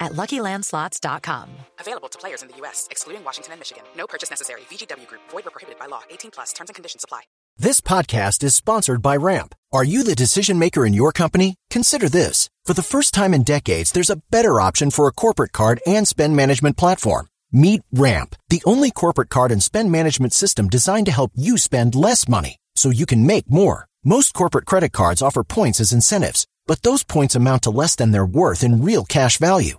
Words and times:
at 0.00 0.12
LuckyLandSlots.com. 0.12 1.48
Available 1.80 2.08
to 2.08 2.18
players 2.18 2.42
in 2.42 2.48
the 2.48 2.56
U.S., 2.58 2.88
excluding 2.90 3.24
Washington 3.24 3.52
and 3.52 3.60
Michigan. 3.60 3.84
No 3.96 4.06
purchase 4.06 4.30
necessary. 4.30 4.62
VGW 4.70 5.06
Group. 5.06 5.22
Void 5.30 5.44
where 5.44 5.50
prohibited 5.50 5.78
by 5.78 5.86
law. 5.86 6.02
18 6.10 6.30
plus. 6.30 6.52
Terms 6.52 6.70
and 6.70 6.74
conditions 6.74 7.04
apply. 7.04 7.22
This 7.58 7.80
podcast 7.80 8.44
is 8.44 8.54
sponsored 8.54 9.00
by 9.00 9.16
Ramp. 9.16 9.54
Are 9.72 9.84
you 9.84 10.02
the 10.02 10.14
decision 10.14 10.58
maker 10.58 10.84
in 10.84 10.92
your 10.92 11.10
company? 11.10 11.56
Consider 11.70 12.08
this. 12.08 12.50
For 12.66 12.74
the 12.74 12.82
first 12.82 13.14
time 13.14 13.32
in 13.32 13.44
decades, 13.44 13.92
there's 13.92 14.10
a 14.10 14.20
better 14.30 14.60
option 14.60 14.90
for 14.90 15.08
a 15.08 15.12
corporate 15.12 15.52
card 15.52 15.80
and 15.86 16.06
spend 16.06 16.36
management 16.36 16.76
platform. 16.76 17.28
Meet 17.52 17.82
Ramp, 17.92 18.36
the 18.50 18.62
only 18.66 18.90
corporate 18.90 19.30
card 19.30 19.52
and 19.52 19.62
spend 19.62 19.90
management 19.90 20.34
system 20.34 20.68
designed 20.68 21.06
to 21.06 21.12
help 21.12 21.32
you 21.34 21.56
spend 21.56 21.94
less 21.94 22.28
money 22.28 22.58
so 22.74 22.90
you 22.90 23.06
can 23.06 23.24
make 23.24 23.48
more. 23.48 23.86
Most 24.04 24.34
corporate 24.34 24.66
credit 24.66 24.92
cards 24.92 25.22
offer 25.22 25.42
points 25.42 25.80
as 25.80 25.92
incentives, 25.92 26.46
but 26.66 26.82
those 26.82 27.04
points 27.04 27.34
amount 27.34 27.62
to 27.62 27.70
less 27.70 27.94
than 27.94 28.10
their 28.10 28.26
worth 28.26 28.62
in 28.62 28.82
real 28.82 29.04
cash 29.04 29.38
value. 29.38 29.78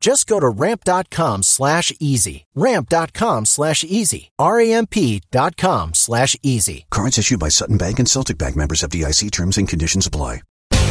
Just 0.00 0.28
go 0.28 0.38
to 0.38 0.48
ramp.com 0.48 1.42
slash 1.42 1.92
easy. 1.98 2.46
Ramp.com 2.54 3.44
slash 3.44 3.82
easy. 3.82 4.30
R-A-M-P 4.38 5.22
dot 5.30 5.56
com 5.56 5.92
slash 5.94 6.36
easy. 6.42 6.86
Cards 6.90 7.18
issued 7.18 7.40
by 7.40 7.48
Sutton 7.48 7.78
Bank 7.78 7.98
and 7.98 8.08
Celtic 8.08 8.38
Bank 8.38 8.56
members 8.56 8.82
FDIC 8.82 9.30
terms 9.32 9.58
and 9.58 9.68
conditions 9.68 10.06
apply. 10.06 10.42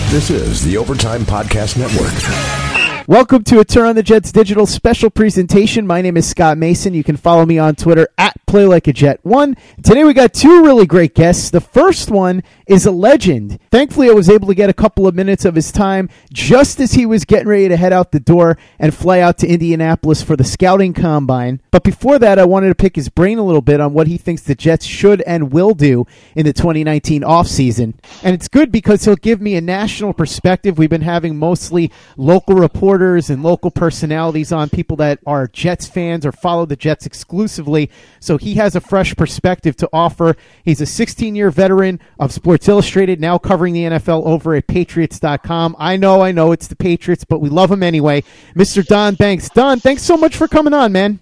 This 0.10 0.30
is 0.30 0.64
the 0.64 0.78
Overtime 0.78 1.22
Podcast 1.22 1.78
Network. 1.78 3.08
Welcome 3.08 3.46
to 3.46 3.60
a 3.62 3.66
Turn 3.66 3.88
on 3.88 3.96
the 3.96 4.04
Jets 4.04 4.34
digital 4.34 4.66
special 4.66 5.10
presentation. 5.10 5.88
My 5.88 6.02
name 6.02 6.18
is 6.18 6.30
Scott 6.30 6.58
Mason. 6.58 6.94
You 6.94 7.06
can 7.06 7.16
follow 7.16 7.46
me 7.46 7.58
on 7.58 7.76
Twitter 7.76 8.10
at 8.18 8.36
Play 8.48 8.66
Like 8.66 8.88
a 8.88 8.94
Jet 8.94 9.20
One. 9.24 9.58
Today 9.84 10.06
we 10.06 10.14
got 10.14 10.34
two 10.34 10.64
really 10.64 10.86
great 10.86 11.14
guests. 11.14 11.50
The 11.50 11.60
first 11.60 12.10
one 12.10 12.44
is 12.66 12.86
a 12.86 12.92
legend. 12.92 13.60
Thankfully, 13.72 14.10
I 14.10 14.14
was 14.14 14.30
able 14.30 14.48
to 14.48 14.56
get 14.56 14.70
a 14.70 14.74
couple 14.74 15.06
of 15.06 15.14
minutes 15.14 15.44
of 15.44 15.54
his 15.54 15.70
time 15.70 16.10
just 16.32 16.80
as 16.80 16.94
he 16.94 17.06
was 17.06 17.26
getting 17.26 17.50
ready 17.50 17.68
to 17.68 17.76
head 17.76 17.92
out 17.92 18.14
the 18.14 18.22
door 18.22 18.58
and 18.80 18.96
fly 18.96 19.20
out 19.20 19.38
to 19.40 19.48
Indianapolis 19.48 20.24
for 20.24 20.38
the 20.38 20.46
scouting 20.46 20.94
combine. 20.94 21.62
But 21.72 21.84
before 21.84 22.20
that, 22.20 22.40
I 22.40 22.46
wanted 22.46 22.70
to 22.70 22.76
pick 22.76 22.96
his 22.96 23.10
brain 23.10 23.38
a 23.38 23.44
little 23.44 23.62
bit 23.62 23.82
on 23.82 23.92
what 23.92 24.08
he 24.08 24.18
thinks 24.18 24.44
the 24.44 24.56
Jets 24.56 24.86
should 24.86 25.22
and 25.24 25.52
will 25.52 25.74
do 25.74 26.08
in 26.34 26.46
the 26.46 26.54
2019 26.54 27.24
offseason. 27.24 27.96
And 28.24 28.34
it's 28.34 28.48
good 28.48 28.72
because 28.72 29.04
he'll 29.04 29.18
give 29.18 29.42
me 29.42 29.56
a 29.56 29.62
national 29.62 30.14
perspective. 30.14 30.78
We've 30.78 30.90
been 30.90 31.02
having 31.02 31.38
mostly 31.38 31.92
local 32.16 32.56
reporters 32.56 33.30
and 33.30 33.44
local 33.44 33.72
personalities 33.72 34.54
on, 34.54 34.70
people 34.70 34.96
that 34.98 35.20
are 35.26 35.48
Jets 35.48 35.88
fans 35.88 36.26
or 36.26 36.32
follow 36.32 36.66
the 36.66 36.78
Jets 36.78 37.06
exclusively. 37.06 37.92
So 38.22 38.37
he 38.38 38.56
has 38.56 38.76
a 38.76 38.82
fresh 38.82 39.16
perspective 39.16 39.76
to 39.78 39.90
offer. 39.92 40.36
He's 40.64 40.82
a 40.82 40.86
16 40.86 41.36
year 41.36 41.52
veteran 41.52 42.00
of 42.20 42.32
sports 42.32 42.68
Illustrated, 42.68 43.20
now 43.20 43.38
covering 43.38 43.74
the 43.74 43.84
NFL 43.84 44.26
over 44.26 44.56
at 44.56 44.68
Patriots.com. 44.68 45.76
I 45.80 45.98
know, 45.98 46.22
I 46.22 46.32
know 46.32 46.52
it's 46.52 46.68
the 46.68 46.76
Patriots, 46.76 47.24
but 47.24 47.40
we 47.40 47.50
love 47.50 47.70
them 47.70 47.84
anyway. 47.84 48.24
Mr. 48.56 48.86
Don 48.86 49.16
Banks. 49.16 49.50
Don, 49.50 49.80
thanks 49.80 50.04
so 50.04 50.18
much 50.18 50.36
for 50.36 50.48
coming 50.48 50.74
on, 50.74 50.92
man. 50.92 51.20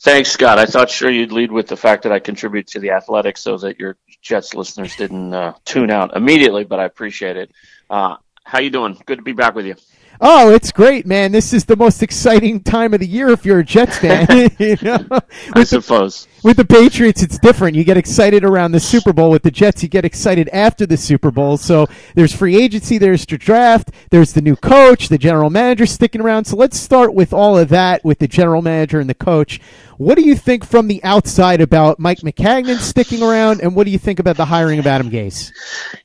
Thanks, 0.00 0.30
Scott. 0.30 0.58
I 0.58 0.66
thought 0.66 0.90
sure 0.90 1.10
you'd 1.10 1.32
lead 1.32 1.52
with 1.52 1.68
the 1.68 1.76
fact 1.76 2.02
that 2.02 2.12
I 2.12 2.18
contribute 2.18 2.66
to 2.68 2.80
the 2.80 2.90
Athletics 2.90 3.40
so 3.40 3.56
that 3.58 3.78
your 3.78 3.96
Jets 4.20 4.54
listeners 4.54 4.96
didn't 4.96 5.32
uh, 5.32 5.54
tune 5.64 5.90
out 5.90 6.16
immediately, 6.16 6.64
but 6.64 6.80
I 6.80 6.84
appreciate 6.84 7.36
it. 7.36 7.50
Uh, 7.88 8.16
how 8.44 8.58
you 8.58 8.70
doing? 8.70 9.00
Good 9.06 9.16
to 9.16 9.22
be 9.22 9.32
back 9.32 9.54
with 9.54 9.66
you. 9.66 9.76
Oh, 10.20 10.52
it's 10.54 10.70
great, 10.70 11.06
man! 11.06 11.32
This 11.32 11.52
is 11.52 11.64
the 11.64 11.76
most 11.76 12.02
exciting 12.02 12.60
time 12.60 12.94
of 12.94 13.00
the 13.00 13.06
year 13.06 13.30
if 13.30 13.44
you're 13.44 13.60
a 13.60 13.64
Jets 13.64 13.98
fan. 13.98 14.26
you 14.58 14.76
know? 14.82 15.06
I 15.52 15.64
suppose. 15.64 16.26
The, 16.26 16.48
with 16.48 16.56
the 16.56 16.64
Patriots, 16.64 17.22
it's 17.22 17.38
different. 17.38 17.76
You 17.76 17.84
get 17.84 17.96
excited 17.96 18.44
around 18.44 18.72
the 18.72 18.80
Super 18.80 19.12
Bowl. 19.12 19.30
With 19.30 19.42
the 19.42 19.50
Jets, 19.50 19.82
you 19.82 19.88
get 19.88 20.04
excited 20.04 20.48
after 20.50 20.86
the 20.86 20.96
Super 20.96 21.30
Bowl. 21.30 21.56
So 21.56 21.86
there's 22.14 22.34
free 22.34 22.56
agency, 22.56 22.98
there's 22.98 23.26
the 23.26 23.38
draft, 23.38 23.90
there's 24.10 24.32
the 24.32 24.42
new 24.42 24.56
coach, 24.56 25.08
the 25.08 25.18
general 25.18 25.50
manager 25.50 25.86
sticking 25.86 26.20
around. 26.20 26.44
So 26.44 26.56
let's 26.56 26.78
start 26.78 27.14
with 27.14 27.32
all 27.32 27.58
of 27.58 27.68
that 27.70 28.04
with 28.04 28.18
the 28.18 28.28
general 28.28 28.62
manager 28.62 29.00
and 29.00 29.10
the 29.10 29.14
coach. 29.14 29.60
What 30.02 30.18
do 30.18 30.24
you 30.24 30.34
think 30.34 30.66
from 30.66 30.88
the 30.88 31.04
outside 31.04 31.60
about 31.60 32.00
Mike 32.00 32.22
Maccagnan 32.22 32.78
sticking 32.78 33.22
around, 33.22 33.60
and 33.60 33.76
what 33.76 33.84
do 33.84 33.92
you 33.92 34.00
think 34.00 34.18
about 34.18 34.36
the 34.36 34.44
hiring 34.44 34.80
of 34.80 34.86
Adam 34.88 35.10
Gase? 35.10 35.52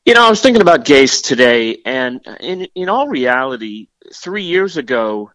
You 0.06 0.14
know, 0.14 0.24
I 0.24 0.30
was 0.30 0.40
thinking 0.40 0.62
about 0.62 0.86
Gase 0.86 1.24
today, 1.24 1.80
and 1.84 2.22
in 2.40 2.68
in 2.76 2.90
all 2.90 3.08
reality, 3.08 3.88
three 4.14 4.44
years 4.44 4.78
ago, 4.78 5.32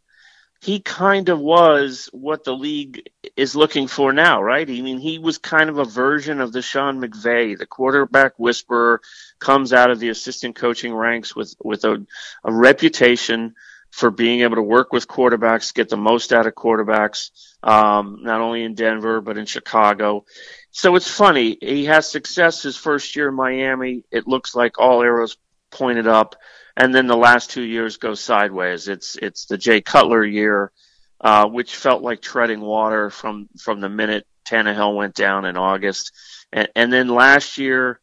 he 0.61 0.79
kind 0.79 1.29
of 1.29 1.41
was 1.41 2.09
what 2.13 2.45
the 2.45 2.55
league 2.55 3.11
is 3.37 3.57
looking 3.57 3.89
for 3.89 4.13
now, 4.13 4.41
right? 4.41 4.71
I 4.71 4.81
mean, 4.81 4.99
he 4.99 5.19
was 5.19 5.39
kind 5.39 5.69
of 5.69 5.79
a 5.79 5.85
version 5.85 6.41
of 6.41 6.53
the 6.53 6.63
Sean 6.63 7.01
McVay, 7.01 7.59
the 7.59 7.67
quarterback 7.67 8.39
whisperer, 8.39 9.01
comes 9.41 9.73
out 9.73 9.91
of 9.91 9.99
the 9.99 10.11
assistant 10.11 10.55
coaching 10.55 10.95
ranks 10.95 11.35
with 11.35 11.57
with 11.65 11.85
a, 11.85 12.07
a 12.45 12.53
reputation 12.53 13.57
for 13.93 14.11
being 14.11 14.41
able 14.41 14.57
to 14.57 14.63
work 14.63 14.91
with 14.91 15.07
quarterbacks, 15.07 15.75
get 15.75 15.91
the 15.91 15.99
most 15.99 16.33
out 16.33 16.47
of 16.47 16.55
quarterbacks, 16.55 17.31
um, 17.63 18.21
not 18.23 18.41
only 18.41 18.65
in 18.65 18.75
Denver, 18.75 19.21
but 19.21 19.37
in 19.37 19.45
Chicago. 19.45 20.25
So 20.71 20.97
it's 20.97 21.11
funny. 21.11 21.59
He 21.61 21.85
has 21.85 22.11
success 22.11 22.63
his 22.63 22.77
first 22.77 23.15
year 23.15 23.29
in 23.29 23.35
Miami. 23.35 24.03
It 24.11 24.27
looks 24.27 24.55
like 24.55 24.79
all 24.79 25.03
arrows 25.03 25.37
pointed 25.71 26.07
up. 26.07 26.37
And 26.75 26.95
then 26.95 27.07
the 27.07 27.19
last 27.19 27.51
two 27.51 27.63
years 27.63 27.99
go 27.99 28.15
sideways. 28.15 28.89
It's, 28.89 29.17
it's 29.17 29.45
the 29.45 29.59
Jay 29.59 29.83
Cutler 29.83 30.25
year, 30.25 30.73
uh, 31.21 31.47
which 31.49 31.77
felt 31.77 32.03
like 32.03 32.23
treading 32.23 32.63
water 32.63 33.11
from, 33.11 33.51
from 33.59 33.81
the 33.81 33.91
minute 33.91 34.27
Tannehill 34.47 34.97
went 34.97 35.15
down 35.15 35.45
in 35.45 35.59
August. 35.59 36.13
And, 36.51 36.69
and 36.75 36.91
then 36.91 37.09
last 37.09 37.59
year 37.59 38.01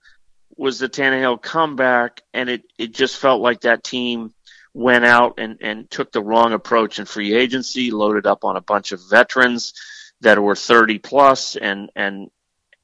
was 0.55 0.77
the 0.77 0.87
Tannehill 0.87 1.41
comeback, 1.41 2.21
and 2.31 2.47
it, 2.47 2.63
it 2.77 2.93
just 2.93 3.17
felt 3.17 3.41
like 3.41 3.61
that 3.61 3.83
team 3.83 4.35
went 4.73 5.05
out 5.05 5.35
and, 5.37 5.57
and 5.61 5.89
took 5.89 6.11
the 6.11 6.23
wrong 6.23 6.53
approach 6.53 6.99
in 6.99 7.05
free 7.05 7.33
agency, 7.33 7.91
loaded 7.91 8.27
up 8.27 8.43
on 8.43 8.55
a 8.55 8.61
bunch 8.61 8.91
of 8.91 9.01
veterans 9.09 9.73
that 10.21 10.41
were 10.41 10.55
30 10.55 10.99
plus 10.99 11.55
and, 11.55 11.89
and, 11.95 12.29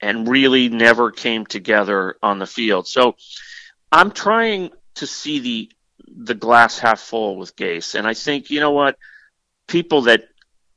and 0.02 0.28
really 0.28 0.70
never 0.70 1.12
came 1.12 1.46
together 1.46 2.18
on 2.24 2.40
the 2.40 2.48
field. 2.48 2.88
So 2.88 3.16
I'm 3.92 4.12
trying 4.12 4.72
to 4.96 5.08
see 5.08 5.40
the, 5.40 5.72
the 6.08 6.36
glass 6.36 6.80
half 6.80 7.00
full 7.00 7.38
with 7.38 7.56
Gase. 7.56 7.96
And 7.96 8.08
I 8.08 8.14
think, 8.14 8.50
you 8.50 8.60
know 8.60 8.72
what? 8.72 8.98
People 9.68 10.04
that 10.04 10.24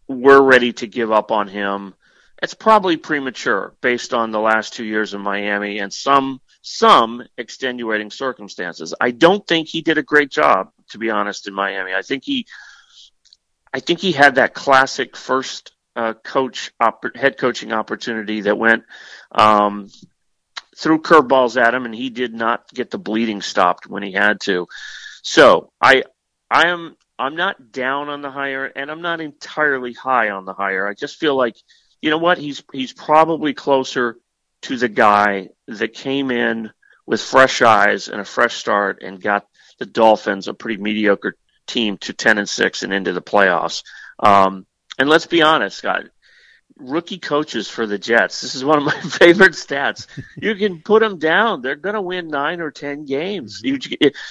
were 0.08 0.42
ready 0.42 0.72
to 0.74 0.86
give 0.86 1.12
up 1.12 1.30
on 1.30 1.48
him, 1.48 1.94
it's 2.42 2.54
probably 2.54 2.96
premature 2.96 3.74
based 3.80 4.14
on 4.14 4.30
the 4.30 4.40
last 4.40 4.74
two 4.74 4.84
years 4.84 5.14
in 5.14 5.20
Miami 5.20 5.78
and 5.78 5.92
some 5.92 6.40
some 6.68 7.24
extenuating 7.36 8.10
circumstances. 8.10 8.94
I 9.00 9.10
don't 9.10 9.46
think 9.46 9.68
he 9.68 9.82
did 9.82 9.98
a 9.98 10.02
great 10.02 10.30
job 10.30 10.70
to 10.90 10.98
be 10.98 11.10
honest, 11.10 11.48
in 11.48 11.54
Miami. 11.54 11.94
I 11.94 12.02
think 12.02 12.24
he, 12.24 12.46
I 13.72 13.80
think 13.80 14.00
he 14.00 14.12
had 14.12 14.36
that 14.36 14.54
classic 14.54 15.16
first 15.16 15.72
uh, 15.96 16.14
coach 16.14 16.72
op- 16.80 17.16
head 17.16 17.38
coaching 17.38 17.72
opportunity 17.72 18.42
that 18.42 18.58
went 18.58 18.84
um, 19.32 19.88
threw 20.76 21.00
curveballs 21.00 21.60
at 21.60 21.74
him, 21.74 21.84
and 21.84 21.94
he 21.94 22.10
did 22.10 22.34
not 22.34 22.68
get 22.72 22.90
the 22.90 22.98
bleeding 22.98 23.42
stopped 23.42 23.86
when 23.86 24.02
he 24.02 24.12
had 24.12 24.40
to. 24.42 24.66
So 25.22 25.72
I, 25.80 26.04
I 26.50 26.68
am. 26.68 26.96
I'm 27.20 27.34
not 27.34 27.72
down 27.72 28.08
on 28.08 28.22
the 28.22 28.30
hire, 28.30 28.66
and 28.66 28.92
I'm 28.92 29.02
not 29.02 29.20
entirely 29.20 29.92
high 29.92 30.30
on 30.30 30.44
the 30.44 30.54
hire. 30.54 30.86
I 30.86 30.94
just 30.94 31.16
feel 31.16 31.34
like, 31.34 31.56
you 32.00 32.10
know 32.10 32.18
what? 32.18 32.38
He's 32.38 32.62
he's 32.72 32.92
probably 32.92 33.54
closer 33.54 34.18
to 34.62 34.76
the 34.76 34.88
guy 34.88 35.48
that 35.68 35.94
came 35.94 36.30
in 36.30 36.70
with 37.06 37.20
fresh 37.22 37.62
eyes 37.62 38.08
and 38.08 38.20
a 38.20 38.24
fresh 38.24 38.56
start 38.56 39.02
and 39.02 39.20
got 39.22 39.46
the 39.78 39.86
Dolphins, 39.86 40.48
a 40.48 40.54
pretty 40.54 40.80
mediocre 40.82 41.34
team, 41.66 41.96
to 41.98 42.12
ten 42.12 42.38
and 42.38 42.48
six 42.48 42.82
and 42.82 42.92
into 42.92 43.12
the 43.12 43.22
playoffs. 43.22 43.82
Um, 44.18 44.66
and 44.98 45.08
let's 45.08 45.26
be 45.26 45.42
honest, 45.42 45.78
Scott. 45.78 46.04
rookie 46.76 47.18
coaches 47.18 47.68
for 47.68 47.86
the 47.86 47.98
Jets. 47.98 48.40
This 48.40 48.54
is 48.54 48.64
one 48.64 48.78
of 48.78 48.84
my 48.84 49.00
favorite 49.10 49.52
stats. 49.52 50.06
You 50.36 50.54
can 50.54 50.80
put 50.82 51.00
them 51.00 51.18
down; 51.18 51.62
they're 51.62 51.76
going 51.76 51.94
to 51.94 52.02
win 52.02 52.28
nine 52.28 52.60
or 52.60 52.70
ten 52.70 53.04
games. 53.04 53.60
You, 53.62 53.78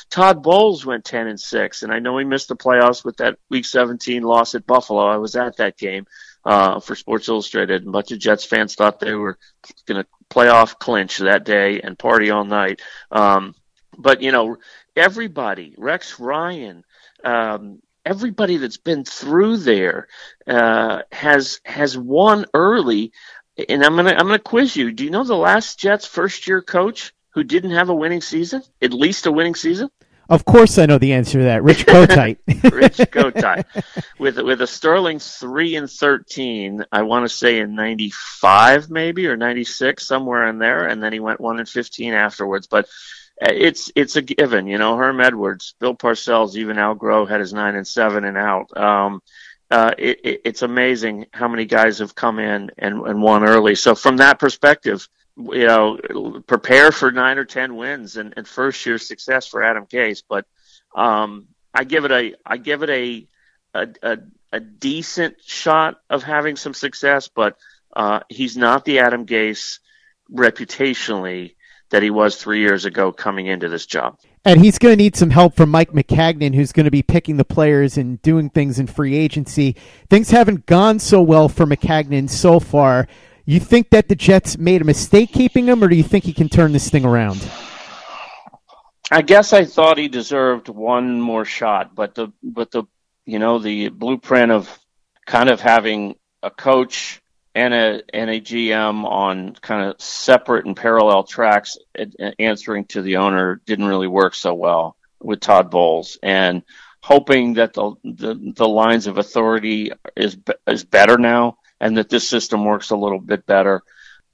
Todd 0.10 0.44
Bowles 0.44 0.86
went 0.86 1.06
ten 1.06 1.28
and 1.28 1.40
six, 1.40 1.84
and 1.84 1.92
I 1.92 2.00
know 2.00 2.18
he 2.18 2.26
missed 2.26 2.50
the 2.50 2.56
playoffs 2.56 3.04
with 3.06 3.18
that 3.18 3.38
Week 3.50 3.66
17 3.66 4.24
loss 4.24 4.56
at 4.56 4.66
Buffalo. 4.68 5.06
I 5.06 5.18
was 5.18 5.36
at 5.36 5.58
that 5.58 5.78
game 5.78 6.06
uh, 6.46 6.80
for 6.80 6.96
Sports 6.96 7.28
Illustrated. 7.30 7.86
A 7.86 7.92
bunch 7.92 8.12
of 8.12 8.20
Jets 8.20 8.46
fans 8.46 8.76
thought 8.76 9.00
they 9.00 9.14
were 9.14 9.38
going 9.86 10.04
to 10.04 10.10
playoff 10.30 10.78
clinch 10.78 11.18
that 11.20 11.46
day 11.46 11.82
and 11.82 11.98
party 11.98 12.32
all 12.32 12.46
night. 12.46 12.82
Um, 13.12 13.56
but 13.98 14.22
you 14.22 14.32
know, 14.32 14.58
everybody, 14.96 15.76
Rex 15.78 16.20
Ryan, 16.20 16.84
um, 17.24 17.82
everybody 18.06 18.58
that's 18.58 18.78
been 18.78 19.04
through 19.04 19.58
there 19.58 20.08
uh, 20.48 21.02
has 21.12 21.60
has 21.66 21.98
won 21.98 22.46
early. 22.54 23.12
And 23.70 23.84
I'm 23.84 23.96
gonna 23.96 24.12
I'm 24.12 24.28
gonna 24.28 24.40
quiz 24.40 24.76
you. 24.76 24.92
Do 24.92 25.04
you 25.04 25.10
know 25.10 25.24
the 25.24 25.36
last 25.36 25.80
Jets 25.80 26.06
first 26.06 26.48
year 26.48 26.62
coach 26.62 27.14
who 27.32 27.44
didn't 27.44 27.72
have 27.72 27.90
a 27.90 27.96
winning 27.96 28.22
season? 28.22 28.62
At 28.82 28.94
least 28.94 29.26
a 29.26 29.32
winning 29.32 29.56
season? 29.56 29.90
Of 30.30 30.46
course, 30.46 30.78
I 30.78 30.86
know 30.86 30.98
the 30.98 31.14
answer 31.14 31.40
to 31.40 31.46
that. 31.46 31.64
Rich 31.64 31.86
Kotite. 31.86 32.38
Rich 32.72 32.98
Kotite, 32.98 33.66
with 34.20 34.38
with 34.40 34.62
a 34.62 34.68
sterling 34.68 35.20
three 35.20 35.76
and 35.76 35.90
thirteen. 35.90 36.84
I 36.92 37.04
want 37.04 37.30
to 37.30 37.36
say 37.36 37.60
in 37.60 37.76
'95 37.76 38.90
maybe 38.90 39.28
or 39.28 39.38
'96 39.38 40.06
somewhere 40.06 40.48
in 40.50 40.58
there, 40.58 40.88
and 40.88 41.02
then 41.02 41.14
he 41.14 41.20
went 41.20 41.40
one 41.40 41.60
and 41.60 41.70
fifteen 41.70 42.14
afterwards. 42.14 42.68
But 42.68 42.86
uh, 43.42 43.52
it's 43.54 43.92
it's 43.96 44.16
a 44.16 44.22
given, 44.22 44.68
you 44.68 44.78
know. 44.78 44.98
Herm 44.98 45.22
Edwards, 45.22 45.76
Bill 45.80 45.96
Parcells, 45.96 46.56
even 46.56 46.78
Al 46.78 46.96
Groh 46.96 47.28
had 47.28 47.40
his 47.40 47.54
nine 47.54 47.76
and 47.76 47.88
seven 47.88 48.26
and 48.26 48.38
out. 48.38 48.76
Um, 48.76 49.22
uh, 49.70 49.94
it, 49.98 50.20
it, 50.24 50.42
it's 50.46 50.62
amazing 50.62 51.26
how 51.32 51.48
many 51.48 51.66
guys 51.66 52.00
have 52.00 52.16
come 52.16 52.40
in 52.40 52.72
and, 52.78 53.06
and 53.06 53.22
won 53.22 53.44
early. 53.44 53.76
So 53.76 53.96
from 53.96 54.18
that 54.18 54.40
perspective, 54.40 55.08
you 55.38 55.68
know, 55.68 56.42
prepare 56.48 56.92
for 56.92 57.12
nine 57.12 57.38
or 57.38 57.46
ten 57.46 57.76
wins 57.76 58.18
and, 58.18 58.34
and 58.36 58.48
first 58.48 58.86
year 58.86 58.98
success 58.98 59.48
for 59.48 59.64
Adam 59.64 59.86
Gase. 59.86 60.24
But 60.28 60.46
um, 60.96 61.48
I 61.74 61.84
give 61.84 62.06
it 62.06 62.12
a 62.12 62.34
I 62.46 62.58
give 62.58 62.84
it 62.84 62.90
a 62.90 63.28
a, 63.74 63.88
a, 64.02 64.18
a 64.54 64.60
decent 64.60 65.36
shot 65.46 66.02
of 66.10 66.24
having 66.24 66.56
some 66.56 66.74
success, 66.74 67.28
but 67.28 67.58
uh, 67.96 68.22
he's 68.30 68.58
not 68.58 68.86
the 68.86 69.00
Adam 69.00 69.26
Gase 69.26 69.80
reputationally 70.32 71.56
that 71.90 72.04
he 72.04 72.10
was 72.10 72.36
three 72.36 72.60
years 72.60 72.86
ago 72.86 73.12
coming 73.12 73.48
into 73.48 73.70
this 73.70 73.86
job. 73.86 74.20
And 74.44 74.60
he's 74.62 74.78
going 74.78 74.94
to 74.94 75.04
need 75.04 75.16
some 75.16 75.30
help 75.30 75.56
from 75.56 75.70
Mike 75.70 75.92
Maccagnan, 75.92 76.56
who's 76.56 76.72
going 76.72 76.86
to 76.86 76.92
be 76.92 77.04
picking 77.04 77.38
the 77.38 77.46
players 77.46 77.98
and 77.98 78.22
doing 78.22 78.50
things 78.50 78.80
in 78.80 78.88
free 78.88 79.16
agency. 79.16 79.76
Things 80.10 80.30
haven't 80.30 80.66
gone 80.66 81.00
so 81.00 81.22
well 81.22 81.50
for 81.50 81.66
Maccagnan 81.66 82.30
so 82.30 82.60
far. 82.60 83.08
You 83.50 83.62
think 83.62 83.92
that 83.92 84.10
the 84.10 84.16
Jets 84.16 84.58
made 84.58 84.82
a 84.82 84.84
mistake 84.84 85.32
keeping 85.32 85.68
him, 85.68 85.82
or 85.82 85.88
do 85.88 85.96
you 85.96 86.04
think 86.04 86.26
he 86.26 86.34
can 86.34 86.50
turn 86.50 86.74
this 86.74 86.90
thing 86.90 87.06
around? 87.06 87.50
I 89.10 89.22
guess 89.22 89.54
I 89.54 89.64
thought 89.64 89.98
he 89.98 90.10
deserved 90.10 90.68
one 90.68 91.22
more 91.22 91.46
shot, 91.46 91.96
but 91.96 92.14
the 92.14 92.34
but 92.44 92.72
the 92.72 92.84
you 93.26 93.40
know 93.40 93.58
the 93.58 93.88
blueprint 93.88 94.52
of 94.52 94.78
kind 95.26 95.50
of 95.50 95.62
having 95.62 96.16
a 96.44 96.52
coach 96.52 97.22
and 97.56 97.74
a 97.74 98.02
and 98.14 98.30
a 98.30 98.42
GM 98.42 99.06
on 99.06 99.56
kind 99.62 99.90
of 99.90 100.02
separate 100.02 100.66
and 100.66 100.76
parallel 100.76 101.24
tracks 101.24 101.78
answering 102.38 102.84
to 102.88 103.02
the 103.02 103.16
owner 103.16 103.62
didn't 103.66 103.86
really 103.86 104.08
work 104.08 104.36
so 104.36 104.54
well 104.56 104.98
with 105.22 105.40
Todd 105.40 105.72
Bowles 105.72 106.18
and 106.22 106.64
hoping 107.00 107.54
that 107.54 107.74
the 107.74 107.94
the, 108.04 108.54
the 108.58 108.68
lines 108.68 109.08
of 109.08 109.18
authority 109.18 109.94
is 110.18 110.38
is 110.68 110.84
better 110.84 111.18
now 111.18 111.58
and 111.80 111.98
that 111.98 112.10
this 112.10 112.28
system 112.28 112.66
works 112.66 112.90
a 112.90 112.96
little 112.98 113.20
bit 113.20 113.46
better. 113.46 113.84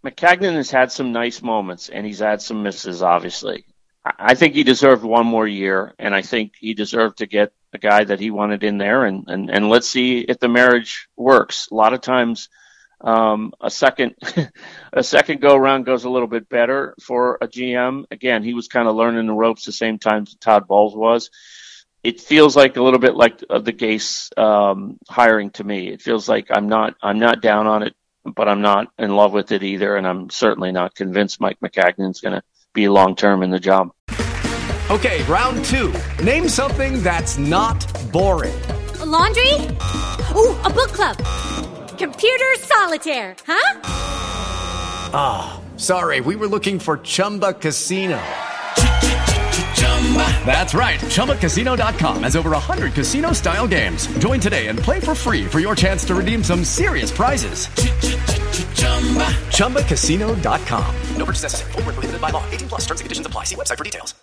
Maccagnan 0.04 0.56
has 0.56 0.70
had 0.70 0.92
some 0.92 1.12
nice 1.12 1.42
moments 1.42 1.90
and 1.90 2.06
he's 2.06 2.20
had 2.20 2.42
some 2.42 2.64
misses 2.64 3.02
obviously. 3.02 3.66
I 4.06 4.36
think 4.36 4.54
he 4.54 4.64
deserved 4.64 5.04
one 5.04 5.26
more 5.26 5.48
year 5.48 5.94
and 5.98 6.14
I 6.14 6.22
think 6.22 6.54
he 6.60 6.74
deserved 6.74 7.20
to 7.20 7.26
get 7.26 7.54
a 7.72 7.78
guy 7.78 8.04
that 8.04 8.20
he 8.20 8.32
wanted 8.32 8.64
in 8.64 8.78
there 8.78 9.06
and, 9.06 9.26
and, 9.28 9.50
and 9.50 9.70
let's 9.70 9.90
see 9.90 10.20
if 10.20 10.40
the 10.40 10.50
marriage 10.50 11.08
works. 11.16 11.70
A 11.72 11.76
lot 11.76 11.94
of 11.94 12.02
times 12.02 12.50
um, 13.04 13.54
a 13.60 13.70
second, 13.70 14.16
a 14.94 15.04
second 15.04 15.42
go 15.42 15.56
around 15.56 15.86
goes 15.86 16.06
a 16.06 16.10
little 16.10 16.28
bit 16.28 16.50
better 16.50 16.96
for 17.02 17.38
a 17.42 17.48
GM. 17.48 18.06
Again, 18.12 18.44
he 18.44 18.54
was 18.54 18.68
kind 18.68 18.88
of 18.88 18.96
learning 18.96 19.28
the 19.28 19.34
ropes 19.34 19.66
the 19.66 19.72
same 19.72 20.00
time 20.00 20.26
Todd 20.40 20.68
Bowles 20.68 20.96
was. 20.96 21.30
It 22.04 22.20
feels 22.20 22.56
like 22.56 22.76
a 22.76 22.84
little 22.84 23.00
bit 23.00 23.16
like 23.16 23.42
uh, 23.50 23.60
the 23.60 23.72
Gase 23.72 24.38
um, 24.38 24.98
hiring 25.08 25.52
to 25.52 25.64
me. 25.64 25.88
It 25.88 26.02
feels 26.02 26.28
like 26.28 26.48
I'm 26.52 26.68
not, 26.68 26.96
I'm 27.02 27.18
not 27.18 27.42
down 27.42 27.66
on 27.66 27.84
it, 27.84 27.96
but 28.26 28.50
I'm 28.50 28.62
not 28.62 28.88
in 29.00 29.16
love 29.16 29.32
with 29.32 29.54
it 29.54 29.64
either, 29.64 29.96
and 29.96 30.06
I'm 30.06 30.30
certainly 30.30 30.74
not 30.74 30.96
convinced 30.96 31.40
Mike 31.40 31.60
Maccagnan's 31.62 32.20
going 32.20 32.34
to 32.34 32.44
be 32.74 32.90
long 32.90 33.16
term 33.16 33.42
in 33.42 33.52
the 33.52 33.60
job. 33.60 33.92
Okay, 34.92 35.24
round 35.24 35.64
two. 35.64 35.94
Name 36.22 36.50
something 36.50 37.02
that's 37.02 37.38
not 37.38 37.80
boring. 38.12 38.62
A 39.00 39.06
laundry. 39.06 39.54
Ooh, 40.36 40.60
a 40.62 40.70
book 40.70 40.92
club 40.92 41.18
Computer 41.98 42.54
solitaire, 42.58 43.36
huh? 43.48 43.80
Ah, 45.16 45.62
oh, 45.62 45.78
sorry, 45.78 46.20
we 46.20 46.36
were 46.36 46.48
looking 46.48 46.80
for 46.80 46.98
Chumba 46.98 47.54
Casino. 47.54 48.22
That's 50.46 50.76
right. 50.76 51.00
ChumbaCasino.com 51.00 52.24
has 52.24 52.36
over 52.36 52.52
100 52.52 52.94
casino 52.94 53.32
style 53.32 53.68
games. 53.68 54.06
Join 54.20 54.40
today 54.40 54.68
and 54.68 54.78
play 54.78 55.00
for 55.00 55.16
free 55.16 55.46
for 55.46 55.60
your 55.60 55.76
chance 55.76 56.06
to 56.06 56.14
redeem 56.14 56.44
some 56.44 56.64
serious 56.64 57.10
prizes. 57.10 57.66
ChumbaCasino.com. 59.58 60.96
No 61.18 61.26
purchase 61.26 61.44
necessary. 61.44 61.72
Full 61.72 61.82
prohibited 61.82 62.22
by 62.22 62.30
law. 62.30 62.44
18 62.52 62.68
plus 62.70 62.82
terms 62.82 63.00
and 63.00 63.06
conditions 63.06 63.26
apply. 63.26 63.46
See 63.46 63.56
website 63.56 63.78
for 63.80 63.84
details. 63.84 64.14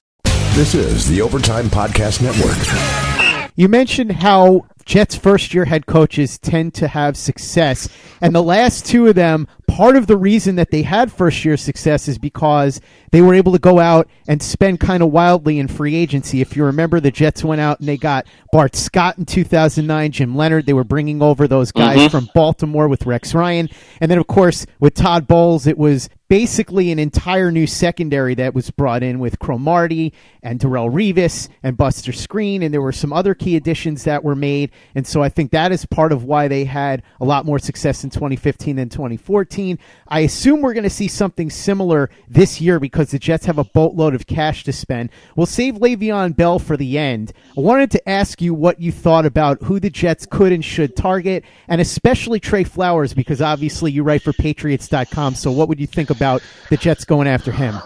This 0.54 0.74
is 0.74 1.08
the 1.08 1.22
Overtime 1.22 1.66
Podcast 1.66 2.22
Network. 2.22 3.50
You 3.56 3.68
mentioned 3.68 4.12
how 4.12 4.66
Jets 4.90 5.14
first 5.14 5.54
year 5.54 5.66
head 5.66 5.86
coaches 5.86 6.36
tend 6.36 6.74
to 6.74 6.88
have 6.88 7.16
success. 7.16 7.88
And 8.20 8.34
the 8.34 8.42
last 8.42 8.84
two 8.84 9.06
of 9.06 9.14
them, 9.14 9.46
part 9.68 9.94
of 9.94 10.08
the 10.08 10.16
reason 10.16 10.56
that 10.56 10.72
they 10.72 10.82
had 10.82 11.12
first 11.12 11.44
year 11.44 11.56
success 11.56 12.08
is 12.08 12.18
because 12.18 12.80
they 13.12 13.22
were 13.22 13.34
able 13.34 13.52
to 13.52 13.60
go 13.60 13.78
out 13.78 14.08
and 14.26 14.42
spend 14.42 14.80
kind 14.80 15.00
of 15.00 15.12
wildly 15.12 15.60
in 15.60 15.68
free 15.68 15.94
agency. 15.94 16.40
If 16.40 16.56
you 16.56 16.64
remember, 16.64 16.98
the 16.98 17.12
Jets 17.12 17.44
went 17.44 17.60
out 17.60 17.78
and 17.78 17.88
they 17.88 17.96
got 17.96 18.26
Bart 18.50 18.74
Scott 18.74 19.16
in 19.16 19.26
2009, 19.26 20.10
Jim 20.10 20.34
Leonhard. 20.34 20.66
They 20.66 20.72
were 20.72 20.82
bringing 20.82 21.22
over 21.22 21.46
those 21.46 21.70
guys 21.70 21.98
mm-hmm. 21.98 22.08
from 22.08 22.28
Baltimore 22.34 22.88
with 22.88 23.06
Rex 23.06 23.32
Ryan. 23.32 23.68
And 24.00 24.10
then, 24.10 24.18
of 24.18 24.26
course, 24.26 24.66
with 24.80 24.94
Todd 24.94 25.28
Bowles, 25.28 25.68
it 25.68 25.78
was 25.78 26.08
basically 26.28 26.92
an 26.92 26.98
entire 27.00 27.50
new 27.50 27.66
secondary 27.66 28.36
that 28.36 28.54
was 28.54 28.70
brought 28.70 29.02
in 29.02 29.18
with 29.18 29.40
Cromartie 29.40 30.12
and 30.44 30.60
Darrelle 30.60 30.90
Revis 30.90 31.48
and 31.62 31.76
Buster 31.76 32.12
Skrine, 32.12 32.64
And 32.64 32.72
there 32.72 32.80
were 32.80 32.92
some 32.92 33.12
other 33.12 33.34
key 33.34 33.56
additions 33.56 34.04
that 34.04 34.22
were 34.22 34.36
made. 34.36 34.70
And 34.94 35.06
so 35.06 35.22
I 35.22 35.28
think 35.28 35.50
that 35.52 35.72
is 35.72 35.86
part 35.86 36.12
of 36.12 36.24
why 36.24 36.48
they 36.48 36.64
had 36.64 37.02
a 37.20 37.24
lot 37.24 37.46
more 37.46 37.58
success 37.58 38.04
in 38.04 38.10
2015 38.10 38.76
than 38.76 38.88
2014. 38.88 39.78
I 40.08 40.20
assume 40.20 40.60
we're 40.60 40.74
going 40.74 40.84
to 40.84 40.90
see 40.90 41.08
something 41.08 41.50
similar 41.50 42.10
this 42.28 42.60
year 42.60 42.80
because 42.80 43.10
the 43.10 43.18
Jets 43.18 43.46
have 43.46 43.58
a 43.58 43.64
boatload 43.64 44.14
of 44.14 44.26
cash 44.26 44.64
to 44.64 44.72
spend. 44.72 45.10
We'll 45.36 45.46
save 45.46 45.76
Le'Veon 45.76 46.36
Bell 46.36 46.58
for 46.58 46.76
the 46.76 46.98
end. 46.98 47.32
I 47.56 47.60
wanted 47.60 47.90
to 47.92 48.08
ask 48.08 48.40
you 48.40 48.54
what 48.54 48.80
you 48.80 48.92
thought 48.92 49.26
about 49.26 49.62
who 49.62 49.80
the 49.80 49.90
Jets 49.90 50.26
could 50.26 50.52
and 50.52 50.64
should 50.64 50.96
target, 50.96 51.44
and 51.68 51.80
especially 51.80 52.40
Trey 52.40 52.64
Flowers 52.64 53.14
because 53.14 53.40
obviously 53.40 53.92
you 53.92 54.02
write 54.02 54.22
for 54.22 54.32
Patriots.com. 54.32 55.34
So 55.34 55.50
what 55.50 55.68
would 55.68 55.80
you 55.80 55.86
think 55.86 56.10
about 56.10 56.42
the 56.68 56.76
Jets 56.76 57.04
going 57.04 57.28
after 57.28 57.52
him? 57.52 57.76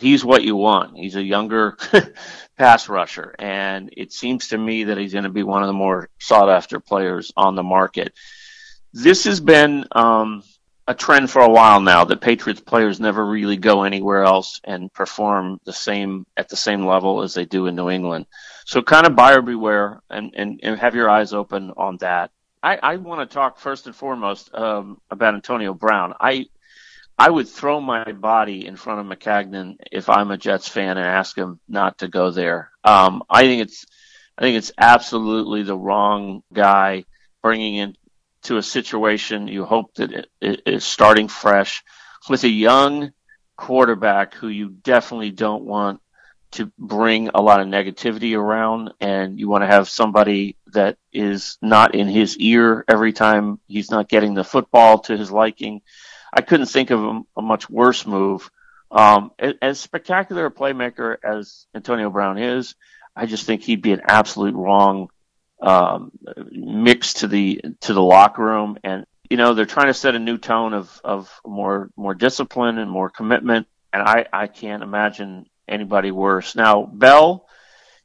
He's 0.00 0.24
what 0.24 0.42
you 0.42 0.56
want. 0.56 0.96
He's 0.96 1.16
a 1.16 1.22
younger 1.22 1.76
pass 2.58 2.88
rusher, 2.88 3.34
and 3.38 3.90
it 3.96 4.12
seems 4.12 4.48
to 4.48 4.58
me 4.58 4.84
that 4.84 4.98
he's 4.98 5.12
going 5.12 5.24
to 5.24 5.30
be 5.30 5.44
one 5.44 5.62
of 5.62 5.68
the 5.68 5.72
more 5.72 6.10
sought 6.18 6.50
after 6.50 6.80
players 6.80 7.32
on 7.36 7.54
the 7.54 7.62
market. 7.62 8.12
This 8.92 9.24
has 9.24 9.40
been 9.40 9.86
um, 9.92 10.42
a 10.86 10.94
trend 10.94 11.30
for 11.30 11.40
a 11.40 11.50
while 11.50 11.80
now 11.80 12.04
that 12.04 12.20
Patriots 12.20 12.60
players 12.60 12.98
never 12.98 13.24
really 13.24 13.56
go 13.56 13.84
anywhere 13.84 14.24
else 14.24 14.60
and 14.64 14.92
perform 14.92 15.60
the 15.64 15.72
same 15.72 16.26
at 16.36 16.48
the 16.48 16.56
same 16.56 16.84
level 16.84 17.22
as 17.22 17.34
they 17.34 17.44
do 17.44 17.66
in 17.66 17.76
New 17.76 17.90
England. 17.90 18.26
So 18.64 18.82
kind 18.82 19.06
of 19.06 19.14
buyer 19.14 19.40
beware 19.40 20.00
and, 20.10 20.34
and, 20.36 20.60
and 20.62 20.78
have 20.78 20.94
your 20.94 21.08
eyes 21.08 21.32
open 21.32 21.72
on 21.76 21.98
that. 21.98 22.30
I, 22.62 22.78
I 22.82 22.96
want 22.96 23.20
to 23.28 23.32
talk 23.32 23.58
first 23.58 23.86
and 23.86 23.94
foremost 23.94 24.52
um, 24.52 25.00
about 25.10 25.34
Antonio 25.34 25.74
Brown. 25.74 26.14
I 26.20 26.46
I 27.18 27.28
would 27.28 27.48
throw 27.48 27.80
my 27.80 28.12
body 28.12 28.66
in 28.66 28.76
front 28.76 29.00
of 29.00 29.06
Maccagnan 29.06 29.78
if 29.90 30.08
I'm 30.08 30.30
a 30.30 30.38
Jets 30.38 30.68
fan 30.68 30.96
and 30.96 31.06
ask 31.06 31.36
him 31.36 31.58
not 31.68 31.98
to 31.98 32.08
go 32.08 32.30
there. 32.30 32.70
Um, 32.84 33.24
I 33.28 33.42
think 33.42 33.62
it's, 33.62 33.86
I 34.36 34.42
think 34.42 34.56
it's 34.56 34.72
absolutely 34.78 35.64
the 35.64 35.76
wrong 35.76 36.44
guy 36.52 37.06
bringing 37.42 37.74
in 37.74 37.96
to 38.42 38.56
a 38.56 38.62
situation. 38.62 39.48
You 39.48 39.64
hope 39.64 39.94
that 39.94 40.12
it, 40.12 40.28
it 40.40 40.62
is 40.66 40.84
starting 40.84 41.26
fresh 41.26 41.82
with 42.28 42.44
a 42.44 42.48
young 42.48 43.10
quarterback 43.56 44.34
who 44.34 44.46
you 44.46 44.70
definitely 44.70 45.32
don't 45.32 45.64
want 45.64 46.00
to 46.52 46.72
bring 46.78 47.28
a 47.34 47.42
lot 47.42 47.60
of 47.60 47.66
negativity 47.66 48.38
around, 48.38 48.92
and 49.00 49.38
you 49.38 49.48
want 49.48 49.62
to 49.62 49.66
have 49.66 49.88
somebody 49.88 50.56
that 50.68 50.96
is 51.12 51.58
not 51.60 51.94
in 51.94 52.08
his 52.08 52.38
ear 52.38 52.84
every 52.88 53.12
time 53.12 53.60
he's 53.66 53.90
not 53.90 54.08
getting 54.08 54.34
the 54.34 54.44
football 54.44 55.00
to 55.00 55.16
his 55.16 55.30
liking. 55.30 55.82
I 56.32 56.42
couldn't 56.42 56.66
think 56.66 56.90
of 56.90 57.02
a, 57.02 57.20
a 57.36 57.42
much 57.42 57.68
worse 57.68 58.06
move. 58.06 58.50
Um, 58.90 59.32
as 59.60 59.80
spectacular 59.80 60.46
a 60.46 60.50
playmaker 60.50 61.16
as 61.22 61.66
Antonio 61.74 62.10
Brown 62.10 62.38
is, 62.38 62.74
I 63.14 63.26
just 63.26 63.44
think 63.44 63.62
he'd 63.62 63.82
be 63.82 63.92
an 63.92 64.02
absolute 64.04 64.54
wrong 64.54 65.10
um, 65.60 66.12
mix 66.50 67.14
to 67.14 67.28
the 67.28 67.60
to 67.80 67.92
the 67.92 68.02
locker 68.02 68.42
room, 68.42 68.78
and 68.84 69.04
you 69.28 69.36
know 69.36 69.54
they're 69.54 69.66
trying 69.66 69.88
to 69.88 69.94
set 69.94 70.14
a 70.14 70.20
new 70.20 70.38
tone 70.38 70.72
of 70.72 71.00
of 71.04 71.40
more 71.44 71.90
more 71.96 72.14
discipline 72.14 72.78
and 72.78 72.90
more 72.90 73.10
commitment, 73.10 73.66
and 73.92 74.02
I 74.02 74.26
I 74.32 74.46
can't 74.46 74.82
imagine 74.82 75.46
anybody 75.66 76.12
worse. 76.12 76.54
Now 76.54 76.84
Bell, 76.84 77.46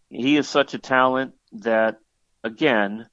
he 0.10 0.36
is 0.36 0.50
such 0.50 0.74
a 0.74 0.80
talent 0.80 1.34
that 1.54 2.00
again, 2.44 3.08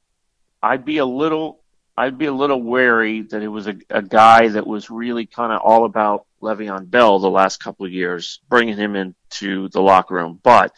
I'd 0.63 0.85
be 0.85 0.99
a 0.99 1.07
little 1.07 1.60
I'd 1.97 2.19
be 2.19 2.27
a 2.27 2.33
little 2.33 2.63
wary 2.63 3.23
that 3.23 3.43
it 3.43 3.49
was 3.49 3.67
a, 3.67 3.77
a 3.91 4.03
guy 4.03 4.49
that 4.49 4.67
was 4.67 4.91
really 4.91 5.27
kind 5.27 5.53
of 5.53 5.61
all 5.61 5.85
about 5.85 6.27
Le'Veon 6.43 6.91
Bell 6.91 7.19
the 7.19 7.31
last 7.31 7.63
couple 7.63 7.87
of 7.87 7.93
years, 7.93 8.41
bringing 8.49 8.77
him 8.77 8.97
into 8.97 9.69
the 9.69 9.83
locker 9.83 10.15
room, 10.15 10.39
but 10.43 10.73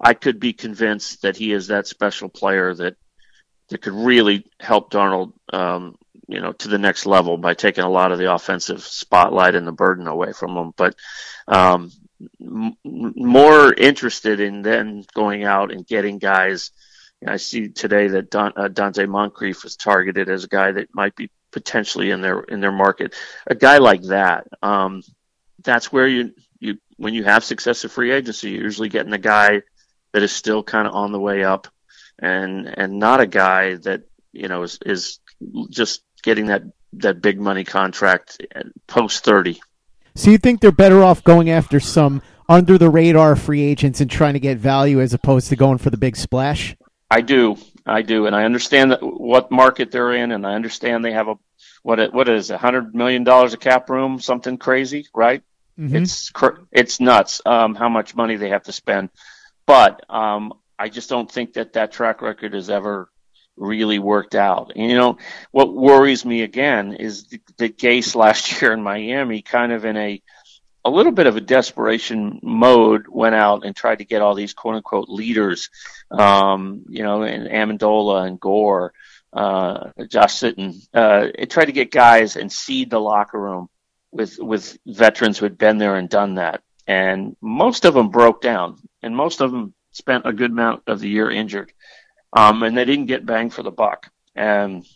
I 0.00 0.14
could 0.14 0.40
be 0.40 0.52
convinced 0.52 1.22
that 1.22 1.36
he 1.36 1.52
is 1.52 1.68
that 1.68 1.86
special 1.86 2.28
player 2.28 2.74
that 2.74 2.96
that 3.68 3.82
could 3.82 3.94
really 3.94 4.44
help 4.60 4.92
Darnold, 4.92 5.32
um, 5.52 5.96
you 6.28 6.40
know, 6.40 6.52
to 6.52 6.68
the 6.68 6.78
next 6.78 7.06
level 7.06 7.36
by 7.36 7.54
taking 7.54 7.84
a 7.84 7.90
lot 7.90 8.12
of 8.12 8.18
the 8.18 8.32
offensive 8.32 8.82
spotlight 8.82 9.54
and 9.54 9.66
the 9.66 9.72
burden 9.72 10.06
away 10.06 10.32
from 10.32 10.56
him. 10.56 10.72
But 10.76 10.94
um, 11.48 11.90
m- 12.40 12.76
more 12.84 13.72
interested 13.72 14.40
in 14.40 14.62
then 14.62 15.04
going 15.14 15.44
out 15.44 15.72
and 15.72 15.86
getting 15.86 16.18
guys. 16.18 16.70
I 17.26 17.36
see 17.36 17.68
today 17.68 18.08
that 18.08 18.30
Don, 18.30 18.52
uh, 18.56 18.68
Donte 18.68 19.08
Moncrief 19.08 19.64
was 19.64 19.76
targeted 19.76 20.28
as 20.28 20.44
a 20.44 20.48
guy 20.48 20.72
that 20.72 20.94
might 20.94 21.16
be 21.16 21.30
potentially 21.50 22.10
in 22.10 22.20
their 22.20 22.40
in 22.40 22.60
their 22.60 22.72
market. 22.72 23.14
A 23.46 23.54
guy 23.54 23.78
like 23.78 24.02
that, 24.02 24.46
um, 24.62 25.02
that's 25.62 25.90
where 25.90 26.06
you 26.06 26.34
you 26.58 26.78
when 26.96 27.14
you 27.14 27.24
have 27.24 27.44
success 27.44 27.84
at 27.84 27.90
free 27.90 28.12
agency, 28.12 28.50
you're 28.50 28.64
usually 28.64 28.88
getting 28.88 29.12
a 29.12 29.18
guy 29.18 29.62
that 30.12 30.22
is 30.22 30.32
still 30.32 30.62
kind 30.62 30.86
of 30.86 30.94
on 30.94 31.12
the 31.12 31.20
way 31.20 31.44
up, 31.44 31.68
and 32.18 32.66
and 32.66 32.98
not 32.98 33.20
a 33.20 33.26
guy 33.26 33.76
that 33.76 34.02
you 34.32 34.48
know 34.48 34.62
is 34.62 34.78
is 34.84 35.20
just 35.70 36.02
getting 36.22 36.46
that 36.46 36.62
that 36.94 37.22
big 37.22 37.40
money 37.40 37.64
contract 37.64 38.42
post 38.86 39.24
thirty. 39.24 39.60
So 40.14 40.30
you 40.30 40.38
think 40.38 40.60
they're 40.60 40.72
better 40.72 41.02
off 41.02 41.24
going 41.24 41.50
after 41.50 41.80
some 41.80 42.22
under 42.48 42.78
the 42.78 42.88
radar 42.88 43.36
free 43.36 43.62
agents 43.62 44.00
and 44.00 44.10
trying 44.10 44.34
to 44.34 44.40
get 44.40 44.58
value 44.58 45.00
as 45.00 45.12
opposed 45.12 45.48
to 45.48 45.56
going 45.56 45.78
for 45.78 45.90
the 45.90 45.96
big 45.96 46.16
splash? 46.16 46.76
I 47.10 47.20
do, 47.20 47.56
I 47.84 48.02
do, 48.02 48.26
and 48.26 48.34
I 48.34 48.44
understand 48.44 48.90
that 48.90 49.02
what 49.02 49.50
market 49.50 49.90
they're 49.90 50.14
in, 50.14 50.32
and 50.32 50.46
I 50.46 50.54
understand 50.54 51.04
they 51.04 51.12
have 51.12 51.28
a 51.28 51.38
what 51.82 52.00
it, 52.00 52.12
what 52.12 52.28
is 52.28 52.50
a 52.50 52.58
hundred 52.58 52.94
million 52.94 53.22
dollars 53.22 53.54
of 53.54 53.60
cap 53.60 53.88
room, 53.90 54.18
something 54.18 54.58
crazy, 54.58 55.06
right? 55.14 55.42
Mm-hmm. 55.78 55.96
It's 55.96 56.32
it's 56.72 57.00
nuts 57.00 57.40
um, 57.46 57.74
how 57.74 57.88
much 57.88 58.16
money 58.16 58.36
they 58.36 58.48
have 58.48 58.64
to 58.64 58.72
spend. 58.72 59.10
But 59.66 60.04
um, 60.10 60.54
I 60.78 60.88
just 60.88 61.08
don't 61.08 61.30
think 61.30 61.54
that 61.54 61.74
that 61.74 61.92
track 61.92 62.22
record 62.22 62.54
has 62.54 62.70
ever 62.70 63.08
really 63.56 63.98
worked 63.98 64.34
out. 64.34 64.72
And, 64.76 64.90
you 64.90 64.96
know, 64.96 65.18
what 65.50 65.74
worries 65.74 66.24
me 66.24 66.42
again 66.42 66.94
is 66.94 67.26
that 67.56 67.78
Gase 67.78 68.14
last 68.14 68.60
year 68.60 68.72
in 68.72 68.82
Miami, 68.82 69.42
kind 69.42 69.72
of 69.72 69.84
in 69.84 69.96
a 69.96 70.22
a 70.86 70.90
little 70.90 71.12
bit 71.12 71.26
of 71.26 71.36
a 71.36 71.40
desperation 71.40 72.40
mode, 72.42 73.06
went 73.08 73.34
out 73.34 73.64
and 73.64 73.74
tried 73.74 73.98
to 73.98 74.04
get 74.04 74.22
all 74.22 74.34
these 74.34 74.54
quote 74.54 74.76
unquote 74.76 75.08
leaders, 75.08 75.70
um, 76.10 76.84
you 76.88 77.02
know, 77.02 77.22
and 77.22 77.48
Amendola 77.48 78.26
and 78.26 78.40
Gore, 78.40 78.92
uh, 79.32 79.90
Josh 80.08 80.34
Sitton. 80.34 80.76
Uh, 80.94 81.28
it 81.34 81.50
tried 81.50 81.66
to 81.66 81.72
get 81.72 81.90
guys 81.90 82.36
and 82.36 82.50
seed 82.50 82.90
the 82.90 83.00
locker 83.00 83.38
room 83.38 83.68
with 84.12 84.38
with 84.38 84.78
veterans 84.86 85.38
who 85.38 85.44
had 85.44 85.58
been 85.58 85.78
there 85.78 85.96
and 85.96 86.08
done 86.08 86.36
that 86.36 86.62
and 86.86 87.36
most 87.40 87.84
of 87.84 87.94
them 87.94 88.10
broke 88.10 88.40
down, 88.40 88.78
and 89.02 89.16
most 89.16 89.40
of 89.40 89.50
them 89.50 89.74
spent 89.90 90.26
a 90.26 90.32
good 90.32 90.50
amount 90.50 90.84
of 90.86 91.00
the 91.00 91.08
year 91.08 91.30
injured, 91.30 91.72
um, 92.32 92.62
and 92.62 92.76
they 92.76 92.84
didn't 92.84 93.06
get 93.06 93.26
bang 93.26 93.50
for 93.50 93.62
the 93.62 93.70
buck. 93.70 94.10
And 94.34 94.86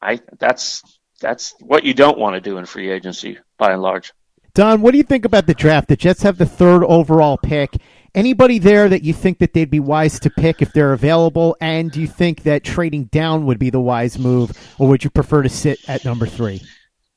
I 0.00 0.20
that's 0.38 0.82
that's 1.20 1.54
what 1.60 1.84
you 1.84 1.94
don't 1.94 2.18
want 2.18 2.34
to 2.34 2.40
do 2.40 2.58
in 2.58 2.66
free 2.66 2.90
agency 2.90 3.38
by 3.56 3.72
and 3.72 3.82
large. 3.82 4.12
Don, 4.58 4.80
what 4.80 4.90
do 4.90 4.98
you 4.98 5.04
think 5.04 5.24
about 5.24 5.46
the 5.46 5.54
draft? 5.54 5.86
The 5.86 5.94
Jets 5.94 6.22
have 6.22 6.36
the 6.36 6.44
third 6.44 6.82
overall 6.82 7.38
pick. 7.38 7.76
Anybody 8.12 8.58
there 8.58 8.88
that 8.88 9.04
you 9.04 9.12
think 9.12 9.38
that 9.38 9.52
they'd 9.52 9.70
be 9.70 9.78
wise 9.78 10.18
to 10.18 10.30
pick 10.30 10.60
if 10.60 10.72
they're 10.72 10.92
available? 10.92 11.56
And 11.60 11.92
do 11.92 12.00
you 12.00 12.08
think 12.08 12.42
that 12.42 12.64
trading 12.64 13.04
down 13.04 13.46
would 13.46 13.60
be 13.60 13.70
the 13.70 13.78
wise 13.78 14.18
move, 14.18 14.50
or 14.76 14.88
would 14.88 15.04
you 15.04 15.10
prefer 15.10 15.44
to 15.44 15.48
sit 15.48 15.78
at 15.88 16.04
number 16.04 16.26
three? 16.26 16.60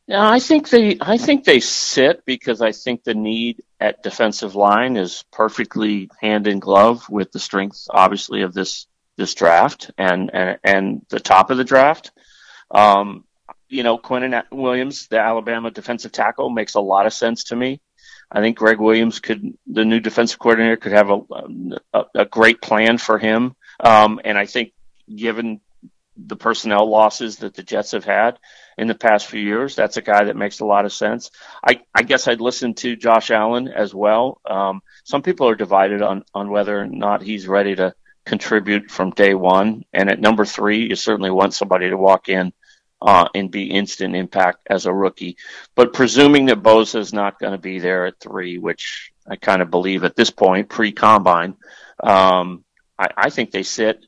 Yeah, 0.05 0.29
I 0.29 0.37
think 0.37 0.69
they 0.69 0.99
I 1.01 1.17
think 1.17 1.43
they 1.43 1.61
sit 1.61 2.25
because 2.25 2.61
I 2.61 2.73
think 2.73 3.03
the 3.03 3.15
need 3.15 3.63
at 3.79 4.03
defensive 4.03 4.53
line 4.53 4.95
is 4.95 5.25
perfectly 5.31 6.11
hand 6.21 6.45
in 6.45 6.59
glove 6.59 7.09
with 7.09 7.31
the 7.31 7.39
strength 7.39 7.87
obviously 7.89 8.43
of 8.43 8.53
this 8.53 8.85
this 9.17 9.33
draft 9.33 9.89
and 9.97 10.29
and, 10.31 10.59
and 10.63 11.05
the 11.09 11.19
top 11.19 11.49
of 11.49 11.57
the 11.57 11.63
draft. 11.63 12.11
Um, 12.69 13.23
you 13.71 13.83
know, 13.83 13.97
Quinnen 13.97 14.43
Williams, 14.51 15.07
the 15.07 15.19
Alabama 15.19 15.71
defensive 15.71 16.11
tackle, 16.11 16.49
makes 16.49 16.75
a 16.75 16.81
lot 16.81 17.05
of 17.05 17.13
sense 17.13 17.45
to 17.45 17.55
me. 17.55 17.81
I 18.31 18.41
think 18.41 18.57
Gregg 18.57 18.79
Williams 18.79 19.19
could, 19.19 19.57
the 19.67 19.85
new 19.85 19.99
defensive 19.99 20.39
coordinator, 20.39 20.77
could 20.77 20.91
have 20.93 21.09
a 21.09 21.19
a, 21.93 22.05
a 22.15 22.25
great 22.25 22.61
plan 22.61 22.97
for 22.97 23.17
him. 23.17 23.55
Um, 23.79 24.21
and 24.23 24.37
I 24.37 24.45
think, 24.45 24.73
given 25.13 25.61
the 26.17 26.35
personnel 26.35 26.89
losses 26.89 27.37
that 27.37 27.53
the 27.53 27.63
Jets 27.63 27.91
have 27.91 28.05
had 28.05 28.37
in 28.77 28.87
the 28.87 28.95
past 28.95 29.27
few 29.27 29.41
years. 29.41 29.75
That's 29.75 29.97
a 29.97 30.01
guy 30.01 30.25
that 30.25 30.35
makes 30.35 30.59
a 30.59 30.65
lot 30.65 30.85
of 30.85 30.93
sense. 30.93 31.31
I, 31.65 31.81
I 31.95 32.03
guess 32.03 32.27
I'd 32.27 32.41
listen 32.41 32.73
to 32.75 32.95
Josh 32.95 33.31
Allen 33.31 33.67
as 33.67 33.93
well. 33.93 34.41
Um, 34.45 34.81
some 35.03 35.21
people 35.21 35.47
are 35.47 35.55
divided 35.55 36.01
on, 36.01 36.23
on 36.33 36.49
whether 36.49 36.79
or 36.79 36.87
not 36.87 37.21
he's 37.21 37.47
ready 37.47 37.75
to 37.75 37.93
contribute 38.25 38.91
from 38.91 39.11
day 39.11 39.33
one. 39.33 39.83
And 39.93 40.09
at 40.09 40.19
number 40.19 40.45
three, 40.45 40.89
you 40.89 40.95
certainly 40.95 41.31
want 41.31 41.53
somebody 41.53 41.89
to 41.89 41.97
walk 41.97 42.29
in 42.29 42.53
uh, 43.01 43.27
and 43.33 43.51
be 43.51 43.71
instant 43.71 44.15
impact 44.15 44.67
as 44.69 44.85
a 44.85 44.93
rookie. 44.93 45.37
But 45.75 45.93
presuming 45.93 46.45
that 46.47 46.61
Bosa 46.61 46.99
is 46.99 47.13
not 47.13 47.39
going 47.39 47.53
to 47.53 47.57
be 47.57 47.79
there 47.79 48.05
at 48.05 48.19
three, 48.19 48.57
which 48.57 49.11
I 49.27 49.35
kind 49.35 49.61
of 49.61 49.71
believe 49.71 50.03
at 50.03 50.15
this 50.15 50.29
point, 50.29 50.69
pre 50.69 50.91
combine, 50.91 51.55
um, 52.01 52.63
I, 52.97 53.09
I 53.17 53.29
think 53.29 53.51
they 53.51 53.63
sit 53.63 54.05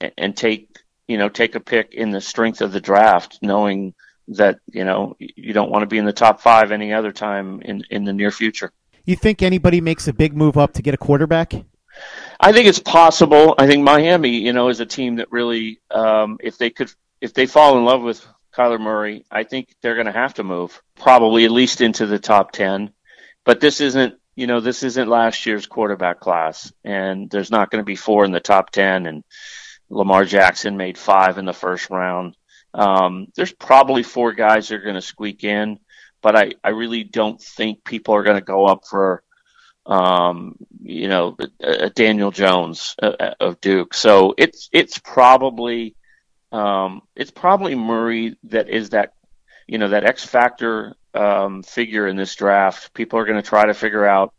and, 0.00 0.12
and 0.18 0.36
take 0.36 0.74
you 1.06 1.18
know, 1.18 1.28
take 1.28 1.54
a 1.54 1.60
pick 1.60 1.94
in 1.94 2.10
the 2.10 2.20
strength 2.20 2.60
of 2.60 2.72
the 2.72 2.80
draft, 2.80 3.38
knowing 3.42 3.94
that, 4.28 4.58
you 4.72 4.84
know, 4.84 5.16
you 5.18 5.52
don't 5.52 5.70
want 5.70 5.82
to 5.82 5.86
be 5.86 5.98
in 5.98 6.04
the 6.04 6.12
top 6.12 6.40
five 6.40 6.72
any 6.72 6.92
other 6.92 7.12
time 7.12 7.60
in, 7.62 7.84
in 7.90 8.04
the 8.04 8.12
near 8.12 8.30
future. 8.30 8.72
You 9.04 9.16
think 9.16 9.42
anybody 9.42 9.80
makes 9.80 10.08
a 10.08 10.14
big 10.14 10.34
move 10.34 10.56
up 10.56 10.72
to 10.74 10.82
get 10.82 10.94
a 10.94 10.96
quarterback? 10.96 11.52
I 12.40 12.52
think 12.52 12.66
it's 12.66 12.78
possible. 12.78 13.54
I 13.58 13.66
think 13.66 13.84
Miami, 13.84 14.30
you 14.30 14.52
know, 14.52 14.68
is 14.68 14.80
a 14.80 14.86
team 14.86 15.16
that 15.16 15.30
really, 15.30 15.80
um, 15.90 16.38
if 16.40 16.56
they 16.56 16.70
could, 16.70 16.90
if 17.24 17.34
they 17.34 17.46
fall 17.46 17.78
in 17.78 17.84
love 17.84 18.02
with 18.02 18.24
Kyler 18.54 18.80
Murray, 18.80 19.24
I 19.30 19.44
think 19.44 19.74
they're 19.80 19.94
going 19.94 20.06
to 20.06 20.12
have 20.12 20.34
to 20.34 20.44
move 20.44 20.80
probably 20.96 21.44
at 21.44 21.50
least 21.50 21.80
into 21.80 22.06
the 22.06 22.18
top 22.18 22.52
10. 22.52 22.92
But 23.44 23.60
this 23.60 23.80
isn't, 23.80 24.14
you 24.36 24.46
know, 24.46 24.60
this 24.60 24.82
isn't 24.82 25.08
last 25.08 25.46
year's 25.46 25.66
quarterback 25.66 26.20
class 26.20 26.72
and 26.84 27.30
there's 27.30 27.50
not 27.50 27.70
going 27.70 27.80
to 27.80 27.86
be 27.86 27.96
four 27.96 28.24
in 28.24 28.32
the 28.32 28.40
top 28.40 28.70
10 28.70 29.06
and, 29.06 29.24
Lamar 29.90 30.24
Jackson 30.24 30.76
made 30.76 30.98
five 30.98 31.38
in 31.38 31.44
the 31.44 31.52
first 31.52 31.90
round. 31.90 32.36
Um, 32.72 33.28
there's 33.36 33.52
probably 33.52 34.02
four 34.02 34.32
guys 34.32 34.68
that 34.68 34.76
are 34.76 34.82
going 34.82 34.94
to 34.94 35.00
squeak 35.02 35.44
in, 35.44 35.78
but 36.22 36.36
I, 36.36 36.52
I 36.62 36.70
really 36.70 37.04
don't 37.04 37.40
think 37.40 37.84
people 37.84 38.14
are 38.14 38.22
going 38.22 38.38
to 38.38 38.44
go 38.44 38.66
up 38.66 38.86
for, 38.88 39.22
um, 39.86 40.56
you 40.82 41.08
know, 41.08 41.36
a, 41.60 41.90
Daniel 41.90 42.30
Jones 42.30 42.96
uh, 43.00 43.12
uh, 43.20 43.34
of 43.40 43.60
Duke. 43.60 43.94
So 43.94 44.34
it's 44.36 44.68
it's 44.72 44.98
probably 44.98 45.94
um, 46.54 47.02
it's 47.16 47.32
probably 47.32 47.74
Murray 47.74 48.36
that 48.44 48.68
is 48.68 48.90
that 48.90 49.14
you 49.66 49.78
know 49.78 49.88
that 49.88 50.04
X 50.04 50.24
factor 50.24 50.94
um, 51.12 51.64
figure 51.64 52.06
in 52.06 52.16
this 52.16 52.34
draft. 52.36 52.94
People 52.94 53.18
are 53.18 53.24
going 53.24 53.42
to 53.42 53.48
try 53.48 53.66
to 53.66 53.74
figure 53.74 54.06
out 54.06 54.32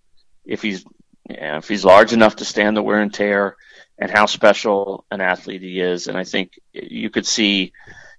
if 0.45 0.61
he's 0.61 0.85
know, 1.29 1.57
if 1.57 1.67
he's 1.67 1.83
large 1.83 2.13
enough 2.13 2.37
to 2.37 2.45
stand 2.45 2.77
the 2.77 2.81
wear 2.81 3.01
and 3.01 3.13
tear 3.13 3.57
and 3.97 4.09
how 4.09 4.27
special 4.27 5.05
an 5.11 5.19
athlete 5.19 5.61
he 5.61 5.81
is. 5.81 6.07
And 6.07 6.17
I 6.17 6.23
think 6.23 6.57
you 6.71 7.09
could 7.09 7.25
see 7.25 7.73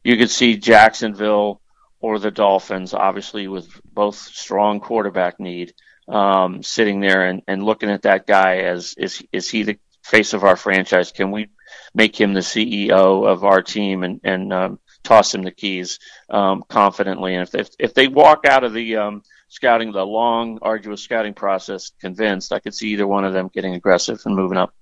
you 0.05 0.19
could 0.19 0.31
see 0.31 0.59
Jacksonville 0.59 1.63
or 1.99 2.19
the 2.19 2.31
Dolphins, 2.31 2.93
obviously 2.93 3.49
with 3.49 3.81
both 3.85 4.17
strong 4.17 4.81
quarterback 4.81 5.41
need, 5.41 5.73
um, 6.07 6.63
sitting 6.63 7.01
there 7.01 7.27
and, 7.27 7.43
and 7.49 7.65
looking 7.65 7.91
at 7.91 8.03
that 8.03 8.27
guy 8.27 8.59
as 8.59 8.95
is 8.99 9.23
is 9.33 9.49
he 9.49 9.63
the 9.63 9.79
face 10.03 10.35
of 10.35 10.45
our 10.45 10.57
franchise? 10.57 11.13
Can 11.13 11.31
we 11.31 11.49
make 11.97 12.21
him 12.21 12.35
the 12.35 12.41
CEO 12.41 13.27
of 13.27 13.43
our 13.43 13.63
team 13.63 14.05
and 14.05 14.21
and 14.23 14.53
um, 14.53 14.79
toss 15.03 15.35
him 15.35 15.43
the 15.43 15.51
keys 15.51 15.99
um, 16.31 16.63
confidently? 16.69 17.35
And 17.35 17.43
if 17.43 17.51
they, 17.51 17.85
if 17.85 17.95
they 17.95 18.07
walk 18.07 18.45
out 18.47 18.63
of 18.63 18.73
the 18.73 18.97
um, 18.97 19.23
scouting, 19.49 19.91
the 19.93 20.05
long, 20.05 20.59
arduous 20.63 21.03
scouting 21.03 21.35
process, 21.35 21.91
convinced, 22.01 22.53
I 22.53 22.61
could 22.61 22.75
see 22.75 22.91
either 22.91 23.07
one 23.07 23.25
of 23.25 23.33
them 23.33 23.51
getting 23.53 23.75
aggressive 23.75 24.21
and 24.25 24.37
moving 24.37 24.59
up. 24.59 24.75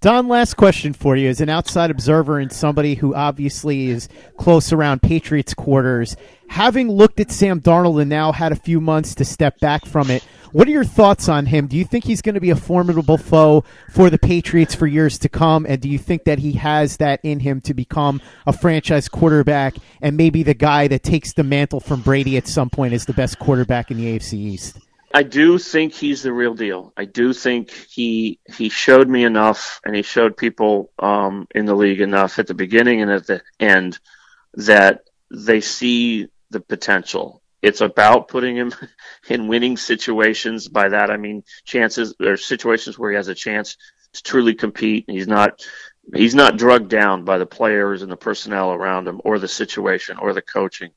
Don, 0.00 0.26
last 0.26 0.54
question 0.54 0.94
for 0.94 1.14
you. 1.14 1.28
As 1.28 1.40
an 1.40 1.48
outside 1.48 1.88
observer 1.88 2.40
and 2.40 2.50
somebody 2.50 2.96
who 2.96 3.14
obviously 3.14 3.86
is 3.86 4.08
close 4.36 4.72
around 4.72 5.00
Patriots 5.00 5.54
quarters, 5.54 6.16
having 6.48 6.90
looked 6.90 7.20
at 7.20 7.30
Sam 7.30 7.60
Darnold 7.60 8.00
and 8.00 8.10
now 8.10 8.32
had 8.32 8.50
a 8.50 8.56
few 8.56 8.80
months 8.80 9.14
to 9.16 9.24
step 9.24 9.60
back 9.60 9.86
from 9.86 10.10
it, 10.10 10.24
what 10.52 10.68
are 10.68 10.70
your 10.70 10.84
thoughts 10.84 11.28
on 11.28 11.46
him? 11.46 11.66
Do 11.66 11.76
you 11.76 11.84
think 11.84 12.04
he's 12.04 12.22
going 12.22 12.34
to 12.34 12.40
be 12.40 12.50
a 12.50 12.56
formidable 12.56 13.18
foe 13.18 13.64
for 13.90 14.10
the 14.10 14.18
Patriots 14.18 14.74
for 14.74 14.86
years 14.86 15.18
to 15.20 15.28
come? 15.28 15.66
And 15.68 15.80
do 15.80 15.88
you 15.88 15.98
think 15.98 16.24
that 16.24 16.38
he 16.38 16.52
has 16.52 16.98
that 16.98 17.20
in 17.22 17.40
him 17.40 17.60
to 17.62 17.74
become 17.74 18.20
a 18.46 18.52
franchise 18.52 19.08
quarterback 19.08 19.74
and 20.00 20.16
maybe 20.16 20.42
the 20.42 20.54
guy 20.54 20.88
that 20.88 21.02
takes 21.02 21.32
the 21.32 21.42
mantle 21.42 21.80
from 21.80 22.02
Brady 22.02 22.36
at 22.36 22.46
some 22.46 22.70
point 22.70 22.92
as 22.92 23.06
the 23.06 23.14
best 23.14 23.38
quarterback 23.38 23.90
in 23.90 23.96
the 23.96 24.18
AFC 24.18 24.34
East? 24.34 24.78
I 25.14 25.22
do 25.22 25.58
think 25.58 25.92
he's 25.92 26.22
the 26.22 26.32
real 26.32 26.54
deal. 26.54 26.92
I 26.96 27.04
do 27.04 27.34
think 27.34 27.70
he 27.70 28.38
he 28.56 28.70
showed 28.70 29.08
me 29.08 29.24
enough, 29.24 29.80
and 29.84 29.94
he 29.94 30.00
showed 30.00 30.38
people 30.38 30.90
um, 30.98 31.46
in 31.54 31.66
the 31.66 31.74
league 31.74 32.00
enough 32.00 32.38
at 32.38 32.46
the 32.46 32.54
beginning 32.54 33.02
and 33.02 33.10
at 33.10 33.26
the 33.26 33.42
end 33.60 33.98
that 34.54 35.02
they 35.30 35.60
see 35.60 36.28
the 36.50 36.60
potential. 36.60 37.41
It's 37.62 37.80
about 37.80 38.28
putting 38.28 38.56
him 38.56 38.74
in 39.28 39.48
winning 39.48 39.76
situations. 39.76 40.68
By 40.68 40.90
that 40.90 41.10
I 41.10 41.16
mean 41.16 41.44
chances 41.64 42.14
or 42.20 42.36
situations 42.36 42.98
where 42.98 43.10
he 43.10 43.16
has 43.16 43.28
a 43.28 43.34
chance 43.34 43.76
to 44.12 44.22
truly 44.22 44.54
compete. 44.54 45.04
He's 45.08 45.28
not 45.28 45.64
he's 46.14 46.34
not 46.34 46.58
drugged 46.58 46.90
down 46.90 47.24
by 47.24 47.38
the 47.38 47.46
players 47.46 48.02
and 48.02 48.10
the 48.10 48.16
personnel 48.16 48.72
around 48.72 49.08
him, 49.08 49.20
or 49.24 49.38
the 49.38 49.48
situation, 49.48 50.18
or 50.18 50.32
the 50.32 50.42
coaching. 50.42 50.90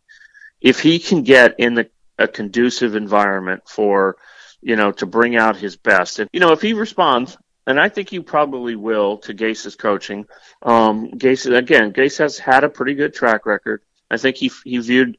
If 0.59 0.79
he 0.79 0.99
can 0.99 1.23
get 1.23 1.55
in 1.59 1.75
the 1.75 1.89
a 2.17 2.27
conducive 2.27 2.95
environment 2.95 3.63
for, 3.67 4.17
you 4.61 4.75
know, 4.75 4.91
to 4.93 5.05
bring 5.05 5.35
out 5.35 5.57
his 5.57 5.75
best. 5.75 6.19
And, 6.19 6.29
you 6.31 6.39
know, 6.39 6.53
if 6.53 6.61
he 6.61 6.73
responds, 6.73 7.37
and 7.67 7.79
I 7.79 7.89
think 7.89 8.09
he 8.09 8.19
probably 8.19 8.75
will 8.75 9.17
to 9.19 9.33
Gase's 9.33 9.75
coaching. 9.75 10.25
Um, 10.61 11.11
Gase, 11.11 11.53
again, 11.55 11.93
Gase 11.93 12.19
has 12.19 12.37
had 12.37 12.63
a 12.63 12.69
pretty 12.69 12.93
good 12.93 13.13
track 13.13 13.45
record. 13.45 13.81
I 14.09 14.17
think 14.17 14.37
he, 14.37 14.51
he 14.63 14.77
viewed 14.77 15.17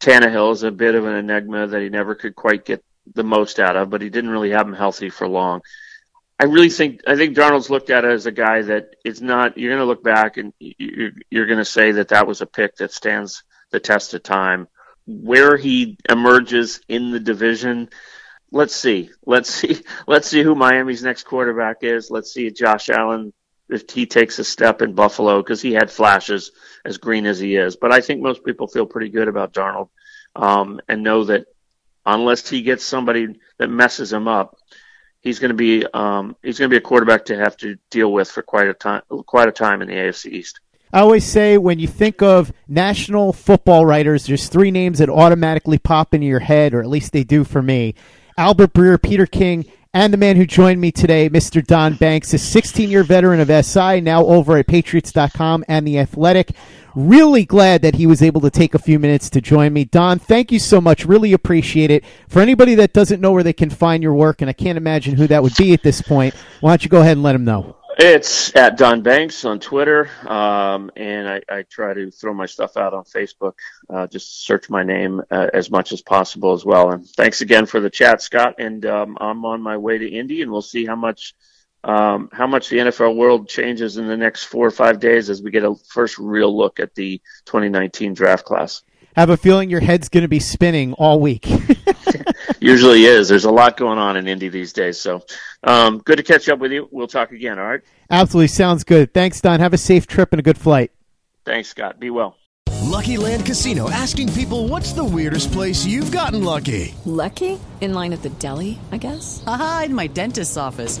Tannehill 0.00 0.52
is 0.52 0.62
a 0.62 0.70
bit 0.70 0.94
of 0.94 1.06
an 1.06 1.14
enigma 1.14 1.66
that 1.66 1.82
he 1.82 1.88
never 1.88 2.14
could 2.14 2.34
quite 2.34 2.64
get 2.64 2.84
the 3.14 3.24
most 3.24 3.58
out 3.58 3.76
of, 3.76 3.90
but 3.90 4.02
he 4.02 4.10
didn't 4.10 4.30
really 4.30 4.50
have 4.50 4.66
him 4.66 4.74
healthy 4.74 5.10
for 5.10 5.28
long. 5.28 5.62
I 6.38 6.44
really 6.44 6.68
think 6.68 7.00
I 7.06 7.16
think 7.16 7.34
Darnold's 7.34 7.70
looked 7.70 7.88
at 7.88 8.04
as 8.04 8.26
a 8.26 8.32
guy 8.32 8.62
that 8.62 8.96
is 9.04 9.22
not. 9.22 9.56
You're 9.56 9.70
going 9.70 9.80
to 9.80 9.86
look 9.86 10.04
back 10.04 10.36
and 10.36 10.52
you're, 10.58 11.12
you're 11.30 11.46
going 11.46 11.58
to 11.58 11.64
say 11.64 11.92
that 11.92 12.08
that 12.08 12.26
was 12.26 12.42
a 12.42 12.46
pick 12.46 12.76
that 12.76 12.92
stands 12.92 13.42
the 13.70 13.80
test 13.80 14.12
of 14.12 14.22
time 14.22 14.68
where 15.06 15.56
he 15.56 15.96
emerges 16.08 16.80
in 16.88 17.10
the 17.10 17.20
division. 17.20 17.88
Let's 18.52 18.74
see. 18.74 19.10
Let's 19.24 19.50
see. 19.50 19.82
Let's 20.06 20.28
see 20.28 20.42
who 20.42 20.54
Miami's 20.54 21.02
next 21.02 21.24
quarterback 21.24 21.78
is. 21.82 22.10
Let's 22.10 22.32
see 22.32 22.50
Josh 22.50 22.90
Allen 22.90 23.32
if 23.68 23.90
he 23.90 24.06
takes 24.06 24.38
a 24.38 24.44
step 24.44 24.82
in 24.82 24.94
Buffalo 24.94 25.42
because 25.42 25.60
he 25.60 25.72
had 25.72 25.90
flashes 25.90 26.52
as 26.84 26.98
green 26.98 27.26
as 27.26 27.38
he 27.38 27.56
is. 27.56 27.76
But 27.76 27.92
I 27.92 28.00
think 28.00 28.22
most 28.22 28.44
people 28.44 28.68
feel 28.68 28.86
pretty 28.86 29.08
good 29.08 29.28
about 29.28 29.52
Darnold 29.52 29.88
um, 30.34 30.80
and 30.88 31.02
know 31.02 31.24
that 31.24 31.46
unless 32.04 32.48
he 32.48 32.62
gets 32.62 32.84
somebody 32.84 33.38
that 33.58 33.68
messes 33.68 34.12
him 34.12 34.28
up, 34.28 34.56
he's 35.20 35.38
going 35.38 35.50
to 35.50 35.56
be 35.56 35.84
um, 35.92 36.36
he's 36.42 36.58
going 36.58 36.70
to 36.70 36.74
be 36.74 36.78
a 36.78 36.88
quarterback 36.88 37.26
to 37.26 37.36
have 37.36 37.56
to 37.58 37.76
deal 37.90 38.12
with 38.12 38.30
for 38.30 38.42
quite 38.42 38.68
a 38.68 38.74
time 38.74 39.02
quite 39.26 39.48
a 39.48 39.52
time 39.52 39.82
in 39.82 39.88
the 39.88 39.94
AFC 39.94 40.32
East. 40.32 40.60
I 40.92 41.00
always 41.00 41.24
say 41.24 41.58
when 41.58 41.80
you 41.80 41.88
think 41.88 42.22
of 42.22 42.52
national 42.68 43.32
football 43.32 43.84
writers, 43.84 44.26
there's 44.26 44.48
three 44.48 44.70
names 44.70 45.00
that 45.00 45.10
automatically 45.10 45.78
pop 45.78 46.14
into 46.14 46.26
your 46.26 46.40
head, 46.40 46.74
or 46.74 46.80
at 46.80 46.88
least 46.88 47.12
they 47.12 47.24
do 47.24 47.42
for 47.42 47.60
me. 47.60 47.94
Albert 48.38 48.72
Breer, 48.72 49.02
Peter 49.02 49.26
King, 49.26 49.66
and 49.96 50.12
the 50.12 50.18
man 50.18 50.36
who 50.36 50.44
joined 50.44 50.78
me 50.78 50.92
today, 50.92 51.30
Mr. 51.30 51.66
Don 51.66 51.94
Banks, 51.94 52.34
a 52.34 52.38
16 52.38 52.90
year 52.90 53.02
veteran 53.02 53.40
of 53.40 53.48
SI, 53.64 54.02
now 54.02 54.26
over 54.26 54.58
at 54.58 54.66
Patriots.com 54.66 55.64
and 55.68 55.86
The 55.86 55.98
Athletic. 55.98 56.50
Really 56.94 57.46
glad 57.46 57.80
that 57.80 57.94
he 57.94 58.06
was 58.06 58.20
able 58.20 58.42
to 58.42 58.50
take 58.50 58.74
a 58.74 58.78
few 58.78 58.98
minutes 58.98 59.30
to 59.30 59.40
join 59.40 59.72
me. 59.72 59.86
Don, 59.86 60.18
thank 60.18 60.52
you 60.52 60.58
so 60.58 60.82
much. 60.82 61.06
Really 61.06 61.32
appreciate 61.32 61.90
it. 61.90 62.04
For 62.28 62.42
anybody 62.42 62.74
that 62.74 62.92
doesn't 62.92 63.22
know 63.22 63.32
where 63.32 63.42
they 63.42 63.54
can 63.54 63.70
find 63.70 64.02
your 64.02 64.12
work, 64.12 64.42
and 64.42 64.50
I 64.50 64.52
can't 64.52 64.76
imagine 64.76 65.16
who 65.16 65.26
that 65.28 65.42
would 65.42 65.56
be 65.56 65.72
at 65.72 65.82
this 65.82 66.02
point, 66.02 66.34
why 66.60 66.72
don't 66.72 66.84
you 66.84 66.90
go 66.90 67.00
ahead 67.00 67.12
and 67.12 67.22
let 67.22 67.32
them 67.32 67.46
know? 67.46 67.74
It's 67.98 68.54
at 68.54 68.76
Don 68.76 69.00
Banks 69.00 69.46
on 69.46 69.58
Twitter, 69.58 70.10
um, 70.28 70.90
and 70.96 71.26
I, 71.26 71.40
I, 71.48 71.62
try 71.62 71.94
to 71.94 72.10
throw 72.10 72.34
my 72.34 72.44
stuff 72.44 72.76
out 72.76 72.92
on 72.92 73.04
Facebook. 73.04 73.54
Uh, 73.88 74.06
just 74.06 74.44
search 74.44 74.68
my 74.68 74.82
name 74.82 75.22
uh, 75.30 75.46
as 75.54 75.70
much 75.70 75.92
as 75.92 76.02
possible 76.02 76.52
as 76.52 76.62
well. 76.62 76.90
And 76.90 77.08
thanks 77.08 77.40
again 77.40 77.64
for 77.64 77.80
the 77.80 77.88
chat, 77.88 78.20
Scott. 78.20 78.56
And 78.58 78.84
um, 78.84 79.16
I'm 79.18 79.46
on 79.46 79.62
my 79.62 79.78
way 79.78 79.96
to 79.96 80.06
Indy, 80.06 80.42
and 80.42 80.52
we'll 80.52 80.60
see 80.60 80.84
how 80.84 80.94
much 80.94 81.34
um, 81.84 82.28
how 82.32 82.46
much 82.46 82.68
the 82.68 82.76
NFL 82.76 83.16
world 83.16 83.48
changes 83.48 83.96
in 83.96 84.06
the 84.06 84.16
next 84.16 84.44
four 84.44 84.66
or 84.66 84.70
five 84.70 85.00
days 85.00 85.30
as 85.30 85.40
we 85.40 85.50
get 85.50 85.64
a 85.64 85.74
first 85.88 86.18
real 86.18 86.54
look 86.54 86.80
at 86.80 86.94
the 86.96 87.22
2019 87.46 88.12
draft 88.12 88.44
class. 88.44 88.82
I 89.16 89.20
have 89.20 89.30
a 89.30 89.36
feeling 89.36 89.70
your 89.70 89.80
head's 89.80 90.10
going 90.10 90.22
to 90.22 90.28
be 90.28 90.40
spinning 90.40 90.92
all 90.94 91.20
week. 91.20 91.48
Usually 92.60 93.06
is. 93.06 93.28
There's 93.28 93.46
a 93.46 93.50
lot 93.50 93.78
going 93.78 93.98
on 93.98 94.16
in 94.16 94.28
Indy 94.28 94.50
these 94.50 94.74
days. 94.74 94.98
So 94.98 95.24
um, 95.62 95.98
good 95.98 96.18
to 96.18 96.22
catch 96.22 96.50
up 96.50 96.58
with 96.58 96.70
you. 96.70 96.86
We'll 96.90 97.06
talk 97.06 97.32
again. 97.32 97.58
All 97.58 97.66
right. 97.66 97.80
Absolutely. 98.10 98.48
Sounds 98.48 98.84
good. 98.84 99.14
Thanks, 99.14 99.40
Don. 99.40 99.60
Have 99.60 99.72
a 99.72 99.78
safe 99.78 100.06
trip 100.06 100.32
and 100.32 100.40
a 100.40 100.42
good 100.42 100.58
flight. 100.58 100.92
Thanks, 101.46 101.70
Scott. 101.70 101.98
Be 101.98 102.10
well. 102.10 102.36
Lucky 102.82 103.16
Land 103.16 103.46
Casino 103.46 103.90
asking 103.90 104.32
people 104.32 104.68
what's 104.68 104.92
the 104.92 105.04
weirdest 105.04 105.50
place 105.50 105.84
you've 105.84 106.12
gotten 106.12 106.44
lucky? 106.44 106.94
Lucky? 107.04 107.58
In 107.80 107.94
line 107.94 108.12
at 108.12 108.22
the 108.22 108.30
deli, 108.30 108.78
I 108.92 108.98
guess? 108.98 109.42
Aha, 109.46 109.82
in 109.86 109.94
my 109.94 110.06
dentist's 110.06 110.56
office. 110.56 111.00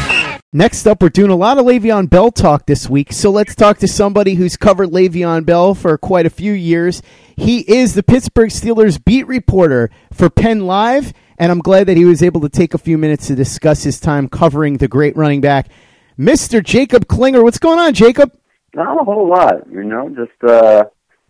Next 0.53 0.85
up, 0.85 1.01
we're 1.01 1.07
doing 1.07 1.31
a 1.31 1.35
lot 1.37 1.57
of 1.59 1.65
Le'Veon 1.65 2.09
Bell 2.09 2.29
talk 2.29 2.65
this 2.65 2.89
week, 2.89 3.13
so 3.13 3.31
let's 3.31 3.55
talk 3.55 3.77
to 3.77 3.87
somebody 3.87 4.33
who's 4.33 4.57
covered 4.57 4.89
Le'Veon 4.89 5.45
Bell 5.45 5.73
for 5.73 5.97
quite 5.97 6.25
a 6.25 6.29
few 6.29 6.51
years. 6.51 7.01
He 7.37 7.59
is 7.59 7.95
the 7.95 8.03
Pittsburgh 8.03 8.49
Steelers 8.49 9.01
beat 9.01 9.25
reporter 9.27 9.89
for 10.11 10.29
Penn 10.29 10.67
Live, 10.67 11.13
and 11.37 11.53
I'm 11.53 11.59
glad 11.59 11.87
that 11.87 11.95
he 11.95 12.03
was 12.03 12.21
able 12.21 12.41
to 12.41 12.49
take 12.49 12.73
a 12.73 12.77
few 12.77 12.97
minutes 12.97 13.27
to 13.27 13.35
discuss 13.35 13.83
his 13.83 13.97
time 13.97 14.27
covering 14.27 14.75
the 14.75 14.89
great 14.89 15.15
running 15.15 15.39
back, 15.39 15.69
Mr. 16.19 16.61
Jacob 16.61 17.07
Klinger. 17.07 17.45
What's 17.45 17.57
going 17.57 17.79
on, 17.79 17.93
Jacob? 17.93 18.37
Not 18.75 18.99
a 18.99 19.05
whole 19.05 19.29
lot, 19.29 19.71
you 19.71 19.85
know, 19.85 20.09
just 20.09 20.51
uh, 20.51 20.83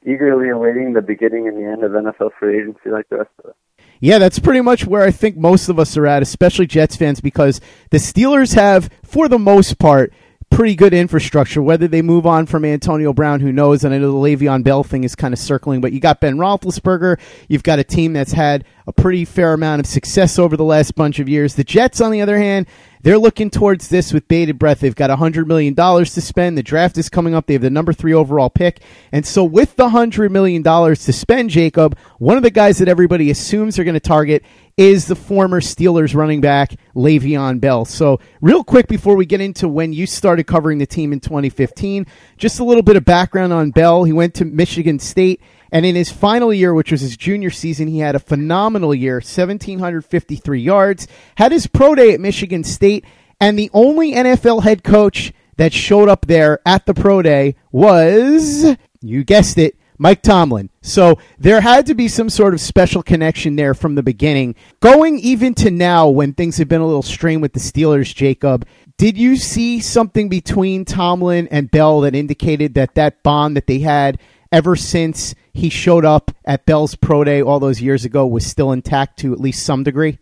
eagerly 0.03 0.49
awaiting 0.49 0.93
the 0.93 1.01
beginning 1.03 1.47
and 1.47 1.55
the 1.55 1.69
end 1.69 1.84
of 1.84 1.91
NFL 1.91 2.31
free 2.39 2.60
agency 2.60 2.89
like 2.89 3.07
the 3.10 3.17
rest 3.17 3.29
of 3.43 3.51
us. 3.51 3.55
Yeah, 4.04 4.18
that's 4.18 4.40
pretty 4.40 4.62
much 4.62 4.88
where 4.88 5.04
I 5.04 5.12
think 5.12 5.38
most 5.38 5.70
of 5.70 5.78
us 5.78 5.96
are 5.96 6.08
at, 6.08 6.24
especially 6.24 6.66
Jets 6.66 6.96
fans, 6.96 7.22
because 7.22 7.62
the 7.92 8.00
Steelers 8.00 8.56
have, 8.56 8.90
for 9.04 9.30
the 9.30 9.38
most 9.38 9.78
part, 9.78 10.12
pretty 10.50 10.76
good 10.76 10.92
infrastructure. 10.92 11.62
Whether 11.62 11.88
they 11.88 12.02
move 12.02 12.26
on 12.26 12.48
from 12.48 12.66
Antonio 12.66 13.14
Brown, 13.14 13.42
who 13.42 13.52
knows? 13.52 13.84
And 13.84 13.94
I 13.94 14.00
know 14.00 14.12
the 14.12 14.18
Le'Veon 14.18 14.64
Bell 14.64 14.84
thing 14.84 15.04
is 15.04 15.16
kind 15.16 15.36
of 15.36 15.40
circling, 15.40 15.82
but 15.82 15.94
you 15.94 16.00
got 16.00 16.20
Ben 16.20 16.38
Roethlisberger. 16.38 17.20
You've 17.48 17.62
got 17.62 17.78
a 17.78 17.84
team 17.84 18.14
that's 18.14 18.32
had 18.32 18.66
a 18.88 18.92
pretty 18.92 19.24
fair 19.24 19.54
amount 19.54 19.82
of 19.82 19.86
success 19.86 20.40
over 20.40 20.58
the 20.58 20.64
last 20.64 20.96
bunch 20.96 21.20
of 21.20 21.30
years. 21.30 21.54
The 21.54 21.64
Jets, 21.64 22.02
on 22.02 22.10
the 22.10 22.22
other 22.22 22.40
hand, 22.40 22.66
they're 23.04 23.18
looking 23.18 23.50
towards 23.50 23.90
this 23.90 24.14
with 24.14 24.28
bated 24.28 24.60
breath. 24.60 24.80
They've 24.80 24.96
got 24.96 25.10
$100 25.10 25.48
million 25.48 25.76
to 25.76 26.06
spend. 26.06 26.58
The 26.58 26.64
draft 26.64 26.98
is 26.98 27.10
coming 27.10 27.34
up. 27.34 27.48
They 27.48 27.54
have 27.54 27.62
the 27.62 27.70
number 27.70 27.94
three 27.94 28.14
overall 28.14 28.50
pick. 28.50 28.82
And 29.12 29.26
so, 29.26 29.44
with 29.44 29.76
the 29.76 29.90
$100 29.90 30.32
million 30.32 30.64
to 30.64 30.96
spend, 31.14 31.50
Jacob, 31.50 31.98
one 32.20 32.38
of 32.38 32.44
the 32.44 32.52
guys 32.52 32.78
that 32.78 32.88
everybody 32.88 33.32
assumes 33.32 33.76
they're 33.76 33.86
going 33.86 33.94
to 33.94 34.00
target 34.00 34.44
is 34.78 35.06
the 35.06 35.16
former 35.16 35.62
Steelers 35.62 36.16
running 36.16 36.42
back, 36.42 36.76
Le'Veon 36.96 37.60
Bell. 37.60 37.86
So, 37.86 38.20
real 38.42 38.64
quick 38.64 38.88
before 38.88 39.16
we 39.16 39.26
get 39.26 39.42
into 39.42 39.68
when 39.68 39.94
you 39.94 40.06
started 40.06 40.46
covering 40.46 40.78
the 40.78 40.86
team 40.86 41.14
in 41.14 41.20
2015, 41.20 42.06
just 42.38 42.60
a 42.60 42.64
little 42.64 42.84
bit 42.84 42.96
of 42.96 43.06
background 43.06 43.54
on 43.54 43.72
Bell. 43.72 44.04
He 44.04 44.14
went 44.14 44.36
to 44.36 44.46
Michigan 44.46 45.00
State. 45.00 45.42
And 45.71 45.86
in 45.86 45.95
his 45.95 46.12
final 46.12 46.53
year, 46.53 46.73
which 46.73 46.91
was 46.91 47.01
his 47.01 47.15
junior 47.15 47.49
season, 47.49 47.88
he 47.88 47.99
had 47.99 48.15
a 48.15 48.19
phenomenal 48.19 48.93
year 48.93 49.15
1,753 49.15 50.62
yards, 50.62 51.07
had 51.38 51.51
his 51.51 51.67
pro 51.67 51.95
day 51.95 52.13
at 52.13 52.19
Michigan 52.19 52.63
State, 52.63 53.05
and 53.39 53.57
the 53.57 53.69
only 53.73 54.13
NFL 54.13 54.63
head 54.63 54.84
coach 54.84 55.31
that 55.57 55.73
showed 55.73 56.10
up 56.10 56.25
there 56.27 56.60
at 56.65 56.86
the 56.86 56.93
pro 56.93 57.21
day 57.21 57.55
was, 57.71 58.75
you 59.01 59.23
guessed 59.23 59.57
it, 59.57 59.77
Mike 59.97 60.23
Tomlin. 60.23 60.69
So 60.81 61.19
there 61.38 61.62
had 61.62 61.86
to 61.86 61.93
be 61.93 62.07
some 62.07 62.29
sort 62.29 62.55
of 62.55 62.60
special 62.60 63.03
connection 63.03 63.55
there 63.55 63.73
from 63.73 63.93
the 63.95 64.01
beginning. 64.01 64.55
Going 64.79 65.19
even 65.19 65.53
to 65.55 65.69
now, 65.69 66.10
when 66.10 66.34
things 66.34 66.57
have 66.57 66.67
been 66.67 66.81
a 66.81 66.86
little 66.86 67.03
strained 67.03 67.43
with 67.43 67.53
the 67.53 67.60
Steelers, 67.60 68.13
Jacob, 68.13 68.65
Did 68.97 69.17
you 69.17 69.36
see 69.36 69.79
something 69.79 70.29
between 70.29 70.86
Tomlin 70.86 71.47
and 71.47 71.71
Bell 71.71 72.01
that 72.01 72.15
indicated 72.15 72.73
that 72.75 72.95
that 72.95 73.23
bond 73.23 73.55
that 73.57 73.67
they 73.67 73.79
had 73.79 74.19
ever 74.52 74.76
since 74.76 75.34
he 75.54 75.70
showed 75.70 76.06
up 76.06 76.32
at 76.46 76.66
Bell's 76.66 76.96
Pro 76.96 77.24
Day 77.24 77.42
all 77.42 77.60
those 77.60 77.82
years 77.82 78.06
ago 78.06 78.26
was 78.26 78.46
still 78.46 78.72
intact 78.72 79.20
to 79.20 79.34
at 79.34 79.40
least 79.40 79.66
some 79.66 79.84
degree? 79.84 80.20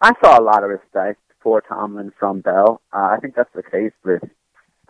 I 0.00 0.12
saw 0.22 0.38
a 0.38 0.42
lot 0.42 0.64
of 0.64 0.70
respect 0.70 1.20
for 1.42 1.60
Tomlin 1.60 2.12
from 2.18 2.40
Bell. 2.40 2.80
Uh, 2.92 3.08
I 3.12 3.18
think 3.20 3.34
that's 3.34 3.52
the 3.54 3.62
case 3.62 3.92
with 4.04 4.22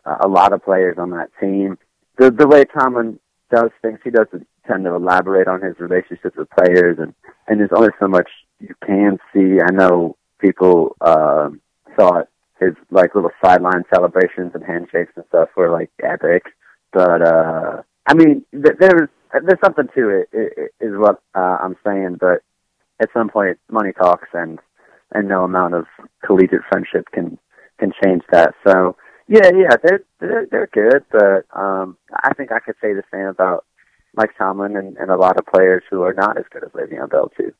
uh, 0.04 0.18
a 0.20 0.28
lot 0.28 0.52
of 0.52 0.64
players 0.64 0.96
on 0.98 1.10
that 1.10 1.30
team. 1.40 1.78
The 2.18 2.30
the 2.30 2.46
way 2.46 2.64
Tomlin 2.64 3.18
does 3.50 3.70
things, 3.82 3.98
he 4.04 4.10
doesn't 4.10 4.46
tend 4.66 4.84
to 4.84 4.94
elaborate 4.94 5.48
on 5.48 5.62
his 5.62 5.78
relationships 5.78 6.36
with 6.36 6.48
players, 6.50 6.98
and 6.98 7.14
and 7.48 7.60
there's 7.60 7.70
only 7.74 7.90
so 7.98 8.08
much 8.08 8.28
you 8.60 8.74
can 8.86 9.18
see. 9.32 9.60
I 9.60 9.72
know 9.72 10.16
people 10.38 10.96
uh, 11.00 11.50
thought 11.96 12.28
his 12.60 12.74
like 12.90 13.14
little 13.14 13.30
sideline 13.44 13.84
celebrations 13.92 14.52
and 14.54 14.64
handshakes 14.64 15.12
and 15.16 15.24
stuff 15.28 15.48
were 15.56 15.70
like 15.70 15.90
epic, 16.02 16.44
but 16.92 17.22
uh, 17.22 17.82
I 18.06 18.14
mean, 18.14 18.44
there's 18.52 19.08
there's 19.32 19.60
something 19.64 19.88
to 19.94 20.08
it, 20.08 20.72
is 20.80 20.92
what 20.96 21.22
uh, 21.34 21.58
I'm 21.62 21.76
saying. 21.84 22.16
But 22.20 22.42
at 23.00 23.10
some 23.14 23.28
point, 23.28 23.58
money 23.70 23.92
talks, 23.92 24.28
and 24.32 24.58
and 25.12 25.28
no 25.28 25.44
amount 25.44 25.74
of 25.74 25.86
collegiate 26.24 26.62
friendship 26.68 27.06
can 27.12 27.38
can 27.78 27.92
change 28.02 28.22
that. 28.30 28.54
So 28.66 28.96
yeah, 29.28 29.50
yeah, 29.54 29.76
they're 29.82 30.02
they're, 30.18 30.46
they're 30.50 30.70
good, 30.72 31.04
but 31.10 31.46
um, 31.58 31.96
I 32.12 32.34
think 32.34 32.52
I 32.52 32.60
could 32.60 32.74
say 32.80 32.92
the 32.92 33.04
same 33.12 33.26
about 33.26 33.64
Mike 34.14 34.36
Tomlin 34.36 34.76
and, 34.76 34.96
and 34.96 35.10
a 35.10 35.16
lot 35.16 35.38
of 35.38 35.46
players 35.46 35.82
who 35.90 36.02
are 36.02 36.14
not 36.14 36.36
as 36.36 36.44
good 36.50 36.64
as 36.64 36.70
Le'Veon 36.70 37.10
Bell 37.10 37.30
too. 37.36 37.52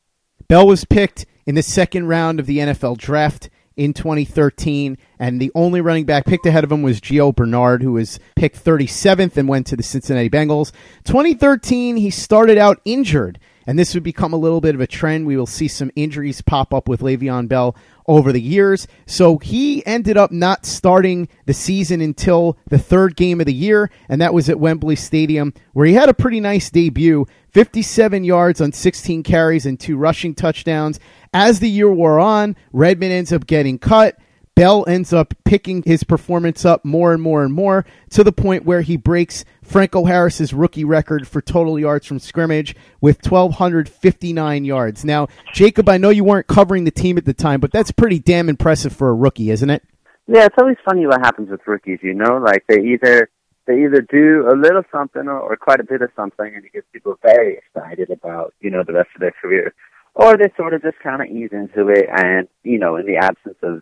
Bell 0.47 0.67
was 0.67 0.83
picked 0.85 1.25
in 1.45 1.55
the 1.55 1.63
second 1.63 2.07
round 2.07 2.39
of 2.39 2.45
the 2.45 2.57
NFL 2.57 2.97
draft 2.97 3.49
in 3.75 3.93
2013, 3.93 4.97
and 5.19 5.41
the 5.41 5.51
only 5.55 5.81
running 5.81 6.05
back 6.05 6.25
picked 6.25 6.45
ahead 6.45 6.63
of 6.63 6.71
him 6.71 6.81
was 6.81 6.99
Gio 6.99 7.35
Bernard, 7.35 7.83
who 7.83 7.93
was 7.93 8.19
picked 8.35 8.63
37th 8.63 9.37
and 9.37 9.47
went 9.47 9.67
to 9.67 9.75
the 9.75 9.83
Cincinnati 9.83 10.29
Bengals. 10.29 10.71
2013, 11.05 11.97
he 11.97 12.09
started 12.09 12.57
out 12.57 12.81
injured, 12.85 13.39
and 13.65 13.77
this 13.77 13.93
would 13.93 14.03
become 14.03 14.33
a 14.33 14.37
little 14.37 14.61
bit 14.61 14.75
of 14.75 14.81
a 14.81 14.87
trend. 14.87 15.25
We 15.25 15.37
will 15.37 15.45
see 15.45 15.67
some 15.67 15.91
injuries 15.95 16.41
pop 16.41 16.73
up 16.73 16.89
with 16.89 17.01
Le'Veon 17.01 17.47
Bell 17.47 17.75
over 18.07 18.31
the 18.31 18.41
years. 18.41 18.87
So 19.05 19.37
he 19.37 19.85
ended 19.85 20.17
up 20.17 20.31
not 20.31 20.65
starting 20.65 21.27
the 21.45 21.53
season 21.53 22.01
until 22.01 22.57
the 22.67 22.79
third 22.79 23.15
game 23.15 23.39
of 23.39 23.45
the 23.45 23.53
year, 23.53 23.91
and 24.09 24.21
that 24.21 24.33
was 24.33 24.49
at 24.49 24.59
Wembley 24.59 24.95
Stadium, 24.95 25.53
where 25.73 25.85
he 25.85 25.93
had 25.93 26.09
a 26.09 26.13
pretty 26.13 26.39
nice 26.39 26.69
debut 26.69 27.25
57 27.49 28.23
yards 28.23 28.61
on 28.61 28.71
16 28.71 29.23
carries 29.23 29.65
and 29.65 29.79
two 29.79 29.97
rushing 29.97 30.33
touchdowns. 30.33 30.99
As 31.33 31.59
the 31.59 31.69
year 31.69 31.91
wore 31.91 32.19
on, 32.19 32.55
Redman 32.71 33.11
ends 33.11 33.33
up 33.33 33.45
getting 33.45 33.77
cut. 33.77 34.17
Bell 34.61 34.85
ends 34.87 35.11
up 35.11 35.33
picking 35.43 35.81
his 35.81 36.03
performance 36.03 36.65
up 36.65 36.85
more 36.85 37.13
and 37.13 37.19
more 37.19 37.43
and 37.43 37.51
more 37.51 37.83
to 38.11 38.23
the 38.23 38.31
point 38.31 38.63
where 38.63 38.81
he 38.81 38.95
breaks 38.95 39.43
Franco 39.63 40.05
Harris's 40.05 40.53
rookie 40.53 40.83
record 40.83 41.27
for 41.27 41.41
total 41.41 41.79
yards 41.79 42.05
from 42.05 42.19
scrimmage 42.19 42.75
with 43.01 43.25
1,259 43.25 44.63
yards. 44.63 45.03
Now, 45.03 45.29
Jacob, 45.51 45.89
I 45.89 45.97
know 45.97 46.11
you 46.11 46.23
weren't 46.23 46.45
covering 46.45 46.83
the 46.83 46.91
team 46.91 47.17
at 47.17 47.25
the 47.25 47.33
time, 47.33 47.59
but 47.59 47.71
that's 47.71 47.89
pretty 47.89 48.19
damn 48.19 48.49
impressive 48.49 48.93
for 48.93 49.09
a 49.09 49.15
rookie, 49.15 49.49
isn't 49.49 49.71
it? 49.71 49.81
Yeah, 50.27 50.45
it's 50.45 50.55
always 50.59 50.77
funny 50.85 51.07
what 51.07 51.21
happens 51.21 51.49
with 51.49 51.61
rookies. 51.65 51.97
You 52.03 52.13
know, 52.13 52.37
like 52.37 52.63
they 52.67 52.83
either 52.83 53.31
they 53.65 53.83
either 53.83 54.01
do 54.11 54.47
a 54.47 54.53
little 54.55 54.83
something 54.91 55.27
or, 55.27 55.39
or 55.39 55.55
quite 55.55 55.79
a 55.79 55.83
bit 55.83 56.03
of 56.03 56.11
something, 56.15 56.53
and 56.53 56.63
it 56.63 56.71
gets 56.71 56.85
people 56.93 57.17
very 57.23 57.57
excited 57.57 58.11
about 58.11 58.53
you 58.61 58.69
know 58.69 58.83
the 58.85 58.93
rest 58.93 59.09
of 59.15 59.21
their 59.21 59.33
career, 59.41 59.73
or 60.13 60.37
they 60.37 60.53
sort 60.55 60.75
of 60.75 60.83
just 60.83 60.99
kind 60.99 61.23
of 61.23 61.35
ease 61.35 61.49
into 61.51 61.89
it, 61.89 62.05
and 62.15 62.47
you 62.61 62.77
know, 62.77 62.95
in 62.97 63.07
the 63.07 63.17
absence 63.17 63.57
of 63.63 63.81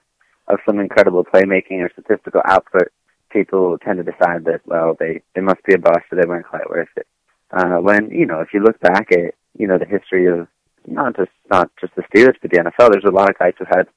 of 0.49 0.59
some 0.65 0.79
incredible 0.79 1.23
playmaking 1.23 1.79
or 1.79 1.91
statistical 1.91 2.41
output, 2.45 2.89
people 3.29 3.77
tend 3.77 3.97
to 3.97 4.11
decide 4.11 4.45
that 4.45 4.61
well 4.65 4.95
they 4.99 5.21
they 5.35 5.41
must 5.41 5.63
be 5.63 5.73
a 5.73 5.77
bust 5.77 6.05
or 6.11 6.19
they 6.19 6.27
weren't 6.27 6.47
quite 6.47 6.69
worth 6.69 6.89
it. 6.97 7.07
Uh, 7.51 7.77
when 7.77 8.09
you 8.09 8.25
know 8.25 8.41
if 8.41 8.49
you 8.53 8.61
look 8.61 8.79
back 8.79 9.11
at 9.11 9.35
you 9.57 9.67
know 9.67 9.77
the 9.77 9.85
history 9.85 10.25
of 10.27 10.47
not 10.87 11.15
just 11.15 11.31
not 11.49 11.69
just 11.79 11.95
the 11.95 12.03
Steelers 12.03 12.35
but 12.41 12.51
the 12.51 12.57
NFL, 12.57 12.91
there's 12.91 13.03
a 13.05 13.11
lot 13.11 13.29
of 13.29 13.37
guys 13.37 13.53
who 13.57 13.65
had 13.65 13.87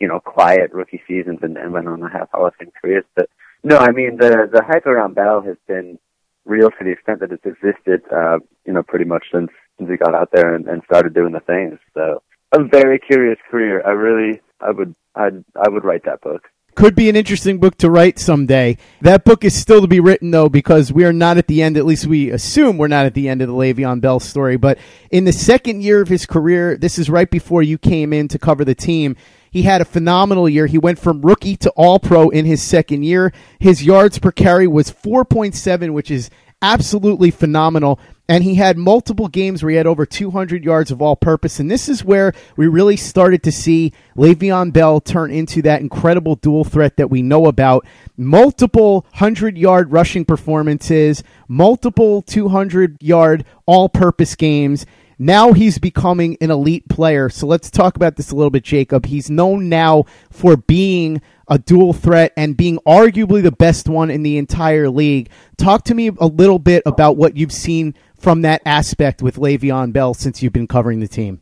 you 0.00 0.08
know 0.08 0.20
quiet 0.20 0.72
rookie 0.72 1.02
seasons 1.06 1.40
and, 1.42 1.56
and 1.56 1.72
went 1.72 1.88
on 1.88 2.00
to 2.00 2.08
have 2.08 2.28
Hall 2.32 2.46
of 2.46 2.54
Fame 2.58 2.72
careers. 2.80 3.04
But 3.14 3.28
no, 3.62 3.78
I 3.78 3.90
mean 3.90 4.16
the 4.16 4.48
the 4.50 4.62
hype 4.66 4.86
around 4.86 5.14
Bell 5.14 5.42
has 5.42 5.56
been 5.66 5.98
real 6.44 6.70
to 6.70 6.84
the 6.84 6.90
extent 6.90 7.20
that 7.20 7.32
it's 7.32 7.44
existed. 7.44 8.02
Uh, 8.10 8.38
you 8.64 8.72
know, 8.72 8.82
pretty 8.82 9.04
much 9.04 9.26
since 9.32 9.50
since 9.76 9.90
he 9.90 9.96
got 9.96 10.14
out 10.14 10.30
there 10.32 10.54
and, 10.54 10.66
and 10.66 10.82
started 10.84 11.14
doing 11.14 11.32
the 11.32 11.40
things. 11.40 11.78
So 11.94 12.22
a 12.52 12.64
very 12.64 12.98
curious 12.98 13.38
career. 13.50 13.82
I 13.86 13.90
really 13.90 14.40
I 14.60 14.70
would 14.70 14.94
I 15.14 15.30
I 15.56 15.68
would 15.68 15.84
write 15.84 16.04
that 16.04 16.20
book 16.20 16.48
could 16.78 16.94
be 16.94 17.08
an 17.08 17.16
interesting 17.16 17.58
book 17.58 17.76
to 17.76 17.90
write 17.90 18.20
someday. 18.20 18.76
That 19.00 19.24
book 19.24 19.42
is 19.44 19.52
still 19.52 19.80
to 19.80 19.88
be 19.88 19.98
written 19.98 20.30
though 20.30 20.48
because 20.48 20.92
we 20.92 21.04
are 21.04 21.12
not 21.12 21.36
at 21.36 21.48
the 21.48 21.60
end. 21.60 21.76
At 21.76 21.84
least 21.84 22.06
we 22.06 22.30
assume 22.30 22.78
we're 22.78 22.86
not 22.86 23.04
at 23.04 23.14
the 23.14 23.28
end 23.28 23.42
of 23.42 23.48
the 23.48 23.54
Le'Veon 23.54 24.00
Bell 24.00 24.20
story. 24.20 24.56
But 24.56 24.78
in 25.10 25.24
the 25.24 25.32
second 25.32 25.82
year 25.82 26.00
of 26.00 26.06
his 26.06 26.24
career, 26.24 26.76
this 26.76 26.96
is 26.96 27.10
right 27.10 27.28
before 27.28 27.64
you 27.64 27.78
came 27.78 28.12
in 28.12 28.28
to 28.28 28.38
cover 28.38 28.64
the 28.64 28.76
team. 28.76 29.16
He 29.50 29.62
had 29.62 29.80
a 29.80 29.84
phenomenal 29.84 30.48
year. 30.48 30.66
He 30.66 30.78
went 30.78 31.00
from 31.00 31.22
rookie 31.22 31.56
to 31.56 31.70
all 31.70 31.98
pro 31.98 32.28
in 32.28 32.44
his 32.44 32.62
second 32.62 33.02
year. 33.02 33.32
His 33.58 33.82
yards 33.82 34.20
per 34.20 34.30
carry 34.30 34.68
was 34.68 34.92
4.7, 34.92 35.92
which 35.92 36.12
is 36.12 36.30
absolutely 36.62 37.30
phenomenal. 37.30 37.98
And 38.30 38.44
he 38.44 38.56
had 38.56 38.76
multiple 38.76 39.28
games 39.28 39.62
where 39.62 39.70
he 39.70 39.76
had 39.76 39.86
over 39.86 40.04
200 40.04 40.62
yards 40.62 40.90
of 40.90 41.00
all 41.00 41.16
purpose. 41.16 41.60
And 41.60 41.70
this 41.70 41.88
is 41.88 42.04
where 42.04 42.34
we 42.56 42.66
really 42.66 42.96
started 42.96 43.42
to 43.44 43.52
see 43.52 43.92
Le'Veon 44.16 44.70
Bell 44.70 45.00
turn 45.00 45.30
into 45.30 45.62
that 45.62 45.80
incredible 45.80 46.34
dual 46.34 46.64
threat 46.64 46.98
that 46.98 47.08
we 47.08 47.22
know 47.22 47.46
about. 47.46 47.86
Multiple 48.18 49.06
100 49.12 49.56
yard 49.56 49.92
rushing 49.92 50.26
performances, 50.26 51.22
multiple 51.48 52.20
200 52.20 53.02
yard 53.02 53.46
all 53.64 53.88
purpose 53.88 54.34
games. 54.34 54.84
Now 55.18 55.52
he's 55.52 55.78
becoming 55.78 56.36
an 56.40 56.52
elite 56.52 56.88
player. 56.88 57.28
So 57.28 57.46
let's 57.46 57.70
talk 57.70 57.96
about 57.96 58.16
this 58.16 58.30
a 58.30 58.36
little 58.36 58.50
bit, 58.50 58.62
Jacob. 58.62 59.06
He's 59.06 59.28
known 59.28 59.68
now 59.68 60.04
for 60.30 60.56
being 60.56 61.20
a 61.48 61.58
dual 61.58 61.92
threat 61.92 62.32
and 62.36 62.56
being 62.56 62.78
arguably 62.86 63.42
the 63.42 63.50
best 63.50 63.88
one 63.88 64.10
in 64.10 64.22
the 64.22 64.38
entire 64.38 64.88
league. 64.88 65.28
Talk 65.56 65.82
to 65.84 65.94
me 65.94 66.12
a 66.18 66.26
little 66.26 66.60
bit 66.60 66.84
about 66.86 67.16
what 67.16 67.36
you've 67.36 67.52
seen 67.52 67.94
from 68.16 68.42
that 68.42 68.62
aspect 68.64 69.20
with 69.20 69.36
Le'Veon 69.36 69.92
Bell 69.92 70.14
since 70.14 70.40
you've 70.42 70.52
been 70.52 70.68
covering 70.68 71.00
the 71.00 71.08
team. 71.08 71.40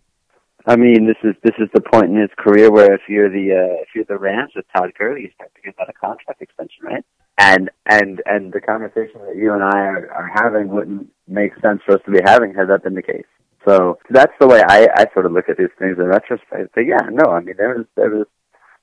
I 0.68 0.74
mean, 0.74 1.06
this 1.06 1.16
is 1.22 1.36
this 1.44 1.54
is 1.58 1.68
the 1.74 1.80
point 1.80 2.06
in 2.06 2.20
his 2.20 2.30
career 2.36 2.72
where 2.72 2.92
if 2.92 3.02
you're 3.08 3.30
the 3.30 3.52
uh, 3.52 3.82
if 3.82 3.88
you're 3.94 4.04
the 4.04 4.18
Rams 4.18 4.50
with 4.56 4.64
Todd 4.76 4.90
Gurley, 4.98 5.22
you 5.22 5.30
start 5.34 5.52
to 5.62 5.70
about 5.70 5.88
a 5.88 5.92
contract 5.92 6.42
extension, 6.42 6.82
right? 6.82 7.04
And 7.38 7.70
and 7.86 8.20
and 8.26 8.52
the 8.52 8.60
conversation 8.60 9.20
that 9.26 9.36
you 9.36 9.52
and 9.52 9.62
I 9.62 9.78
are, 9.78 10.10
are 10.10 10.30
having 10.34 10.68
wouldn't 10.68 11.08
make 11.28 11.52
sense 11.62 11.82
for 11.86 11.94
us 11.94 12.00
to 12.06 12.10
be 12.10 12.18
having 12.24 12.52
had 12.52 12.68
that 12.68 12.82
been 12.82 12.94
the 12.94 13.02
case. 13.02 13.26
So 13.66 13.98
that's 14.10 14.32
the 14.40 14.46
way 14.46 14.62
I, 14.66 14.88
I 14.94 15.06
sort 15.12 15.26
of 15.26 15.32
look 15.32 15.48
at 15.48 15.58
these 15.58 15.74
things 15.78 15.98
in 15.98 16.06
retrospect. 16.06 16.70
But 16.74 16.86
yeah, 16.86 17.08
no, 17.10 17.32
I 17.32 17.40
mean 17.40 17.56
there 17.58 17.74
was 17.76 17.86
there 17.96 18.10
was 18.10 18.26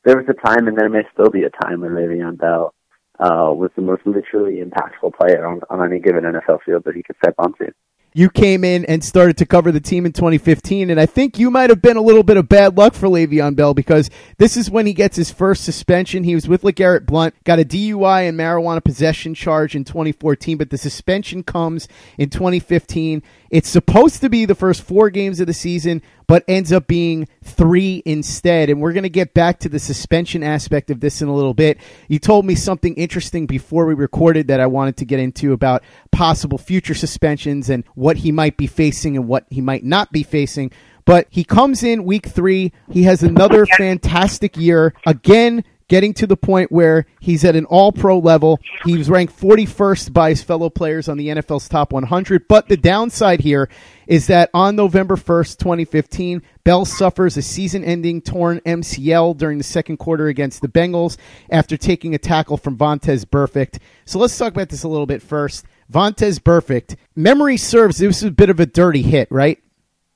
there 0.04 0.18
was 0.18 0.26
a 0.28 0.48
time, 0.48 0.68
and 0.68 0.78
there 0.78 0.90
may 0.90 1.04
still 1.14 1.30
be 1.30 1.44
a 1.44 1.50
time 1.50 1.82
when 1.82 1.92
Le'Veon 1.92 2.38
Bell 2.38 2.74
uh, 3.20 3.54
was 3.54 3.72
the 3.76 3.82
most 3.82 4.06
literally 4.06 4.62
impactful 4.62 5.14
player 5.16 5.46
on, 5.48 5.62
on 5.70 5.86
any 5.86 6.00
given 6.02 6.24
NFL 6.26 6.60
field 6.66 6.84
that 6.86 6.96
he 6.96 7.04
could 7.04 7.16
step 7.24 7.36
onto 7.38 7.72
you 8.14 8.30
came 8.30 8.64
in 8.64 8.86
and 8.86 9.04
started 9.04 9.38
to 9.38 9.46
cover 9.46 9.72
the 9.72 9.80
team 9.80 10.06
in 10.06 10.14
2015, 10.14 10.90
and 10.90 11.00
I 11.00 11.06
think 11.06 11.38
you 11.38 11.50
might 11.50 11.70
have 11.70 11.82
been 11.82 11.98
a 11.98 12.02
little 12.02 12.24
bit 12.24 12.38
of 12.38 12.48
bad 12.48 12.78
luck 12.78 12.94
for 12.94 13.08
Le'Veon 13.08 13.56
Bell 13.56 13.74
because 13.74 14.10
this 14.38 14.56
is 14.56 14.70
when 14.70 14.86
he 14.86 14.94
gets 14.94 15.18
his 15.18 15.32
first 15.32 15.64
suspension. 15.64 16.24
He 16.24 16.36
was 16.36 16.48
with 16.48 16.62
LeGarrette 16.62 17.06
Blunt, 17.06 17.36
got 17.44 17.60
a 17.60 17.66
DUI 17.66 18.28
and 18.30 18.38
marijuana 18.38 18.84
possession 18.84 19.34
charge 19.34 19.76
in 19.76 19.84
2014, 19.84 20.58
but 20.58 20.70
the 20.70 20.78
suspension 20.78 21.44
comes 21.44 21.88
in 22.18 22.30
2015. 22.30 23.24
It's 23.50 23.70
supposed 23.70 24.22
to 24.22 24.30
be 24.30 24.46
the 24.46 24.56
first 24.56 24.82
four 24.82 25.10
games 25.10 25.40
of 25.40 25.48
the 25.48 25.54
season, 25.54 26.02
but 26.28 26.44
ends 26.48 26.72
up 26.72 26.88
being 26.88 27.28
three 27.44 28.02
instead. 28.06 28.70
And 28.70 28.82
we're 28.82 28.94
going 28.94 29.04
to 29.04 29.10
get 29.10 29.34
back 29.34 29.60
to 29.60 29.70
the 29.70 29.80
suspension 29.80 30.44
aspect 30.44 30.90
of 30.90 31.00
this 31.00 31.22
in 31.22 31.28
a 31.28 31.36
little 31.36 31.54
bit. 31.54 31.78
You 32.08 32.20
told 32.20 32.46
me 32.46 32.56
something 32.56 32.94
interesting 32.96 33.46
before 33.46 33.86
we 33.86 33.94
recorded 33.94 34.48
that 34.48 34.60
I 34.60 34.68
wanted 34.68 34.98
to 34.98 35.06
get 35.06 35.20
into 35.20 35.54
about 35.54 35.84
possible 36.12 36.58
future 36.58 36.96
suspensions 36.96 37.70
and 37.70 37.84
what 37.96 38.18
he 38.18 38.32
might 38.32 38.58
be 38.58 38.68
facing 38.68 39.16
and 39.16 39.28
what 39.28 39.46
he 39.50 39.62
might 39.62 39.84
not 39.84 40.12
be 40.12 40.24
facing. 40.24 40.72
But 41.06 41.28
he 41.30 41.44
comes 41.44 41.84
in 41.84 42.06
week 42.06 42.28
three. 42.28 42.72
He 42.90 43.04
has 43.04 43.24
another 43.24 43.66
fantastic 43.66 44.56
year. 44.56 44.94
Again, 45.06 45.66
getting 45.94 46.12
to 46.12 46.26
the 46.26 46.36
point 46.36 46.72
where 46.72 47.06
he's 47.20 47.46
at 47.46 47.56
an 47.56 47.66
all 47.66 47.92
pro 47.92 48.18
level. 48.18 48.60
He 48.84 48.98
was 48.98 49.12
ranked 49.12 49.40
41st 49.40 50.12
by 50.12 50.30
his 50.30 50.42
fellow 50.42 50.72
players 50.72 51.08
on 51.08 51.18
the 51.18 51.28
NFL's 51.28 51.70
top 51.70 51.94
100. 51.94 52.48
But 52.48 52.68
the 52.68 52.78
downside 52.78 53.42
here 53.42 53.70
is 54.08 54.26
that 54.26 54.50
on 54.56 54.76
November 54.76 55.16
1st, 55.16 55.60
2015, 55.60 56.42
Bell 56.64 56.86
suffers 56.86 57.38
a 57.38 57.44
season 57.44 57.84
ending 57.84 58.24
torn 58.24 58.60
MCL 58.62 59.38
during 59.38 59.60
the 59.60 59.64
second 59.64 59.98
quarter 59.98 60.30
against 60.30 60.64
the 60.64 60.68
Bengals 60.68 61.18
after 61.52 61.78
taking 61.78 62.16
a 62.16 62.18
tackle 62.18 62.58
from 62.58 62.76
Vontaze 62.76 63.24
Burfict. 63.24 63.78
So 64.06 64.18
let's 64.18 64.36
talk 64.36 64.52
about 64.52 64.70
this 64.70 64.82
a 64.82 64.88
little 64.88 65.06
bit 65.06 65.22
first. 65.22 65.64
Vontaze 65.92 66.40
Burfict, 66.40 66.96
memory 67.16 67.58
serves, 67.58 68.00
this 68.00 68.08
was 68.08 68.24
a 68.24 68.32
bit 68.32 68.50
of 68.50 68.60
a 68.60 68.66
dirty 68.66 69.04
hit, 69.04 69.28
right? 69.30 69.62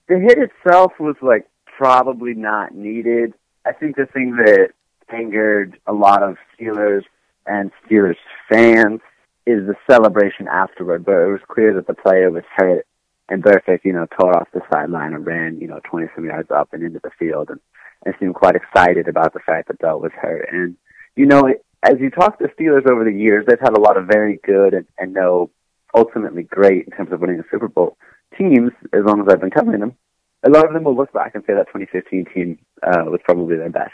The 0.08 0.18
hit 0.18 0.40
itself 0.40 0.94
was 1.00 1.18
like 1.22 1.48
probably 1.78 2.34
not 2.34 2.74
needed. 2.74 3.36
I 3.64 3.74
think 3.74 3.96
the 3.96 4.08
thing 4.08 4.38
that 4.38 4.70
angered 5.12 5.80
a 5.88 5.94
lot 5.94 6.24
of 6.24 6.38
Steelers 6.60 7.04
and 7.46 7.72
Steelers 7.86 8.18
fans 8.50 9.02
is 9.46 9.66
the 9.66 9.76
celebration 9.90 10.48
afterward, 10.48 11.06
but 11.06 11.14
it 11.14 11.32
was 11.32 11.42
clear 11.48 11.74
that 11.74 11.88
the 11.88 11.94
player 11.94 12.30
was 12.30 12.44
hurt 12.56 12.86
and 13.30 13.44
Burfict, 13.44 13.84
you 13.84 13.94
know, 13.94 14.08
tore 14.20 14.38
off 14.38 14.48
the 14.54 14.62
sideline 14.72 15.14
and 15.14 15.26
ran, 15.26 15.60
you 15.60 15.68
know, 15.68 15.80
20 15.90 16.08
some 16.16 16.26
yards 16.26 16.52
up 16.52 16.70
and 16.74 16.84
into 16.84 17.00
the 17.04 17.12
field 17.18 17.50
and, 17.50 17.60
and 18.06 18.16
seemed 18.20 18.36
quite 18.36 18.56
excited 18.56 19.08
about 19.08 19.34
the 19.34 19.40
fact 19.40 19.68
that 19.68 19.80
Bell 19.80 20.00
was 20.00 20.12
hurt. 20.14 20.50
And, 20.52 20.76
you 21.16 21.26
know, 21.26 21.48
as 21.84 21.96
you 22.00 22.10
talk 22.10 22.40
to 22.40 22.48
Steelers 22.50 22.90
over 22.90 23.04
the 23.04 23.12
years, 23.12 23.46
they've 23.48 23.60
had 23.60 23.78
a 23.78 23.82
lot 23.82 23.98
of 23.98 24.08
very 24.08 24.40
good 24.44 24.74
and, 24.74 24.86
and 24.98 25.14
no 25.14 25.50
ultimately 25.96 26.44
great 26.44 26.86
in 26.86 26.92
terms 26.92 27.12
of 27.12 27.22
winning 27.22 27.40
a 27.40 27.44
Super 27.50 27.68
Bowl 27.68 27.98
teams, 28.38 28.72
as 28.94 29.04
long 29.06 29.22
as 29.22 29.28
I've 29.30 29.42
been 29.42 29.52
covering 29.52 29.80
them. 29.80 29.96
A 30.44 30.50
lot 30.50 30.66
of 30.66 30.74
them 30.74 30.84
will 30.84 30.96
look 30.96 31.12
back 31.14 31.34
and 31.34 31.44
say 31.48 31.54
that 31.54 31.68
2015 31.68 32.26
team 32.34 32.60
uh, 32.84 33.04
was 33.06 33.20
probably 33.26 33.58
their 33.58 33.70
best 33.70 33.94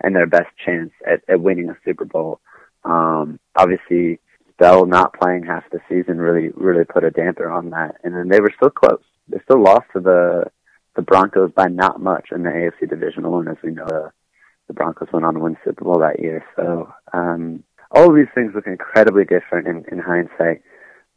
and 0.00 0.14
their 0.14 0.26
best 0.26 0.48
chance 0.64 0.90
at, 1.06 1.22
at 1.28 1.40
winning 1.40 1.70
a 1.70 1.76
Super 1.84 2.04
Bowl. 2.04 2.40
Um, 2.84 3.38
obviously, 3.56 4.20
Bell 4.58 4.86
not 4.86 5.18
playing 5.18 5.44
half 5.44 5.64
the 5.70 5.80
season 5.88 6.18
really 6.18 6.50
really 6.54 6.84
put 6.84 7.04
a 7.04 7.10
damper 7.10 7.50
on 7.50 7.70
that. 7.70 7.96
And 8.04 8.14
then 8.14 8.28
they 8.28 8.40
were 8.40 8.52
still 8.56 8.70
close. 8.70 9.02
They 9.28 9.38
still 9.44 9.62
lost 9.62 9.86
to 9.94 10.00
the 10.00 10.50
the 10.94 11.02
Broncos 11.02 11.52
by 11.52 11.68
not 11.68 12.00
much 12.00 12.28
in 12.32 12.42
the 12.42 12.50
AFC 12.50 12.88
divisional, 12.88 13.38
and 13.38 13.48
as 13.48 13.56
we 13.62 13.70
know, 13.70 13.86
the, 13.86 14.12
the 14.68 14.74
Broncos 14.74 15.08
went 15.12 15.24
on 15.24 15.34
to 15.34 15.40
win 15.40 15.56
Super 15.64 15.84
Bowl 15.84 15.98
that 16.00 16.20
year. 16.20 16.44
So 16.54 16.92
um, 17.12 17.64
all 17.90 18.10
of 18.10 18.14
these 18.16 18.32
things 18.34 18.52
look 18.54 18.66
incredibly 18.66 19.24
different 19.24 19.66
in, 19.66 19.84
in 19.90 19.98
hindsight, 19.98 20.62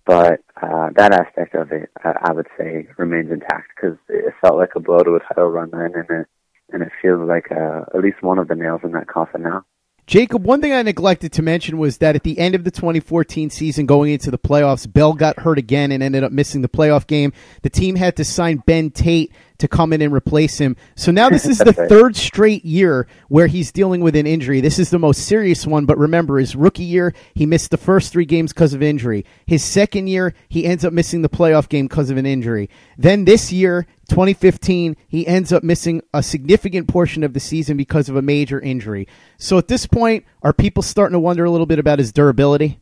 but 0.05 0.41
uh, 0.61 0.91
that 0.95 1.13
aspect 1.13 1.55
of 1.55 1.71
it, 1.71 1.89
uh, 2.03 2.13
I 2.21 2.31
would 2.31 2.47
say, 2.57 2.87
remains 2.97 3.31
intact 3.31 3.71
because 3.75 3.97
it 4.07 4.33
felt 4.41 4.57
like 4.57 4.75
a 4.75 4.79
blow 4.79 4.99
to 4.99 5.15
a 5.15 5.19
title 5.19 5.49
run 5.49 5.71
then, 5.71 5.91
and 5.93 6.21
it 6.21 6.27
and 6.71 6.81
it 6.81 6.91
feels 7.01 7.27
like 7.27 7.51
uh, 7.51 7.81
at 7.93 8.01
least 8.01 8.21
one 8.21 8.39
of 8.39 8.47
the 8.47 8.55
nails 8.55 8.81
in 8.83 8.91
that 8.91 9.07
coffin 9.07 9.43
now. 9.43 9.65
Jacob, 10.07 10.45
one 10.45 10.61
thing 10.61 10.71
I 10.71 10.83
neglected 10.83 11.31
to 11.33 11.41
mention 11.41 11.79
was 11.79 11.97
that 11.97 12.15
at 12.15 12.21
the 12.21 12.37
end 12.37 12.53
of 12.53 12.63
the 12.63 12.69
2014 12.69 13.49
season, 13.49 13.87
going 13.87 14.13
into 14.13 14.29
the 14.29 14.37
playoffs, 14.37 14.91
Bell 14.91 15.13
got 15.13 15.39
hurt 15.39 15.57
again 15.57 15.91
and 15.91 16.03
ended 16.03 16.23
up 16.23 16.31
missing 16.31 16.61
the 16.61 16.69
playoff 16.69 17.07
game. 17.07 17.33
The 17.63 17.71
team 17.71 17.95
had 17.95 18.15
to 18.17 18.23
sign 18.23 18.61
Ben 18.67 18.91
Tate 18.91 19.31
to 19.57 19.67
come 19.67 19.93
in 19.93 20.01
and 20.01 20.13
replace 20.13 20.57
him. 20.57 20.75
So 20.95 21.11
now 21.11 21.29
this 21.29 21.45
is 21.45 21.57
the 21.59 21.73
right. 21.77 21.89
third 21.89 22.15
straight 22.15 22.65
year 22.65 23.07
where 23.27 23.47
he's 23.47 23.71
dealing 23.71 24.01
with 24.01 24.15
an 24.15 24.27
injury. 24.27 24.61
This 24.61 24.79
is 24.79 24.89
the 24.89 24.99
most 24.99 25.25
serious 25.25 25.65
one, 25.65 25.85
but 25.85 25.97
remember, 25.97 26.37
his 26.37 26.55
rookie 26.55 26.83
year, 26.83 27.13
he 27.33 27.45
missed 27.45 27.71
the 27.71 27.77
first 27.77 28.11
three 28.11 28.25
games 28.25 28.53
because 28.53 28.73
of 28.73 28.81
injury. 28.81 29.25
His 29.45 29.63
second 29.63 30.07
year, 30.07 30.33
he 30.49 30.65
ends 30.65 30.85
up 30.85 30.93
missing 30.93 31.21
the 31.21 31.29
playoff 31.29 31.69
game 31.69 31.87
because 31.87 32.09
of 32.09 32.17
an 32.17 32.25
injury. 32.25 32.69
Then 32.97 33.25
this 33.25 33.51
year, 33.51 33.87
2015, 34.09 34.95
he 35.07 35.25
ends 35.25 35.51
up 35.51 35.63
missing 35.63 36.01
a 36.13 36.21
significant 36.21 36.87
portion 36.87 37.23
of 37.23 37.33
the 37.33 37.39
season 37.39 37.77
because 37.77 38.09
of 38.09 38.15
a 38.15 38.21
major 38.21 38.59
injury. 38.59 39.07
So 39.37 39.57
at 39.57 39.67
this 39.67 39.85
point, 39.87 40.25
are 40.41 40.53
people 40.53 40.83
starting 40.83 41.13
to 41.13 41.19
wonder 41.19 41.45
a 41.45 41.51
little 41.51 41.65
bit 41.65 41.79
about 41.79 41.99
his 41.99 42.11
durability? 42.11 42.79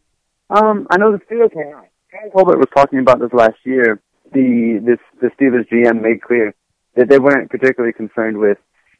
Um, 0.49 0.87
I 0.89 0.97
know 0.97 1.11
the 1.11 1.19
Steelers. 1.25 1.53
Kevin 2.11 2.31
Colbert 2.31 2.57
was 2.57 2.67
talking 2.75 2.99
about 2.99 3.19
this 3.19 3.33
last 3.33 3.57
year. 3.63 4.01
The 4.33 4.79
this 4.83 4.99
the 5.21 5.29
Steelers 5.37 5.67
GM 5.69 6.01
made 6.01 6.21
clear 6.21 6.53
that 6.95 7.09
they 7.09 7.19
weren't 7.19 7.49
particularly 7.49 7.93
concerned 7.93 8.37
with 8.37 8.57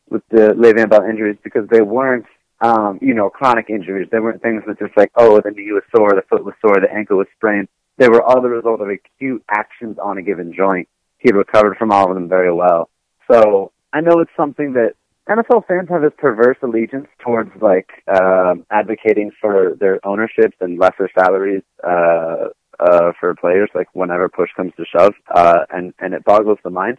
with 0.10 0.24
the 0.30 0.54
Le'Veon 0.54 0.90
Bell 0.90 1.04
injuries 1.04 1.38
because 1.44 1.68
they 1.70 1.82
weren't 1.82 2.26
um, 2.62 3.00
you 3.02 3.14
know 3.14 3.30
chronic 3.30 3.70
injuries. 3.70 4.08
They 4.12 4.20
weren't 4.20 4.42
things 4.42 4.64
that 4.68 4.80
just 4.80 4.96
like 4.98 5.12
oh 5.16 5.40
the 5.42 5.52
knee 5.52 5.72
was 5.72 5.84
sore, 5.96 6.14
the 6.16 6.24
foot 6.30 6.46
was 6.46 6.56
sore, 6.62 6.80
the 6.80 6.92
ankle 6.92 7.18
was 7.18 7.28
sprained. 7.36 7.68
They 7.98 8.10
were 8.10 8.24
all 8.24 8.42
the 8.42 8.50
result 8.50 8.82
of 8.82 8.90
acute 8.90 9.44
actions 9.50 9.98
on 10.02 10.18
a 10.18 10.22
given 10.22 10.54
joint. 10.54 10.88
He 11.20 11.32
recovered 11.32 11.78
from 11.78 11.92
all 11.92 12.10
of 12.10 12.16
them 12.16 12.28
very 12.28 12.52
well. 12.52 12.90
So 13.32 13.72
I 13.94 14.02
know 14.02 14.20
it's 14.20 14.32
something 14.36 14.74
that 14.74 14.96
NFL 15.30 15.68
fans 15.68 15.88
have 15.90 16.02
this 16.02 16.12
perverse 16.18 16.58
allegiance 16.64 17.08
towards 17.20 17.52
like 17.62 17.90
um, 18.08 18.66
advocating 18.70 19.32
for 19.40 19.76
their 19.80 20.06
ownerships 20.06 20.58
and 20.60 20.78
lesser 20.78 21.10
salaries 21.18 21.62
uh, 21.84 22.48
uh, 22.80 23.12
for 23.20 23.36
players, 23.36 23.70
like 23.74 23.88
whenever 23.94 24.28
push 24.28 24.50
comes 24.56 24.74
to 24.76 24.86
shove, 24.86 25.14
uh, 25.34 25.60
and 25.70 25.94
and 26.00 26.14
it 26.14 26.26
boggles 26.26 26.58
the 26.64 26.70
mind. 26.70 26.98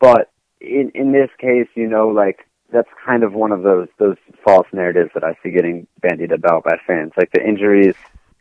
But 0.00 0.31
in 0.62 0.92
in 0.94 1.12
this 1.12 1.30
case, 1.38 1.68
you 1.74 1.88
know, 1.88 2.08
like 2.08 2.46
that's 2.72 2.88
kind 3.04 3.22
of 3.22 3.34
one 3.34 3.52
of 3.52 3.62
those 3.62 3.88
those 3.98 4.16
false 4.44 4.66
narratives 4.72 5.10
that 5.14 5.24
I 5.24 5.36
see 5.42 5.50
getting 5.50 5.86
bandied 6.00 6.32
about 6.32 6.64
by 6.64 6.76
fans. 6.86 7.12
Like 7.16 7.30
the 7.32 7.46
injuries, 7.46 7.94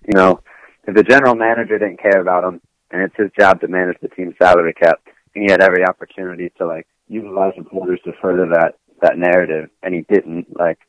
you 0.05 0.13
know, 0.13 0.41
if 0.87 0.95
the 0.95 1.03
general 1.03 1.35
manager 1.35 1.77
didn't 1.77 2.01
care 2.01 2.21
about 2.21 2.43
him, 2.43 2.61
and 2.91 3.01
it's 3.01 3.15
his 3.15 3.31
job 3.37 3.61
to 3.61 3.67
manage 3.67 3.97
the 4.01 4.09
team's 4.09 4.35
salary 4.41 4.73
cap, 4.73 4.99
and 5.35 5.43
he 5.43 5.51
had 5.51 5.61
every 5.61 5.83
opportunity 5.85 6.51
to 6.57 6.65
like 6.65 6.87
utilize 7.07 7.53
reporters 7.57 7.99
to 8.05 8.13
further 8.21 8.47
that 8.47 8.75
that 9.01 9.17
narrative, 9.17 9.69
and 9.83 9.93
he 9.93 10.01
didn't. 10.01 10.47
Like, 10.57 10.79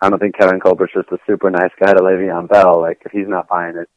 I 0.00 0.10
don't 0.10 0.18
think 0.18 0.36
Kevin 0.36 0.60
Colbert's 0.60 0.92
just 0.94 1.12
a 1.12 1.18
super 1.26 1.50
nice 1.50 1.70
guy 1.80 1.92
to 1.92 2.00
Le'Veon 2.00 2.48
Bell. 2.48 2.80
Like, 2.80 3.00
if 3.04 3.12
he's 3.12 3.28
not 3.28 3.48
buying 3.48 3.76
it, 3.76 3.88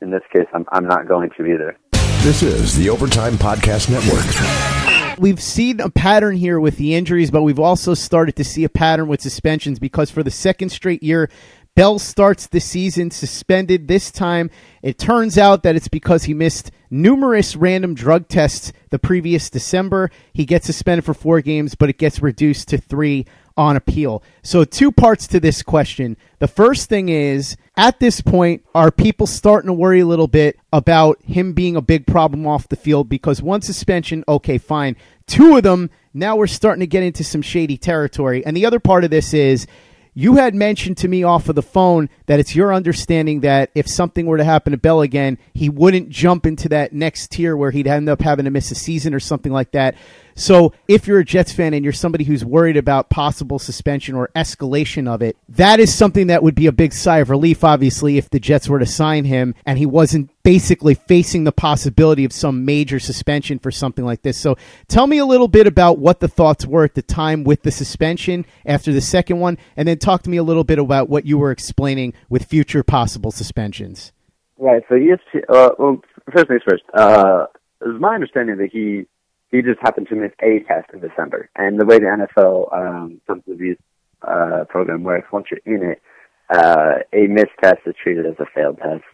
in 0.00 0.10
this 0.10 0.22
case, 0.32 0.46
I'm 0.52 0.66
I'm 0.72 0.86
not 0.86 1.08
going 1.08 1.30
to 1.38 1.46
either. 1.46 1.76
This 2.22 2.42
is 2.42 2.76
the 2.76 2.90
Overtime 2.90 3.34
Podcast 3.34 3.90
Network. 3.90 4.91
We've 5.18 5.40
seen 5.40 5.80
a 5.80 5.90
pattern 5.90 6.36
here 6.36 6.58
with 6.58 6.76
the 6.76 6.94
injuries, 6.94 7.30
but 7.30 7.42
we've 7.42 7.58
also 7.58 7.94
started 7.94 8.34
to 8.36 8.44
see 8.44 8.64
a 8.64 8.68
pattern 8.68 9.08
with 9.08 9.20
suspensions 9.20 9.78
because 9.78 10.10
for 10.10 10.22
the 10.22 10.30
second 10.30 10.70
straight 10.70 11.02
year, 11.02 11.28
Bell 11.74 11.98
starts 11.98 12.46
the 12.46 12.60
season 12.60 13.10
suspended. 13.10 13.88
This 13.88 14.10
time, 14.10 14.50
it 14.82 14.98
turns 14.98 15.38
out 15.38 15.62
that 15.62 15.76
it's 15.76 15.88
because 15.88 16.24
he 16.24 16.34
missed 16.34 16.70
numerous 16.90 17.56
random 17.56 17.94
drug 17.94 18.28
tests 18.28 18.72
the 18.90 18.98
previous 18.98 19.48
December. 19.48 20.10
He 20.32 20.44
gets 20.44 20.66
suspended 20.66 21.04
for 21.04 21.14
four 21.14 21.40
games, 21.40 21.74
but 21.74 21.88
it 21.88 21.98
gets 21.98 22.20
reduced 22.20 22.68
to 22.68 22.78
three 22.78 23.26
on 23.56 23.76
appeal. 23.76 24.22
So, 24.42 24.64
two 24.64 24.92
parts 24.92 25.26
to 25.28 25.40
this 25.40 25.62
question. 25.62 26.16
The 26.38 26.48
first 26.48 26.88
thing 26.88 27.08
is 27.08 27.56
at 27.76 28.00
this 28.00 28.20
point, 28.20 28.64
are 28.74 28.90
people 28.90 29.26
starting 29.26 29.68
to 29.68 29.72
worry 29.72 30.00
a 30.00 30.06
little 30.06 30.28
bit 30.28 30.58
about 30.72 31.22
him 31.22 31.52
being 31.52 31.76
a 31.76 31.80
big 31.80 32.06
problem 32.06 32.46
off 32.46 32.68
the 32.68 32.76
field? 32.76 33.08
Because 33.08 33.40
one 33.40 33.62
suspension, 33.62 34.24
okay, 34.28 34.58
fine. 34.58 34.96
Two 35.26 35.56
of 35.56 35.62
them, 35.62 35.90
now 36.12 36.36
we're 36.36 36.46
starting 36.46 36.80
to 36.80 36.86
get 36.86 37.02
into 37.02 37.24
some 37.24 37.42
shady 37.42 37.78
territory. 37.78 38.44
And 38.44 38.56
the 38.56 38.66
other 38.66 38.80
part 38.80 39.04
of 39.04 39.10
this 39.10 39.32
is 39.32 39.66
you 40.14 40.34
had 40.34 40.54
mentioned 40.54 40.98
to 40.98 41.08
me 41.08 41.22
off 41.22 41.48
of 41.48 41.54
the 41.54 41.62
phone 41.62 42.10
that 42.26 42.38
it's 42.38 42.54
your 42.54 42.74
understanding 42.74 43.40
that 43.40 43.70
if 43.74 43.88
something 43.88 44.26
were 44.26 44.36
to 44.36 44.44
happen 44.44 44.72
to 44.72 44.76
Bell 44.76 45.00
again, 45.00 45.38
he 45.54 45.70
wouldn't 45.70 46.10
jump 46.10 46.44
into 46.44 46.68
that 46.68 46.92
next 46.92 47.30
tier 47.30 47.56
where 47.56 47.70
he'd 47.70 47.86
end 47.86 48.10
up 48.10 48.20
having 48.20 48.44
to 48.44 48.50
miss 48.50 48.70
a 48.70 48.74
season 48.74 49.14
or 49.14 49.20
something 49.20 49.52
like 49.52 49.70
that. 49.72 49.94
So 50.34 50.72
if 50.88 51.06
you're 51.06 51.18
a 51.18 51.24
Jets 51.24 51.52
fan 51.52 51.74
and 51.74 51.84
you're 51.84 51.92
somebody 51.92 52.24
who's 52.24 52.44
worried 52.44 52.76
about 52.76 53.10
possible 53.10 53.58
suspension 53.58 54.14
or 54.14 54.30
escalation 54.34 55.08
of 55.08 55.22
it, 55.22 55.36
that 55.48 55.80
is 55.80 55.94
something 55.94 56.28
that 56.28 56.42
would 56.42 56.54
be 56.54 56.66
a 56.66 56.72
big 56.72 56.92
sigh 56.92 57.18
of 57.18 57.30
relief, 57.30 57.64
obviously, 57.64 58.18
if 58.18 58.30
the 58.30 58.40
Jets 58.40 58.68
were 58.68 58.78
to 58.78 58.86
sign 58.86 59.24
him 59.24 59.54
and 59.66 59.78
he 59.78 59.86
wasn't 59.86 60.30
basically 60.42 60.94
facing 60.94 61.44
the 61.44 61.52
possibility 61.52 62.24
of 62.24 62.32
some 62.32 62.64
major 62.64 62.98
suspension 62.98 63.58
for 63.58 63.70
something 63.70 64.04
like 64.04 64.22
this. 64.22 64.38
So 64.38 64.56
tell 64.88 65.06
me 65.06 65.18
a 65.18 65.26
little 65.26 65.48
bit 65.48 65.66
about 65.66 65.98
what 65.98 66.20
the 66.20 66.28
thoughts 66.28 66.66
were 66.66 66.84
at 66.84 66.94
the 66.94 67.02
time 67.02 67.44
with 67.44 67.62
the 67.62 67.70
suspension 67.70 68.44
after 68.66 68.92
the 68.92 69.00
second 69.00 69.38
one, 69.38 69.58
and 69.76 69.86
then 69.86 69.98
talk 69.98 70.22
to 70.22 70.30
me 70.30 70.36
a 70.36 70.42
little 70.42 70.64
bit 70.64 70.78
about 70.78 71.08
what 71.08 71.26
you 71.26 71.38
were 71.38 71.50
explaining 71.50 72.12
with 72.28 72.44
future 72.44 72.82
possible 72.82 73.30
suspensions. 73.30 74.12
Right. 74.58 74.82
So 74.88 74.94
yes. 74.94 75.18
Uh, 75.48 75.70
well, 75.78 76.00
first 76.32 76.48
things 76.48 76.62
first. 76.68 76.82
Uh, 76.94 77.46
it 77.80 77.88
was 77.88 78.00
my 78.00 78.14
understanding 78.14 78.58
that 78.58 78.70
he 78.72 79.06
he 79.52 79.60
just 79.60 79.78
happened 79.80 80.08
to 80.08 80.16
miss 80.16 80.32
a 80.42 80.60
test 80.60 80.90
in 80.92 81.00
December. 81.00 81.48
And 81.54 81.78
the 81.78 81.84
way 81.84 81.98
the 81.98 82.06
NFL 82.06 82.74
um, 82.74 83.20
substance 83.26 83.54
abuse 83.54 83.78
uh, 84.26 84.64
program 84.68 85.04
works, 85.04 85.30
once 85.30 85.46
you're 85.50 85.76
in 85.76 85.90
it, 85.90 86.02
uh, 86.50 86.94
a 87.12 87.26
missed 87.28 87.52
test 87.62 87.80
is 87.86 87.94
treated 88.02 88.26
as 88.26 88.34
a 88.40 88.46
failed 88.54 88.78
test, 88.78 89.04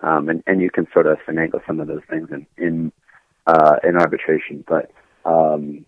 um, 0.00 0.28
and, 0.28 0.42
and 0.46 0.62
you 0.62 0.70
can 0.70 0.86
sort 0.92 1.06
of 1.06 1.18
finagle 1.28 1.60
some 1.66 1.80
of 1.80 1.88
those 1.88 2.02
things 2.08 2.28
in 2.32 2.46
in, 2.56 2.92
uh, 3.46 3.76
in 3.84 3.96
arbitration. 3.96 4.64
But 4.66 4.90
um, 5.24 5.84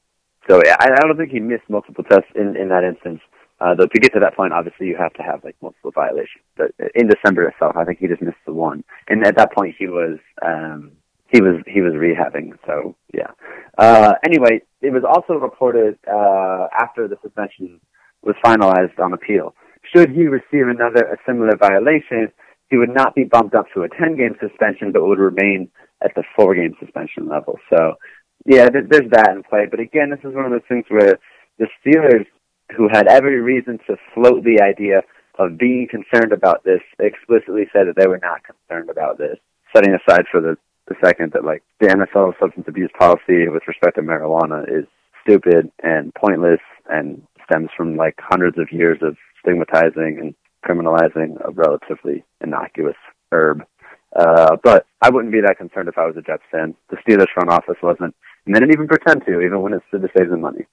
so 0.49 0.61
I, 0.61 0.91
I 0.93 1.07
don't 1.07 1.17
think 1.17 1.31
he 1.31 1.41
missed 1.41 1.69
multiple 1.69 2.05
tests 2.05 2.31
in 2.35 2.57
in 2.57 2.69
that 2.69 2.85
instance. 2.85 3.21
Uh, 3.61 3.75
though 3.77 3.87
to 3.87 4.01
get 4.01 4.13
to 4.13 4.21
that 4.21 4.35
point, 4.35 4.53
obviously 4.53 4.89
you 4.89 4.97
have 4.97 5.13
to 5.15 5.23
have 5.23 5.45
like 5.45 5.57
multiple 5.63 5.93
violations. 5.93 6.43
But 6.57 6.73
in 6.97 7.07
December 7.07 7.49
itself, 7.49 7.77
I 7.77 7.85
think 7.85 8.01
he 8.01 8.09
just 8.09 8.23
missed 8.23 8.45
the 8.45 8.53
one, 8.53 8.83
and 9.09 9.25
at 9.25 9.37
that 9.37 9.53
point 9.53 9.77
he 9.79 9.87
was 9.87 10.19
um, 10.45 10.93
he 11.33 11.41
was 11.41 11.57
he 11.67 11.81
was 11.81 11.95
rehabbing. 11.95 12.53
So 12.67 12.95
yeah. 13.13 13.33
Uh, 13.77 14.13
anyway, 14.25 14.61
it 14.83 14.93
was 14.93 15.03
also 15.03 15.41
reported 15.41 15.99
uh, 16.07 16.69
after 16.79 17.09
the 17.09 17.17
suspension 17.23 17.81
was 18.23 18.37
finalized 18.45 18.99
on 19.03 19.15
appeal. 19.15 19.55
Should 19.95 20.11
he 20.11 20.27
receive 20.27 20.69
another 20.69 21.05
a 21.05 21.17
similar 21.27 21.57
violation, 21.57 22.31
he 22.69 22.77
would 22.77 22.95
not 22.95 23.15
be 23.15 23.25
bumped 23.25 23.55
up 23.55 23.67
to 23.75 23.83
a 23.83 23.89
10 23.89 24.17
game 24.17 24.37
suspension, 24.41 24.93
but 24.93 25.05
would 25.05 25.19
remain 25.19 25.69
at 26.05 26.15
the 26.15 26.23
four 26.37 26.55
game 26.55 26.75
suspension 26.79 27.29
level. 27.29 27.59
So 27.71 27.95
yeah, 28.45 28.69
th- 28.69 28.85
there's 28.91 29.11
that 29.11 29.31
in 29.31 29.43
play. 29.43 29.67
But 29.71 29.81
again, 29.81 30.11
this 30.11 30.21
is 30.21 30.35
one 30.35 30.45
of 30.45 30.53
those 30.53 30.69
things 30.69 30.85
where 30.89 31.19
the 31.59 31.67
Steelers, 31.81 32.27
who 32.77 32.89
had 32.93 33.09
every 33.09 33.41
reason 33.41 33.79
to 33.87 33.97
float 34.15 34.45
the 34.45 34.61
idea 34.63 35.03
of 35.39 35.59
being 35.59 35.89
concerned 35.91 36.33
about 36.33 36.63
this, 36.63 36.81
explicitly 36.99 37.65
said 37.73 37.89
that 37.89 37.97
they 37.97 38.07
were 38.07 38.21
not 38.23 38.43
concerned 38.45 38.91
about 38.91 39.17
this. 39.17 39.39
Setting 39.75 39.95
aside 39.95 40.25
for 40.31 40.41
the 40.41 40.57
the 40.89 40.95
second 41.05 41.33
that 41.33 41.45
like 41.45 41.63
the 41.81 41.87
NFL 41.87 42.39
substance 42.41 42.67
abuse 42.69 42.91
policy 42.99 43.49
with 43.49 43.63
respect 43.67 43.97
to 43.97 44.03
marijuana 44.03 44.65
is 44.69 44.87
stupid 45.23 45.71
and 45.83 46.15
pointless 46.15 46.61
and 46.91 47.23
stems 47.45 47.71
from 47.77 47.97
like 47.97 48.15
hundreds 48.19 48.59
of 48.59 48.73
years 48.73 48.99
of 49.03 49.17
stigmatizing 49.41 50.19
and 50.21 50.35
criminalizing 50.65 51.37
a 51.47 51.51
relatively 51.51 52.25
innocuous 52.41 52.97
herb. 53.33 53.63
Uh, 54.15 54.57
but 54.63 54.87
I 55.01 55.11
wouldn't 55.11 55.33
be 55.33 55.41
that 55.41 55.59
concerned 55.59 55.89
if 55.89 55.99
I 55.99 56.07
was 56.07 56.17
a 56.17 56.23
Jets 56.23 56.43
fan. 56.51 56.75
The 56.91 56.97
Steelers 56.97 57.33
front 57.33 57.51
office 57.51 57.79
wasn't, 57.83 58.15
and 58.47 58.55
they 58.55 58.61
didn't 58.61 58.75
even 58.75 58.89
pretend 58.89 59.25
to, 59.27 59.41
even 59.41 59.63
when 59.63 59.73
it's 59.73 59.85
to 59.91 59.99
save 60.17 60.31
them 60.31 60.43
money. 60.43 60.67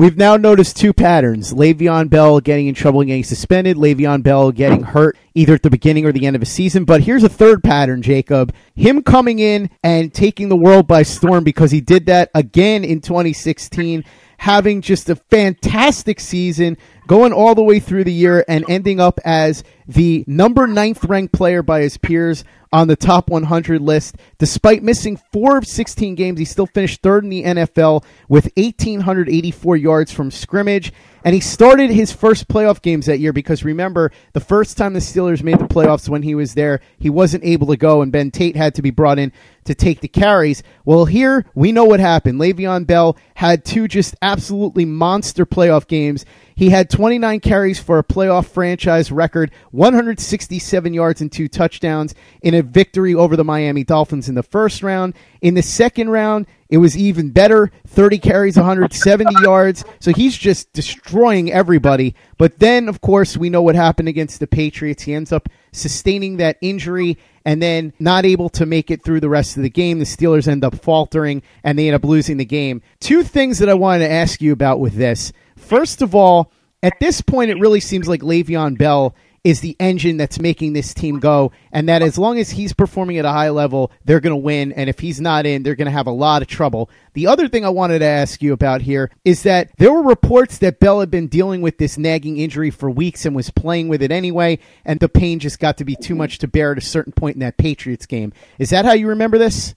We've 0.00 0.16
now 0.16 0.38
noticed 0.38 0.78
two 0.78 0.94
patterns. 0.94 1.52
Le'Veon 1.52 2.08
Bell 2.08 2.40
getting 2.40 2.68
in 2.68 2.74
trouble 2.74 3.04
getting 3.04 3.22
suspended. 3.22 3.76
Le'Veon 3.76 4.22
Bell 4.22 4.50
getting 4.50 4.82
hurt 4.82 5.18
either 5.34 5.52
at 5.52 5.62
the 5.62 5.68
beginning 5.68 6.06
or 6.06 6.12
the 6.12 6.24
end 6.24 6.36
of 6.36 6.40
a 6.40 6.46
season. 6.46 6.86
But 6.86 7.02
here's 7.02 7.22
a 7.22 7.28
third 7.28 7.62
pattern, 7.62 8.00
Jacob. 8.00 8.54
Him 8.74 9.02
coming 9.02 9.40
in 9.40 9.68
and 9.82 10.14
taking 10.14 10.48
the 10.48 10.56
world 10.56 10.88
by 10.88 11.02
storm 11.02 11.44
because 11.44 11.70
he 11.70 11.82
did 11.82 12.06
that 12.06 12.30
again 12.34 12.82
in 12.82 13.02
2016 13.02 14.02
having 14.40 14.80
just 14.80 15.10
a 15.10 15.16
fantastic 15.16 16.18
season, 16.18 16.78
going 17.06 17.32
all 17.32 17.54
the 17.54 17.62
way 17.62 17.80
through 17.80 18.04
the 18.04 18.12
year 18.12 18.44
and 18.48 18.64
ending 18.68 19.00
up 19.00 19.18
as 19.24 19.64
the 19.86 20.24
number 20.26 20.66
ninth 20.66 21.04
ranked 21.04 21.32
player 21.32 21.62
by 21.62 21.80
his 21.80 21.96
peers 21.96 22.44
on 22.72 22.86
the 22.86 22.96
top 22.96 23.28
100 23.28 23.80
list. 23.80 24.16
Despite 24.38 24.82
missing 24.82 25.18
four 25.32 25.58
of 25.58 25.66
16 25.66 26.14
games, 26.14 26.38
he 26.38 26.44
still 26.44 26.66
finished 26.66 27.02
third 27.02 27.24
in 27.24 27.30
the 27.30 27.42
NFL 27.42 28.04
with 28.28 28.50
1,884 28.56 29.76
yards 29.76 30.12
from 30.12 30.30
scrimmage. 30.30 30.92
And 31.24 31.34
he 31.34 31.40
started 31.40 31.90
his 31.90 32.12
first 32.12 32.48
playoff 32.48 32.80
games 32.80 33.06
that 33.06 33.18
year 33.18 33.32
because 33.32 33.64
remember, 33.64 34.10
the 34.32 34.40
first 34.40 34.78
time 34.78 34.94
the 34.94 35.00
Steelers 35.00 35.42
made 35.42 35.58
the 35.58 35.64
playoffs 35.64 36.08
when 36.08 36.22
he 36.22 36.34
was 36.34 36.54
there, 36.54 36.80
he 36.98 37.10
wasn't 37.10 37.44
able 37.44 37.66
to 37.66 37.76
go, 37.76 38.00
and 38.00 38.10
Ben 38.10 38.30
Tate 38.30 38.56
had 38.56 38.74
to 38.76 38.82
be 38.82 38.90
brought 38.90 39.18
in 39.18 39.32
to 39.64 39.74
take 39.74 40.00
the 40.00 40.08
carries. 40.08 40.62
Well, 40.86 41.04
here 41.04 41.44
we 41.54 41.72
know 41.72 41.84
what 41.84 42.00
happened. 42.00 42.40
Le'Veon 42.40 42.86
Bell 42.86 43.18
had 43.34 43.66
two 43.66 43.86
just 43.86 44.14
absolutely 44.22 44.86
monster 44.86 45.44
playoff 45.44 45.86
games. 45.86 46.24
He 46.54 46.70
had 46.70 46.90
29 46.90 47.40
carries 47.40 47.78
for 47.78 47.98
a 47.98 48.04
playoff 48.04 48.46
franchise 48.48 49.10
record, 49.10 49.50
167 49.70 50.94
yards 50.94 51.20
and 51.20 51.30
two 51.30 51.48
touchdowns 51.48 52.14
in 52.42 52.54
a 52.54 52.62
victory 52.62 53.14
over 53.14 53.36
the 53.36 53.44
Miami 53.44 53.84
Dolphins 53.84 54.28
in 54.28 54.34
the 54.34 54.42
first 54.42 54.82
round. 54.82 55.14
In 55.40 55.54
the 55.54 55.62
second 55.62 56.10
round, 56.10 56.46
it 56.68 56.78
was 56.78 56.96
even 56.96 57.30
better 57.30 57.70
30 57.88 58.18
carries, 58.18 58.56
170 58.56 59.34
yards. 59.42 59.84
So 59.98 60.12
he's 60.12 60.36
just 60.36 60.72
destroying 60.72 61.50
everybody. 61.50 62.14
But 62.38 62.58
then, 62.58 62.88
of 62.88 63.00
course, 63.00 63.36
we 63.36 63.50
know 63.50 63.62
what 63.62 63.74
happened 63.74 64.08
against 64.08 64.38
the 64.38 64.46
Patriots. 64.46 65.02
He 65.02 65.14
ends 65.14 65.32
up 65.32 65.48
sustaining 65.72 66.36
that 66.38 66.58
injury 66.60 67.18
and 67.44 67.62
then 67.62 67.92
not 67.98 68.24
able 68.24 68.48
to 68.50 68.66
make 68.66 68.90
it 68.90 69.02
through 69.02 69.20
the 69.20 69.28
rest 69.28 69.56
of 69.56 69.62
the 69.62 69.70
game. 69.70 69.98
The 69.98 70.04
Steelers 70.04 70.46
end 70.46 70.64
up 70.64 70.76
faltering 70.76 71.42
and 71.64 71.78
they 71.78 71.88
end 71.88 71.96
up 71.96 72.04
losing 72.04 72.36
the 72.36 72.44
game. 72.44 72.82
Two 73.00 73.22
things 73.22 73.58
that 73.58 73.68
I 73.68 73.74
wanted 73.74 74.06
to 74.06 74.12
ask 74.12 74.40
you 74.40 74.52
about 74.52 74.78
with 74.78 74.94
this. 74.94 75.32
First 75.60 76.02
of 76.02 76.14
all, 76.14 76.50
at 76.82 76.98
this 77.00 77.20
point, 77.20 77.50
it 77.50 77.58
really 77.58 77.80
seems 77.80 78.08
like 78.08 78.22
Le'Veon 78.22 78.78
Bell 78.78 79.14
is 79.42 79.60
the 79.60 79.76
engine 79.80 80.18
that's 80.18 80.38
making 80.38 80.74
this 80.74 80.92
team 80.92 81.18
go, 81.18 81.50
and 81.72 81.88
that 81.88 82.02
as 82.02 82.18
long 82.18 82.38
as 82.38 82.50
he's 82.50 82.74
performing 82.74 83.16
at 83.16 83.24
a 83.24 83.30
high 83.30 83.48
level, 83.48 83.90
they're 84.04 84.20
going 84.20 84.32
to 84.32 84.36
win. 84.36 84.72
And 84.72 84.90
if 84.90 84.98
he's 84.98 85.20
not 85.20 85.46
in, 85.46 85.62
they're 85.62 85.76
going 85.76 85.86
to 85.86 85.92
have 85.92 86.06
a 86.06 86.12
lot 86.12 86.42
of 86.42 86.48
trouble. 86.48 86.90
The 87.14 87.26
other 87.26 87.48
thing 87.48 87.64
I 87.64 87.70
wanted 87.70 88.00
to 88.00 88.04
ask 88.04 88.42
you 88.42 88.52
about 88.52 88.82
here 88.82 89.10
is 89.24 89.42
that 89.44 89.70
there 89.78 89.92
were 89.92 90.02
reports 90.02 90.58
that 90.58 90.78
Bell 90.78 91.00
had 91.00 91.10
been 91.10 91.26
dealing 91.26 91.62
with 91.62 91.78
this 91.78 91.96
nagging 91.96 92.36
injury 92.36 92.70
for 92.70 92.90
weeks 92.90 93.24
and 93.24 93.34
was 93.34 93.50
playing 93.50 93.88
with 93.88 94.02
it 94.02 94.12
anyway, 94.12 94.58
and 94.84 95.00
the 95.00 95.08
pain 95.08 95.38
just 95.38 95.58
got 95.58 95.78
to 95.78 95.84
be 95.84 95.96
too 95.96 96.14
much 96.14 96.38
to 96.38 96.48
bear 96.48 96.72
at 96.72 96.78
a 96.78 96.82
certain 96.82 97.12
point 97.12 97.36
in 97.36 97.40
that 97.40 97.56
Patriots 97.56 98.06
game. 98.06 98.32
Is 98.58 98.70
that 98.70 98.84
how 98.84 98.92
you 98.92 99.08
remember 99.08 99.38
this? 99.38 99.74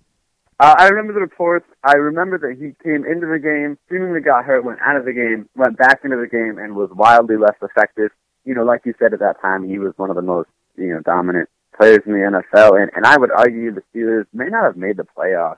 Uh, 0.60 0.76
I 0.78 0.88
remember 0.88 1.14
the 1.14 1.20
reports. 1.20 1.66
I 1.84 1.96
remember 1.96 2.38
that 2.38 2.58
he 2.60 2.74
came 2.84 3.06
into 3.06 3.28
the 3.28 3.40
game, 3.40 3.78
seemingly 3.90 4.22
got 4.22 4.46
hurt, 4.46 4.64
went 4.64 4.80
out 4.82 4.96
of 4.96 5.06
the 5.06 5.14
game, 5.14 5.50
went 5.56 5.78
back 5.78 6.02
into 6.04 6.18
the 6.18 6.28
game, 6.28 6.58
and 6.58 6.76
was 6.76 6.90
wildly 6.94 7.38
less 7.38 7.56
effective. 7.62 8.12
You 8.46 8.54
know, 8.54 8.64
like 8.64 8.82
you 8.86 8.94
said 9.00 9.14
at 9.14 9.20
that 9.20 9.42
time, 9.42 9.68
he 9.68 9.80
was 9.80 9.94
one 9.98 10.10
of 10.10 10.16
the 10.16 10.22
most, 10.22 10.50
you 10.78 10.94
know, 10.94 11.00
dominant 11.00 11.50
players 11.76 12.02
in 12.06 12.14
the 12.14 12.20
NFL. 12.54 12.82
And, 12.82 12.92
and 12.96 13.06
I 13.06 13.18
would 13.18 13.32
argue 13.32 13.74
the 13.74 13.84
Steelers 13.94 14.26
may 14.34 14.48
not 14.48 14.64
have 14.64 14.78
made 14.78 14.98
the 14.98 15.08
playoffs 15.18 15.58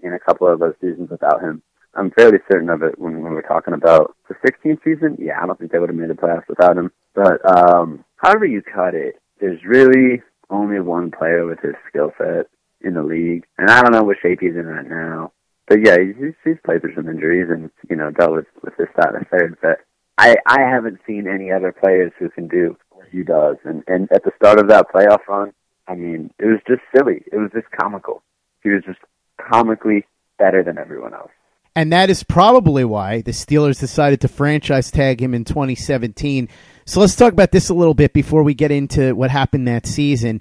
in 0.00 0.14
a 0.14 0.18
couple 0.18 0.48
of 0.48 0.60
those 0.60 0.74
seasons 0.80 1.10
without 1.10 1.42
him. 1.42 1.62
I'm 1.94 2.10
fairly 2.12 2.38
certain 2.50 2.70
of 2.70 2.82
it 2.82 2.98
when, 2.98 3.22
when 3.22 3.32
we're 3.32 3.42
talking 3.42 3.74
about 3.74 4.16
the 4.28 4.34
16th 4.36 4.78
season. 4.84 5.16
Yeah, 5.18 5.42
I 5.42 5.46
don't 5.46 5.58
think 5.58 5.72
they 5.72 5.78
would 5.78 5.90
have 5.90 5.98
made 5.98 6.10
the 6.10 6.14
playoffs 6.14 6.48
without 6.48 6.78
him. 6.78 6.92
But 7.14 7.44
um, 7.44 8.04
however 8.16 8.46
you 8.46 8.62
cut 8.62 8.94
it, 8.94 9.16
there's 9.40 9.64
really 9.64 10.22
only 10.48 10.80
one 10.80 11.10
player 11.10 11.46
with 11.46 11.58
his 11.60 11.74
skill 11.88 12.12
set 12.16 12.46
in 12.82 12.94
the 12.94 13.02
league, 13.02 13.44
and 13.58 13.70
I 13.70 13.82
don't 13.82 13.92
know 13.92 14.02
what 14.02 14.16
shape 14.22 14.40
he's 14.40 14.54
in 14.54 14.66
right 14.66 14.88
now. 14.88 15.32
But 15.68 15.84
yeah, 15.84 15.98
he's, 15.98 16.34
he's 16.44 16.56
played 16.64 16.80
through 16.80 16.96
some 16.96 17.08
injuries 17.08 17.48
and 17.48 17.70
you 17.88 17.96
know 17.96 18.10
dealt 18.10 18.32
with 18.32 18.46
with 18.62 18.76
this, 18.76 18.88
that, 18.96 19.14
and 19.14 19.26
third. 19.28 19.56
But 19.62 19.80
I 20.18 20.36
I 20.46 20.60
haven't 20.62 21.00
seen 21.06 21.28
any 21.28 21.50
other 21.52 21.72
players 21.72 22.12
who 22.18 22.28
can 22.30 22.48
do 22.48 22.76
what 22.90 23.06
he 23.10 23.22
does. 23.22 23.56
And 23.64 23.84
and 23.86 24.10
at 24.12 24.24
the 24.24 24.32
start 24.36 24.58
of 24.58 24.68
that 24.68 24.86
playoff 24.92 25.26
run, 25.28 25.52
I 25.86 25.94
mean, 25.94 26.30
it 26.38 26.46
was 26.46 26.60
just 26.66 26.82
silly. 26.96 27.22
It 27.32 27.36
was 27.36 27.50
just 27.52 27.70
comical. 27.70 28.22
He 28.62 28.70
was 28.70 28.82
just 28.84 28.98
comically 29.38 30.06
better 30.38 30.62
than 30.62 30.78
everyone 30.78 31.14
else. 31.14 31.30
And 31.76 31.92
that 31.92 32.10
is 32.10 32.24
probably 32.24 32.84
why 32.84 33.22
the 33.22 33.30
Steelers 33.30 33.78
decided 33.78 34.20
to 34.22 34.28
franchise 34.28 34.90
tag 34.90 35.22
him 35.22 35.34
in 35.34 35.44
2017. 35.44 36.48
So 36.84 37.00
let's 37.00 37.14
talk 37.14 37.32
about 37.32 37.52
this 37.52 37.68
a 37.68 37.74
little 37.74 37.94
bit 37.94 38.12
before 38.12 38.42
we 38.42 38.54
get 38.54 38.72
into 38.72 39.14
what 39.14 39.30
happened 39.30 39.68
that 39.68 39.86
season. 39.86 40.40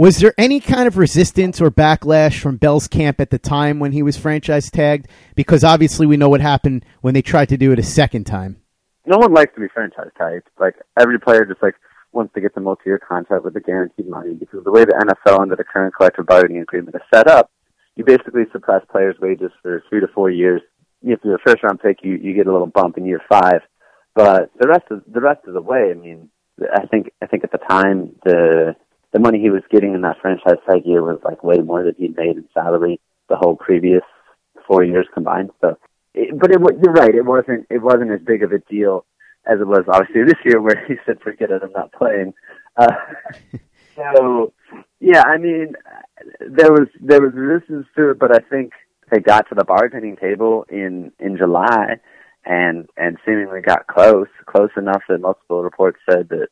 Was 0.00 0.16
there 0.16 0.32
any 0.38 0.60
kind 0.60 0.88
of 0.88 0.96
resistance 0.96 1.60
or 1.60 1.70
backlash 1.70 2.40
from 2.40 2.56
Bell's 2.56 2.88
camp 2.88 3.20
at 3.20 3.28
the 3.28 3.38
time 3.38 3.78
when 3.78 3.92
he 3.92 4.02
was 4.02 4.16
franchise 4.16 4.70
tagged? 4.70 5.08
Because 5.34 5.62
obviously 5.62 6.06
we 6.06 6.16
know 6.16 6.30
what 6.30 6.40
happened 6.40 6.86
when 7.02 7.12
they 7.12 7.20
tried 7.20 7.50
to 7.50 7.58
do 7.58 7.70
it 7.70 7.78
a 7.78 7.82
second 7.82 8.24
time. 8.24 8.62
No 9.04 9.18
one 9.18 9.34
likes 9.34 9.52
to 9.56 9.60
be 9.60 9.68
franchise 9.68 10.08
tagged. 10.16 10.48
Like 10.58 10.76
every 10.98 11.20
player 11.20 11.44
just 11.44 11.62
like 11.62 11.74
wants 12.12 12.32
to 12.32 12.40
get 12.40 12.54
the 12.54 12.62
multi-year 12.62 12.98
contract 12.98 13.44
with 13.44 13.52
the 13.52 13.60
guaranteed 13.60 14.08
money 14.08 14.32
because 14.32 14.64
the 14.64 14.70
way 14.72 14.86
the 14.86 15.14
NFL 15.26 15.38
under 15.38 15.54
the 15.54 15.64
current 15.64 15.94
collective 15.94 16.24
bargaining 16.24 16.62
agreement 16.62 16.96
is 16.96 17.02
set 17.12 17.28
up, 17.28 17.50
you 17.94 18.02
basically 18.02 18.44
suppress 18.52 18.82
players' 18.90 19.16
wages 19.20 19.50
for 19.60 19.84
three 19.90 20.00
to 20.00 20.08
four 20.14 20.30
years. 20.30 20.62
If 21.02 21.20
you're 21.22 21.34
a 21.34 21.38
first 21.46 21.62
round 21.62 21.78
pick, 21.78 21.98
you 22.02 22.14
you 22.14 22.32
get 22.32 22.46
a 22.46 22.52
little 22.52 22.68
bump 22.68 22.96
in 22.96 23.04
year 23.04 23.20
five, 23.28 23.60
but 24.14 24.50
the 24.58 24.66
rest 24.66 24.84
of 24.90 25.02
the 25.12 25.20
rest 25.20 25.40
of 25.46 25.52
the 25.52 25.60
way, 25.60 25.90
I 25.90 25.94
mean, 25.94 26.30
I 26.74 26.86
think 26.86 27.10
I 27.20 27.26
think 27.26 27.44
at 27.44 27.52
the 27.52 27.58
time 27.58 28.14
the 28.24 28.76
the 29.12 29.18
money 29.18 29.40
he 29.40 29.50
was 29.50 29.62
getting 29.70 29.94
in 29.94 30.02
that 30.02 30.18
franchise 30.20 30.58
tag 30.68 30.82
year 30.84 31.02
was 31.02 31.20
like 31.24 31.42
way 31.42 31.58
more 31.58 31.82
than 31.82 31.94
he'd 31.98 32.16
made 32.16 32.36
in 32.36 32.48
salary 32.54 33.00
the 33.28 33.36
whole 33.36 33.56
previous 33.56 34.02
four 34.66 34.84
years 34.84 35.06
combined. 35.12 35.50
So, 35.60 35.76
it, 36.14 36.38
but 36.38 36.50
it, 36.52 36.60
you're 36.60 36.92
right. 36.92 37.14
It 37.14 37.24
wasn't 37.24 37.66
it 37.70 37.82
wasn't 37.82 38.12
as 38.12 38.20
big 38.20 38.42
of 38.42 38.52
a 38.52 38.58
deal 38.58 39.04
as 39.46 39.60
it 39.60 39.66
was 39.66 39.84
obviously 39.88 40.24
this 40.24 40.40
year, 40.44 40.60
where 40.60 40.84
he 40.88 40.94
said, 41.06 41.20
"Forget 41.20 41.50
it, 41.50 41.62
I'm 41.62 41.72
not 41.72 41.92
playing." 41.92 42.34
Uh, 42.76 42.92
so, 43.96 44.52
yeah, 45.00 45.22
I 45.26 45.38
mean, 45.38 45.74
there 46.40 46.72
was 46.72 46.88
there 47.00 47.20
was 47.20 47.32
resistance 47.34 47.86
to 47.96 48.10
it, 48.10 48.18
but 48.18 48.34
I 48.34 48.40
think 48.48 48.72
they 49.10 49.18
got 49.18 49.48
to 49.48 49.54
the 49.54 49.64
bargaining 49.64 50.16
table 50.16 50.66
in 50.68 51.12
in 51.18 51.36
July, 51.36 51.96
and 52.44 52.88
and 52.96 53.18
seemingly 53.24 53.60
got 53.60 53.86
close, 53.86 54.28
close 54.46 54.70
enough 54.76 55.02
that 55.08 55.20
multiple 55.20 55.62
reports 55.62 55.98
said 56.08 56.28
that 56.30 56.48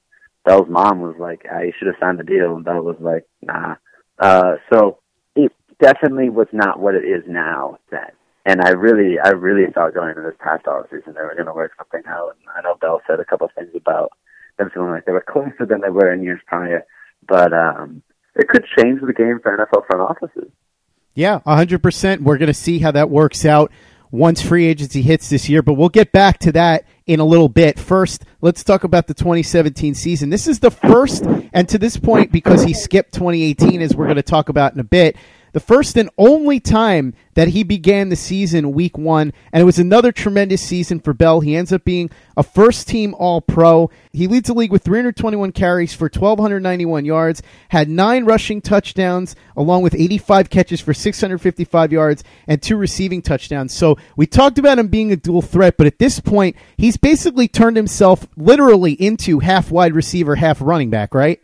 Bell's 0.48 0.68
mom 0.70 1.02
was 1.02 1.16
like, 1.18 1.44
"I 1.52 1.64
"You 1.64 1.72
should 1.78 1.88
have 1.88 2.00
signed 2.00 2.18
the 2.18 2.24
deal," 2.24 2.56
and 2.56 2.64
Bell 2.64 2.80
was 2.80 2.96
like, 3.00 3.24
"Nah." 3.42 3.76
Uh, 4.18 4.56
so 4.72 4.98
it 5.36 5.52
definitely 5.78 6.30
was 6.30 6.48
not 6.52 6.80
what 6.80 6.94
it 6.94 7.04
is 7.04 7.22
now 7.28 7.78
then. 7.90 8.10
And 8.46 8.62
I 8.62 8.70
really, 8.70 9.18
I 9.22 9.30
really 9.30 9.70
thought 9.70 9.92
going 9.92 10.08
into 10.08 10.22
this 10.22 10.38
past 10.40 10.64
offseason 10.64 11.14
they 11.14 11.20
were 11.20 11.34
going 11.34 11.46
to 11.46 11.52
work 11.52 11.72
something 11.76 12.00
out. 12.08 12.30
And 12.30 12.48
I 12.56 12.62
know 12.62 12.76
Bell 12.80 13.02
said 13.06 13.20
a 13.20 13.26
couple 13.26 13.46
of 13.46 13.52
things 13.52 13.68
about 13.76 14.12
them 14.56 14.70
feeling 14.72 14.90
like 14.90 15.04
they 15.04 15.12
were 15.12 15.20
closer 15.28 15.66
than 15.68 15.82
they 15.82 15.90
were 15.90 16.10
in 16.10 16.22
years 16.22 16.40
prior, 16.46 16.86
but 17.28 17.52
um, 17.52 18.02
it 18.34 18.48
could 18.48 18.64
change 18.78 19.02
the 19.02 19.12
game 19.12 19.40
for 19.42 19.54
NFL 19.54 19.86
front 19.86 20.00
offices. 20.00 20.50
Yeah, 21.14 21.40
100%. 21.40 22.20
We're 22.20 22.38
going 22.38 22.46
to 22.46 22.54
see 22.54 22.78
how 22.78 22.92
that 22.92 23.10
works 23.10 23.44
out 23.44 23.70
once 24.10 24.42
free 24.42 24.66
agency 24.66 25.02
hits 25.02 25.28
this 25.28 25.48
year, 25.48 25.62
but 25.62 25.74
we'll 25.74 25.88
get 25.88 26.12
back 26.12 26.38
to 26.38 26.52
that 26.52 26.84
in 27.06 27.20
a 27.20 27.24
little 27.24 27.48
bit. 27.48 27.78
First, 27.78 28.24
let's 28.40 28.62
talk 28.62 28.84
about 28.84 29.06
the 29.06 29.14
2017 29.14 29.94
season. 29.94 30.30
This 30.30 30.46
is 30.46 30.60
the 30.60 30.70
first, 30.70 31.24
and 31.52 31.68
to 31.68 31.78
this 31.78 31.96
point, 31.96 32.32
because 32.32 32.62
he 32.62 32.74
skipped 32.74 33.12
2018, 33.14 33.80
as 33.82 33.94
we're 33.94 34.06
going 34.06 34.16
to 34.16 34.22
talk 34.22 34.48
about 34.48 34.74
in 34.74 34.80
a 34.80 34.84
bit, 34.84 35.16
the 35.58 35.64
first 35.64 35.96
and 35.96 36.08
only 36.16 36.60
time 36.60 37.12
that 37.34 37.48
he 37.48 37.64
began 37.64 38.10
the 38.10 38.14
season 38.14 38.70
week 38.70 38.96
one. 38.96 39.32
And 39.52 39.60
it 39.60 39.64
was 39.64 39.80
another 39.80 40.12
tremendous 40.12 40.62
season 40.62 41.00
for 41.00 41.12
Bell. 41.12 41.40
He 41.40 41.56
ends 41.56 41.72
up 41.72 41.82
being 41.82 42.10
a 42.36 42.44
first 42.44 42.86
team 42.86 43.12
All 43.18 43.40
Pro. 43.40 43.90
He 44.12 44.28
leads 44.28 44.46
the 44.46 44.54
league 44.54 44.70
with 44.70 44.84
321 44.84 45.50
carries 45.50 45.92
for 45.92 46.04
1,291 46.04 47.04
yards, 47.04 47.42
had 47.70 47.88
nine 47.88 48.24
rushing 48.24 48.60
touchdowns, 48.60 49.34
along 49.56 49.82
with 49.82 49.96
85 49.96 50.48
catches 50.48 50.80
for 50.80 50.94
655 50.94 51.90
yards 51.90 52.22
and 52.46 52.62
two 52.62 52.76
receiving 52.76 53.20
touchdowns. 53.20 53.74
So 53.74 53.98
we 54.14 54.28
talked 54.28 54.58
about 54.58 54.78
him 54.78 54.86
being 54.86 55.10
a 55.10 55.16
dual 55.16 55.42
threat, 55.42 55.76
but 55.76 55.88
at 55.88 55.98
this 55.98 56.20
point, 56.20 56.54
he's 56.76 56.96
basically 56.96 57.48
turned 57.48 57.76
himself 57.76 58.28
literally 58.36 58.92
into 58.92 59.40
half 59.40 59.72
wide 59.72 59.94
receiver, 59.94 60.36
half 60.36 60.62
running 60.62 60.90
back, 60.90 61.16
right? 61.16 61.42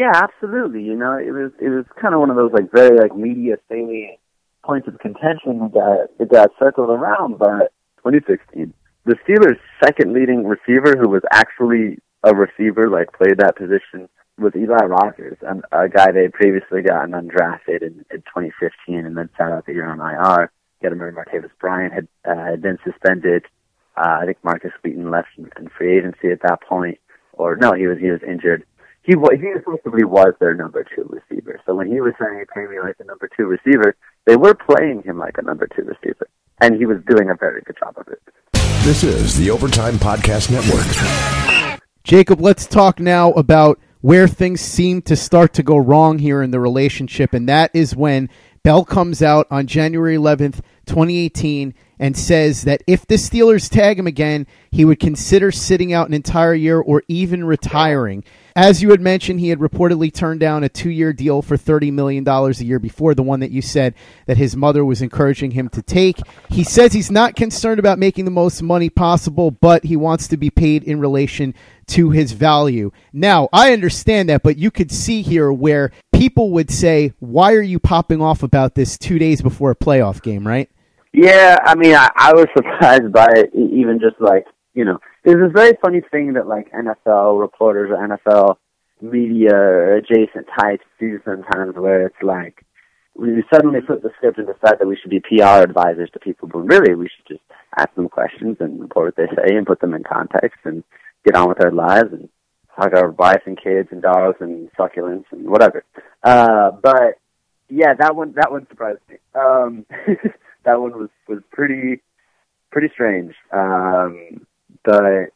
Yeah, 0.00 0.12
absolutely. 0.14 0.82
You 0.82 0.96
know, 0.96 1.18
it 1.18 1.30
was 1.30 1.52
it 1.60 1.68
was 1.68 1.84
kind 2.00 2.14
of 2.14 2.20
one 2.20 2.30
of 2.30 2.36
those 2.36 2.54
like 2.54 2.72
very 2.72 2.96
like 2.96 3.14
media 3.14 3.56
salient 3.68 4.18
points 4.64 4.88
of 4.88 4.98
contention 4.98 5.68
that 5.74 6.08
it 6.18 6.32
got 6.32 6.48
circled 6.58 6.88
around. 6.88 7.38
But 7.38 7.68
2016, 8.00 8.72
the 9.04 9.16
Steelers' 9.28 9.60
second 9.84 10.14
leading 10.14 10.46
receiver, 10.46 10.96
who 10.98 11.10
was 11.10 11.20
actually 11.30 11.98
a 12.24 12.34
receiver, 12.34 12.88
like 12.88 13.12
played 13.12 13.36
that 13.40 13.58
position, 13.58 14.08
was 14.38 14.54
Eli 14.56 14.86
Rogers, 14.86 15.36
and 15.42 15.66
a 15.70 15.86
guy 15.90 16.10
they 16.12 16.22
had 16.22 16.32
previously 16.32 16.80
gotten 16.80 17.12
undrafted 17.12 17.82
in, 17.82 18.02
in 18.10 18.24
2015 18.24 19.04
and 19.04 19.18
then 19.18 19.28
sat 19.36 19.52
out 19.52 19.66
the 19.66 19.74
year 19.74 19.90
on 19.90 20.00
IR. 20.00 20.50
Got 20.82 20.88
to 20.88 20.96
Martavis 20.96 21.50
Bryant 21.60 21.92
had 21.92 22.08
uh, 22.24 22.42
had 22.42 22.62
been 22.62 22.78
suspended. 22.84 23.44
Uh, 23.98 24.16
I 24.22 24.24
think 24.24 24.38
Markus 24.42 24.72
Wheaton 24.82 25.10
left 25.10 25.28
in, 25.36 25.50
in 25.58 25.68
free 25.68 25.98
agency 25.98 26.30
at 26.32 26.40
that 26.40 26.62
point, 26.66 26.96
or 27.34 27.56
no, 27.56 27.74
he 27.74 27.86
was 27.86 27.98
he 27.98 28.10
was 28.10 28.22
injured. 28.26 28.64
He 29.02 29.16
was 29.16 29.38
he 29.40 29.46
effectively 29.46 30.04
was 30.04 30.34
their 30.40 30.54
number 30.54 30.84
two 30.94 31.08
receiver. 31.08 31.58
So 31.64 31.74
when 31.74 31.90
he 31.90 32.00
was 32.00 32.12
saying, 32.20 32.44
"Pay 32.54 32.66
me 32.66 32.80
like 32.80 32.96
a 33.00 33.04
number 33.04 33.28
two 33.34 33.46
receiver," 33.46 33.96
they 34.26 34.36
were 34.36 34.54
playing 34.54 35.02
him 35.02 35.18
like 35.18 35.38
a 35.38 35.42
number 35.42 35.66
two 35.74 35.82
receiver, 35.82 36.28
and 36.60 36.76
he 36.76 36.84
was 36.84 36.98
doing 37.08 37.30
a 37.30 37.34
very 37.34 37.62
good 37.62 37.76
job 37.78 37.94
of 37.96 38.08
it. 38.08 38.20
This 38.84 39.02
is 39.02 39.38
the 39.38 39.50
Overtime 39.50 39.94
Podcast 39.94 40.50
Network. 40.50 41.80
Jacob, 42.04 42.40
let's 42.40 42.66
talk 42.66 43.00
now 43.00 43.32
about 43.32 43.78
where 44.02 44.28
things 44.28 44.60
seem 44.60 45.02
to 45.02 45.16
start 45.16 45.54
to 45.54 45.62
go 45.62 45.78
wrong 45.78 46.18
here 46.18 46.42
in 46.42 46.50
the 46.50 46.60
relationship, 46.60 47.32
and 47.32 47.48
that 47.48 47.70
is 47.72 47.96
when 47.96 48.28
Bell 48.62 48.84
comes 48.84 49.22
out 49.22 49.46
on 49.50 49.66
January 49.66 50.16
11th, 50.16 50.60
2018, 50.86 51.72
and 51.98 52.16
says 52.16 52.62
that 52.62 52.82
if 52.86 53.06
the 53.06 53.14
Steelers 53.16 53.70
tag 53.70 53.98
him 53.98 54.06
again, 54.06 54.46
he 54.70 54.84
would 54.84 55.00
consider 55.00 55.50
sitting 55.50 55.92
out 55.92 56.08
an 56.08 56.14
entire 56.14 56.54
year 56.54 56.80
or 56.80 57.02
even 57.08 57.44
retiring. 57.44 58.24
As 58.56 58.82
you 58.82 58.90
had 58.90 59.00
mentioned, 59.00 59.40
he 59.40 59.48
had 59.50 59.58
reportedly 59.58 60.12
turned 60.12 60.40
down 60.40 60.64
a 60.64 60.68
two 60.68 60.90
year 60.90 61.12
deal 61.12 61.42
for 61.42 61.56
$30 61.56 61.92
million 61.92 62.26
a 62.26 62.50
year 62.64 62.78
before, 62.78 63.14
the 63.14 63.22
one 63.22 63.40
that 63.40 63.50
you 63.50 63.62
said 63.62 63.94
that 64.26 64.36
his 64.36 64.56
mother 64.56 64.84
was 64.84 65.02
encouraging 65.02 65.52
him 65.52 65.68
to 65.70 65.82
take. 65.82 66.18
He 66.48 66.64
says 66.64 66.92
he's 66.92 67.10
not 67.10 67.36
concerned 67.36 67.78
about 67.78 67.98
making 67.98 68.24
the 68.24 68.30
most 68.30 68.62
money 68.62 68.90
possible, 68.90 69.50
but 69.50 69.84
he 69.84 69.96
wants 69.96 70.28
to 70.28 70.36
be 70.36 70.50
paid 70.50 70.82
in 70.84 71.00
relation 71.00 71.54
to 71.88 72.10
his 72.10 72.32
value. 72.32 72.90
Now, 73.12 73.48
I 73.52 73.72
understand 73.72 74.28
that, 74.28 74.42
but 74.42 74.58
you 74.58 74.70
could 74.70 74.90
see 74.90 75.22
here 75.22 75.52
where 75.52 75.90
people 76.12 76.50
would 76.52 76.70
say, 76.70 77.12
Why 77.18 77.54
are 77.54 77.62
you 77.62 77.78
popping 77.78 78.20
off 78.20 78.42
about 78.42 78.74
this 78.74 78.98
two 78.98 79.18
days 79.18 79.42
before 79.42 79.70
a 79.70 79.76
playoff 79.76 80.22
game, 80.22 80.46
right? 80.46 80.70
Yeah, 81.12 81.58
I 81.64 81.74
mean, 81.74 81.94
I, 81.94 82.08
I 82.14 82.32
was 82.32 82.46
surprised 82.56 83.12
by 83.12 83.28
it, 83.34 83.50
even 83.54 84.00
just 84.00 84.20
like, 84.20 84.46
you 84.74 84.84
know, 84.84 84.98
there's 85.24 85.48
this 85.48 85.52
very 85.54 85.76
funny 85.82 86.00
thing 86.10 86.34
that 86.34 86.46
like 86.46 86.72
NFL 86.72 87.40
reporters 87.40 87.90
or 87.90 87.96
NFL 87.96 88.56
media 89.02 89.54
or 89.54 89.96
adjacent 89.96 90.46
types 90.58 90.84
do 90.98 91.20
sometimes 91.24 91.76
where 91.76 92.06
it's 92.06 92.22
like, 92.22 92.64
we 93.14 93.42
suddenly 93.52 93.80
flip 93.86 94.02
the 94.02 94.10
script 94.16 94.38
and 94.38 94.46
decide 94.46 94.78
that 94.78 94.86
we 94.86 94.96
should 94.96 95.10
be 95.10 95.20
PR 95.20 95.62
advisors 95.62 96.10
to 96.12 96.18
people, 96.18 96.48
but 96.48 96.60
really 96.60 96.94
we 96.94 97.08
should 97.08 97.26
just 97.36 97.42
ask 97.78 97.94
them 97.94 98.08
questions 98.08 98.56
and 98.60 98.80
report 98.80 99.06
what 99.06 99.16
they 99.16 99.34
say 99.36 99.56
and 99.56 99.66
put 99.66 99.80
them 99.80 99.94
in 99.94 100.02
context 100.02 100.58
and 100.64 100.84
get 101.24 101.34
on 101.34 101.48
with 101.48 101.58
their 101.58 101.72
lives 101.72 102.12
and 102.12 102.28
talk 102.76 102.88
about 102.88 103.18
wives 103.18 103.42
and 103.46 103.60
kids 103.62 103.88
and 103.90 104.02
dogs 104.02 104.36
and 104.40 104.70
succulents 104.78 105.24
and 105.32 105.48
whatever. 105.48 105.84
Uh, 106.22 106.70
but 106.82 107.18
yeah, 107.68 107.94
that 107.98 108.16
one 108.16 108.32
that 108.36 108.50
one 108.50 108.66
surprised 108.68 109.00
me. 109.08 109.16
Um, 109.34 109.86
that 110.64 110.80
one 110.80 110.92
was 110.98 111.10
was 111.28 111.40
pretty 111.52 112.00
pretty 112.70 112.88
strange. 112.92 113.34
Um, 113.52 114.46
but 114.84 115.30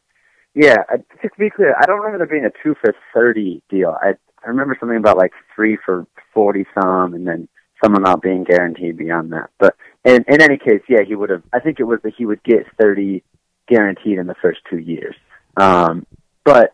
yeah, 0.53 0.77
to 1.21 1.29
be 1.37 1.49
clear, 1.49 1.75
I 1.77 1.85
don't 1.85 1.99
remember 1.99 2.19
there 2.19 2.27
being 2.27 2.45
a 2.45 2.63
two 2.63 2.75
for 2.81 2.93
thirty 3.13 3.61
deal. 3.69 3.95
I 4.01 4.13
I 4.43 4.49
remember 4.49 4.77
something 4.79 4.97
about 4.97 5.17
like 5.17 5.33
three 5.55 5.77
for 5.85 6.07
forty 6.33 6.65
some, 6.73 7.13
and 7.13 7.27
then 7.27 7.47
someone 7.83 8.03
not 8.03 8.21
being 8.21 8.43
guaranteed 8.43 8.97
beyond 8.97 9.33
that. 9.33 9.49
But 9.59 9.75
in 10.03 10.23
in 10.27 10.41
any 10.41 10.57
case, 10.57 10.81
yeah, 10.87 11.03
he 11.05 11.15
would 11.15 11.29
have. 11.29 11.43
I 11.53 11.59
think 11.59 11.79
it 11.79 11.83
was 11.83 11.99
that 12.03 12.13
he 12.17 12.25
would 12.25 12.43
get 12.43 12.65
thirty 12.79 13.23
guaranteed 13.67 14.17
in 14.17 14.27
the 14.27 14.35
first 14.41 14.59
two 14.69 14.77
years. 14.77 15.15
Um, 15.57 16.05
but 16.43 16.73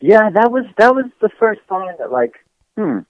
yeah, 0.00 0.30
that 0.30 0.50
was 0.50 0.64
that 0.78 0.94
was 0.94 1.06
the 1.20 1.30
first 1.38 1.60
sign 1.68 1.94
that 1.98 2.10
like, 2.10 2.34
hmm, 2.76 3.00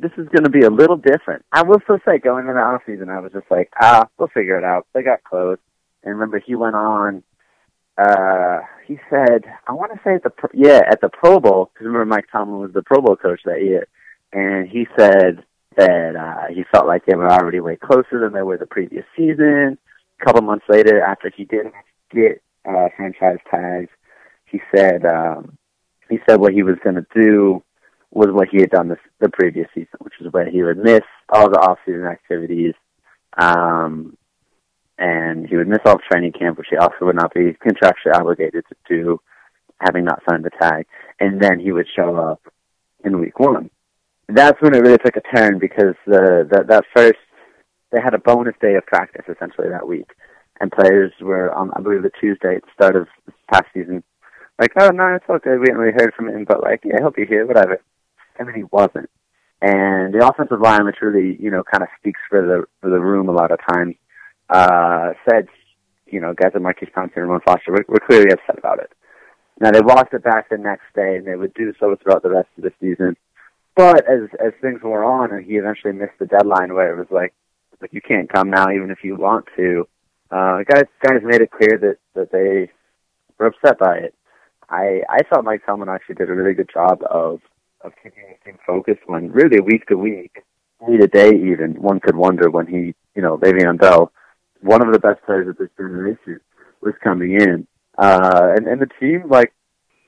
this 0.00 0.12
is 0.16 0.28
going 0.28 0.44
to 0.44 0.50
be 0.50 0.62
a 0.62 0.70
little 0.70 0.96
different. 0.96 1.44
I 1.52 1.62
will 1.62 1.80
still 1.84 1.98
say, 2.06 2.18
going 2.18 2.42
into 2.42 2.54
the 2.54 2.60
off 2.60 2.82
season, 2.86 3.08
I 3.08 3.20
was 3.20 3.32
just 3.32 3.50
like, 3.50 3.70
ah, 3.80 4.08
we'll 4.18 4.28
figure 4.28 4.58
it 4.58 4.64
out. 4.64 4.86
They 4.92 5.02
got 5.02 5.24
close, 5.24 5.58
and 6.02 6.14
remember, 6.14 6.38
he 6.38 6.54
went 6.54 6.74
on. 6.74 7.22
Uh, 7.98 8.60
he 8.86 8.98
said, 9.10 9.44
I 9.66 9.72
want 9.72 9.92
to 9.92 10.00
say 10.04 10.14
at 10.14 10.22
the 10.22 10.30
pro, 10.30 10.48
yeah 10.54 10.80
at 10.90 11.00
the 11.00 11.10
Pro 11.10 11.40
Bowl 11.40 11.70
because 11.72 11.86
remember 11.86 12.06
Mike 12.06 12.26
Tomlin 12.32 12.60
was 12.60 12.72
the 12.72 12.82
Pro 12.82 13.00
Bowl 13.00 13.16
coach 13.16 13.40
that 13.44 13.62
year, 13.62 13.86
and 14.32 14.68
he 14.68 14.86
said 14.98 15.44
that 15.76 16.16
uh, 16.16 16.52
he 16.52 16.64
felt 16.72 16.86
like 16.86 17.04
they 17.06 17.14
were 17.14 17.30
already 17.30 17.60
way 17.60 17.76
closer 17.76 18.20
than 18.20 18.32
they 18.32 18.42
were 18.42 18.58
the 18.58 18.66
previous 18.66 19.04
season. 19.16 19.78
A 20.20 20.24
couple 20.24 20.42
months 20.42 20.64
later, 20.68 21.02
after 21.02 21.30
he 21.34 21.44
didn't 21.44 21.74
get 22.10 22.42
uh, 22.64 22.88
franchise 22.96 23.38
tags, 23.50 23.90
he 24.46 24.60
said 24.74 25.04
um, 25.04 25.58
he 26.08 26.18
said 26.28 26.40
what 26.40 26.52
he 26.52 26.62
was 26.62 26.76
going 26.82 26.96
to 26.96 27.06
do 27.14 27.62
was 28.10 28.28
what 28.30 28.48
he 28.48 28.60
had 28.60 28.70
done 28.70 28.88
this, 28.88 28.98
the 29.20 29.30
previous 29.30 29.68
season, 29.74 29.98
which 30.00 30.14
is 30.20 30.30
where 30.32 30.48
he 30.48 30.62
would 30.62 30.76
miss 30.76 31.00
all 31.30 31.48
the 31.48 31.58
off-season 31.58 32.04
activities, 32.04 32.74
um, 33.38 34.16
and 34.98 35.48
he 35.48 35.56
would 35.56 35.68
miss 35.68 35.80
all 35.84 35.98
training 36.10 36.32
camp, 36.32 36.58
which 36.58 36.68
he 36.70 36.76
also 36.76 36.96
would 37.02 37.16
not 37.16 37.34
be 37.34 37.56
contractually 37.64 38.14
obligated 38.14 38.64
to 38.68 38.76
do, 38.88 39.20
having 39.80 40.04
not 40.04 40.22
signed 40.28 40.44
the 40.44 40.50
tag, 40.60 40.86
and 41.20 41.40
then 41.40 41.58
he 41.58 41.72
would 41.72 41.86
show 41.94 42.16
up 42.16 42.40
in 43.04 43.20
week 43.20 43.38
one. 43.38 43.70
That's 44.28 44.60
when 44.62 44.74
it 44.74 44.80
really 44.80 44.98
took 44.98 45.16
a 45.16 45.36
turn 45.36 45.58
because 45.58 45.94
the, 46.06 46.46
the 46.50 46.64
that 46.68 46.84
first 46.94 47.18
they 47.90 48.00
had 48.00 48.14
a 48.14 48.18
bonus 48.18 48.54
day 48.60 48.76
of 48.76 48.86
practice 48.86 49.24
essentially 49.28 49.68
that 49.68 49.86
week, 49.86 50.10
and 50.60 50.72
players 50.72 51.12
were 51.20 51.52
on 51.52 51.70
I 51.76 51.80
believe 51.80 52.02
the 52.02 52.10
Tuesday 52.20 52.56
at 52.56 52.62
the 52.62 52.70
start 52.74 52.96
of 52.96 53.08
past 53.50 53.66
season 53.74 54.02
like, 54.58 54.72
oh 54.78 54.90
no, 54.90 55.14
it's 55.14 55.28
okay. 55.28 55.56
We 55.58 55.66
haven't 55.68 55.78
really 55.78 55.98
heard 55.98 56.14
from 56.14 56.28
him, 56.28 56.44
but 56.44 56.62
like, 56.62 56.82
yeah, 56.84 57.02
hope 57.02 57.16
you're 57.16 57.26
here, 57.26 57.46
whatever. 57.46 57.80
And 58.38 58.48
then 58.48 58.54
he 58.54 58.64
wasn't. 58.70 59.10
And 59.60 60.14
the 60.14 60.26
offensive 60.26 60.60
line, 60.60 60.84
which 60.84 61.02
really, 61.02 61.36
you 61.40 61.50
know, 61.50 61.62
kind 61.62 61.82
of 61.82 61.88
speaks 61.98 62.20
for 62.28 62.42
the 62.42 62.64
for 62.80 62.90
the 62.90 63.00
room 63.00 63.28
a 63.28 63.32
lot 63.32 63.50
of 63.52 63.58
times, 63.72 63.94
uh, 64.50 65.12
said, 65.28 65.48
you 66.06 66.20
know, 66.20 66.34
guys 66.34 66.52
like 66.54 66.62
Maurkice 66.62 66.90
Pouncey 66.94 67.16
and 67.16 67.24
Ramon 67.24 67.40
Foster 67.46 67.72
were, 67.72 67.84
were 67.88 68.00
clearly 68.06 68.30
upset 68.30 68.58
about 68.58 68.80
it. 68.80 68.92
Now 69.60 69.70
they 69.70 69.80
walked 69.80 70.14
it 70.14 70.24
back 70.24 70.48
the 70.48 70.58
next 70.58 70.86
day, 70.94 71.16
and 71.16 71.26
they 71.26 71.36
would 71.36 71.54
do 71.54 71.72
so 71.78 71.96
throughout 71.96 72.22
the 72.22 72.30
rest 72.30 72.48
of 72.56 72.64
the 72.64 72.72
season. 72.80 73.16
But 73.74 74.08
as 74.08 74.28
as 74.44 74.52
things 74.60 74.82
were 74.82 75.04
on, 75.04 75.32
and 75.32 75.44
he 75.44 75.54
eventually 75.56 75.92
missed 75.92 76.18
the 76.18 76.26
deadline, 76.26 76.74
where 76.74 76.92
it 76.92 76.98
was 76.98 77.10
like, 77.10 77.32
like 77.80 77.92
you 77.92 78.00
can't 78.00 78.32
come 78.32 78.50
now, 78.50 78.70
even 78.70 78.90
if 78.90 79.02
you 79.02 79.16
want 79.16 79.46
to. 79.56 79.88
Uh, 80.30 80.62
guys, 80.68 80.84
guys 81.02 81.20
made 81.22 81.40
it 81.40 81.50
clear 81.50 81.78
that 81.78 81.96
that 82.14 82.32
they 82.32 82.70
were 83.38 83.46
upset 83.46 83.78
by 83.78 83.96
it. 83.96 84.14
I 84.68 85.02
I 85.08 85.20
thought 85.28 85.44
Mike 85.44 85.62
Tomlin 85.64 85.88
actually 85.88 86.16
did 86.16 86.30
a 86.30 86.34
really 86.34 86.54
good 86.54 86.70
job 86.72 87.02
of 87.08 87.40
of 87.82 87.92
keeping 88.02 88.24
the 88.28 88.50
team 88.50 88.58
focused 88.66 89.00
when 89.06 89.30
really 89.32 89.60
week 89.60 89.86
to 89.86 89.96
week, 89.96 90.42
day 90.86 90.96
to 90.96 91.06
day 91.06 91.30
even, 91.30 91.74
one 91.80 92.00
could 92.00 92.16
wonder 92.16 92.50
when 92.50 92.66
he, 92.66 92.94
you 93.14 93.22
know, 93.22 93.36
Le'Veon 93.38 93.78
Bell, 93.78 94.12
one 94.62 94.86
of 94.86 94.92
the 94.92 94.98
best 94.98 95.22
players 95.26 95.48
of 95.48 95.56
this 95.56 95.68
generation, 95.76 96.40
was 96.80 96.94
coming 97.02 97.40
in. 97.40 97.66
Uh 97.98 98.54
and, 98.56 98.66
and 98.66 98.80
the 98.80 98.88
team 98.98 99.24
like 99.28 99.52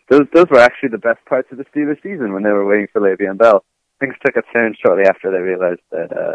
those 0.09 0.27
those 0.33 0.47
were 0.51 0.59
actually 0.59 0.91
the 0.91 0.99
best 0.99 1.25
parts 1.27 1.49
of 1.53 1.59
the 1.59 1.65
Steelers 1.65 2.03
season 2.03 2.33
when 2.33 2.43
they 2.43 2.51
were 2.51 2.67
waiting 2.67 2.89
for 2.93 3.01
Le'Veon 3.01 3.39
Bell. 3.39 3.65
Things 4.01 4.15
took 4.25 4.37
a 4.37 4.43
turn 4.57 4.75
shortly 4.83 5.05
after 5.05 5.31
they 5.31 5.39
realized 5.39 5.81
that 5.91 6.17
uh 6.17 6.35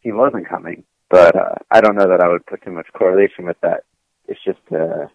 he 0.00 0.12
wasn't 0.12 0.48
coming. 0.48 0.84
But 1.08 1.36
uh 1.36 1.54
I 1.70 1.80
don't 1.80 1.96
know 1.96 2.08
that 2.08 2.20
I 2.20 2.28
would 2.28 2.46
put 2.46 2.62
too 2.62 2.72
much 2.72 2.86
correlation 2.92 3.46
with 3.46 3.60
that. 3.62 3.84
It's 4.26 4.42
just 4.44 4.60
uh 4.72 5.06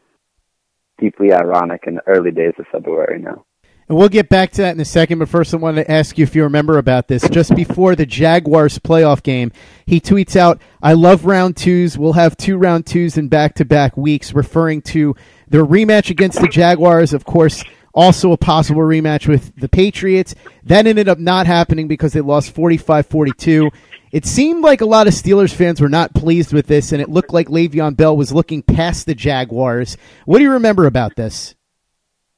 deeply 1.00 1.34
ironic 1.34 1.84
in 1.86 1.96
the 1.96 2.08
early 2.08 2.32
days 2.32 2.54
of 2.58 2.66
February 2.72 3.20
now. 3.22 3.46
And 3.90 3.98
we'll 3.98 4.10
get 4.10 4.28
back 4.28 4.52
to 4.52 4.64
that 4.64 4.76
in 4.76 4.82
a 4.82 4.86
second, 4.86 5.20
but 5.20 5.30
first 5.30 5.54
I 5.54 5.58
wanted 5.58 5.86
to 5.86 5.92
ask 5.92 6.18
you 6.18 6.24
if 6.24 6.36
you 6.36 6.44
remember 6.44 6.78
about 6.78 7.08
this. 7.08 7.28
Just 7.30 7.56
before 7.56 7.96
the 7.96 8.06
Jaguars 8.06 8.78
playoff 8.80 9.24
game, 9.24 9.54
he 9.86 10.02
tweets 10.02 10.36
out, 10.36 10.62
I 10.82 10.92
love 10.94 11.26
round 11.26 11.56
twos. 11.56 11.98
We'll 11.98 12.14
have 12.14 12.36
two 12.36 12.58
round 12.58 12.86
twos 12.86 13.18
in 13.18 13.30
back 13.30 13.56
to 13.56 13.66
back 13.66 13.96
weeks, 13.96 14.34
referring 14.34 14.82
to 14.84 15.16
the 15.48 15.60
rematch 15.60 16.10
against 16.10 16.42
the 16.42 16.50
Jaguars, 16.50 17.14
of 17.14 17.24
course, 17.24 17.64
also 17.94 18.34
a 18.34 18.38
possible 18.38 18.82
rematch 18.82 19.26
with 19.26 19.56
the 19.56 19.70
Patriots. 19.70 20.36
That 20.64 20.86
ended 20.86 21.08
up 21.08 21.18
not 21.18 21.48
happening 21.48 21.88
because 21.88 22.12
they 22.12 22.22
lost 22.22 22.54
45 22.54 23.08
42. 23.08 23.70
It 24.12 24.26
seemed 24.26 24.64
like 24.64 24.82
a 24.82 24.86
lot 24.86 25.08
of 25.08 25.14
Steelers 25.14 25.54
fans 25.54 25.80
were 25.80 25.90
not 25.90 26.14
pleased 26.14 26.52
with 26.52 26.68
this, 26.68 26.92
and 26.92 27.02
it 27.02 27.10
looked 27.10 27.34
like 27.34 27.48
Le'Veon 27.48 27.96
Bell 27.96 28.16
was 28.16 28.34
looking 28.34 28.64
past 28.64 29.06
the 29.06 29.16
Jaguars. 29.16 29.98
What 30.26 30.40
do 30.40 30.44
you 30.44 30.52
remember 30.52 30.86
about 30.86 31.16
this? 31.16 31.56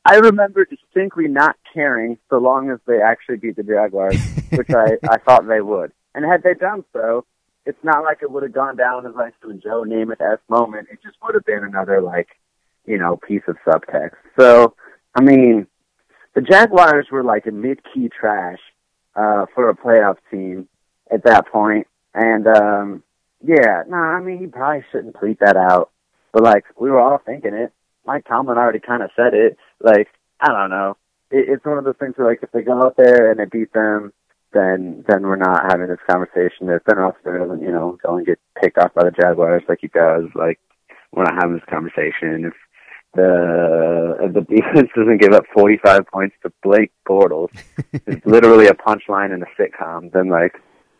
I 0.05 0.15
remember 0.15 0.65
distinctly 0.65 1.27
not 1.27 1.55
caring 1.73 2.17
so 2.29 2.37
long 2.37 2.69
as 2.71 2.79
they 2.87 3.01
actually 3.01 3.37
beat 3.37 3.55
the 3.55 3.63
Jaguars, 3.63 4.19
which 4.51 4.69
I, 4.69 4.97
I 5.09 5.17
thought 5.17 5.47
they 5.47 5.61
would. 5.61 5.91
And 6.15 6.25
had 6.25 6.43
they 6.43 6.53
done 6.53 6.83
so, 6.93 7.25
it's 7.65 7.83
not 7.83 8.03
like 8.03 8.19
it 8.21 8.31
would 8.31 8.43
have 8.43 8.53
gone 8.53 8.77
down 8.77 9.05
as 9.05 9.13
like 9.15 9.33
some 9.41 9.59
Joe 9.61 9.83
Namath 9.83 10.21
esque 10.21 10.49
moment. 10.49 10.87
It 10.91 10.99
just 11.03 11.17
would 11.21 11.35
have 11.35 11.45
been 11.45 11.63
another 11.63 12.01
like, 12.01 12.29
you 12.85 12.97
know, 12.97 13.17
piece 13.17 13.43
of 13.47 13.57
subtext. 13.65 14.15
So, 14.39 14.75
I 15.13 15.21
mean, 15.21 15.67
the 16.33 16.41
Jaguars 16.41 17.07
were 17.11 17.23
like 17.23 17.45
a 17.45 17.51
mid 17.51 17.81
key 17.93 18.09
trash 18.09 18.59
uh, 19.15 19.45
for 19.53 19.69
a 19.69 19.75
playoff 19.75 20.17
team 20.31 20.67
at 21.11 21.23
that 21.25 21.47
point. 21.47 21.87
And 22.13 22.47
um 22.47 23.03
yeah, 23.41 23.83
no, 23.87 23.97
nah, 23.97 24.17
I 24.17 24.19
mean 24.21 24.39
he 24.39 24.47
probably 24.47 24.83
shouldn't 24.91 25.15
tweet 25.15 25.39
that 25.39 25.55
out. 25.55 25.91
But 26.31 26.43
like 26.43 26.65
we 26.79 26.89
were 26.89 26.99
all 26.99 27.19
thinking 27.23 27.53
it. 27.53 27.71
Mike 28.05 28.25
Tomlin 28.27 28.57
already 28.57 28.79
kind 28.79 29.03
of 29.03 29.11
said 29.15 29.33
it. 29.33 29.57
Like, 29.81 30.07
I 30.39 30.47
don't 30.47 30.69
know. 30.69 30.97
It, 31.31 31.49
it's 31.49 31.65
one 31.65 31.77
of 31.77 31.83
those 31.83 31.97
things 31.99 32.13
where, 32.17 32.27
like, 32.27 32.39
if 32.43 32.51
they 32.51 32.61
go 32.61 32.81
out 32.83 32.95
there 32.97 33.31
and 33.31 33.39
they 33.39 33.45
beat 33.45 33.73
them, 33.73 34.13
then 34.51 35.05
then 35.07 35.23
we're 35.23 35.35
not 35.35 35.71
having 35.71 35.87
this 35.87 35.99
conversation. 36.09 36.69
If 36.69 36.83
Ben 36.85 36.97
Roethlisberger 36.97 37.47
doesn't, 37.47 37.61
you 37.61 37.71
know, 37.71 37.97
go 38.03 38.17
and 38.17 38.25
get 38.25 38.39
picked 38.61 38.77
off 38.77 38.93
by 38.93 39.03
the 39.03 39.11
Jaguars 39.11 39.63
like 39.69 39.79
he 39.81 39.87
does, 39.87 40.25
like, 40.35 40.59
we're 41.11 41.23
not 41.23 41.35
having 41.35 41.53
this 41.53 41.69
conversation. 41.69 42.45
If 42.45 42.53
the 43.13 44.17
if 44.21 44.33
the 44.33 44.41
defense 44.41 44.89
doesn't 44.95 45.21
give 45.21 45.33
up 45.33 45.45
45 45.53 46.07
points 46.07 46.35
to 46.43 46.51
Blake 46.63 46.91
Bortles, 47.07 47.49
it's 47.93 48.25
literally 48.25 48.67
a 48.67 48.73
punchline 48.73 49.33
in 49.33 49.43
a 49.43 49.61
sitcom, 49.61 50.11
then, 50.11 50.29
like, 50.29 50.55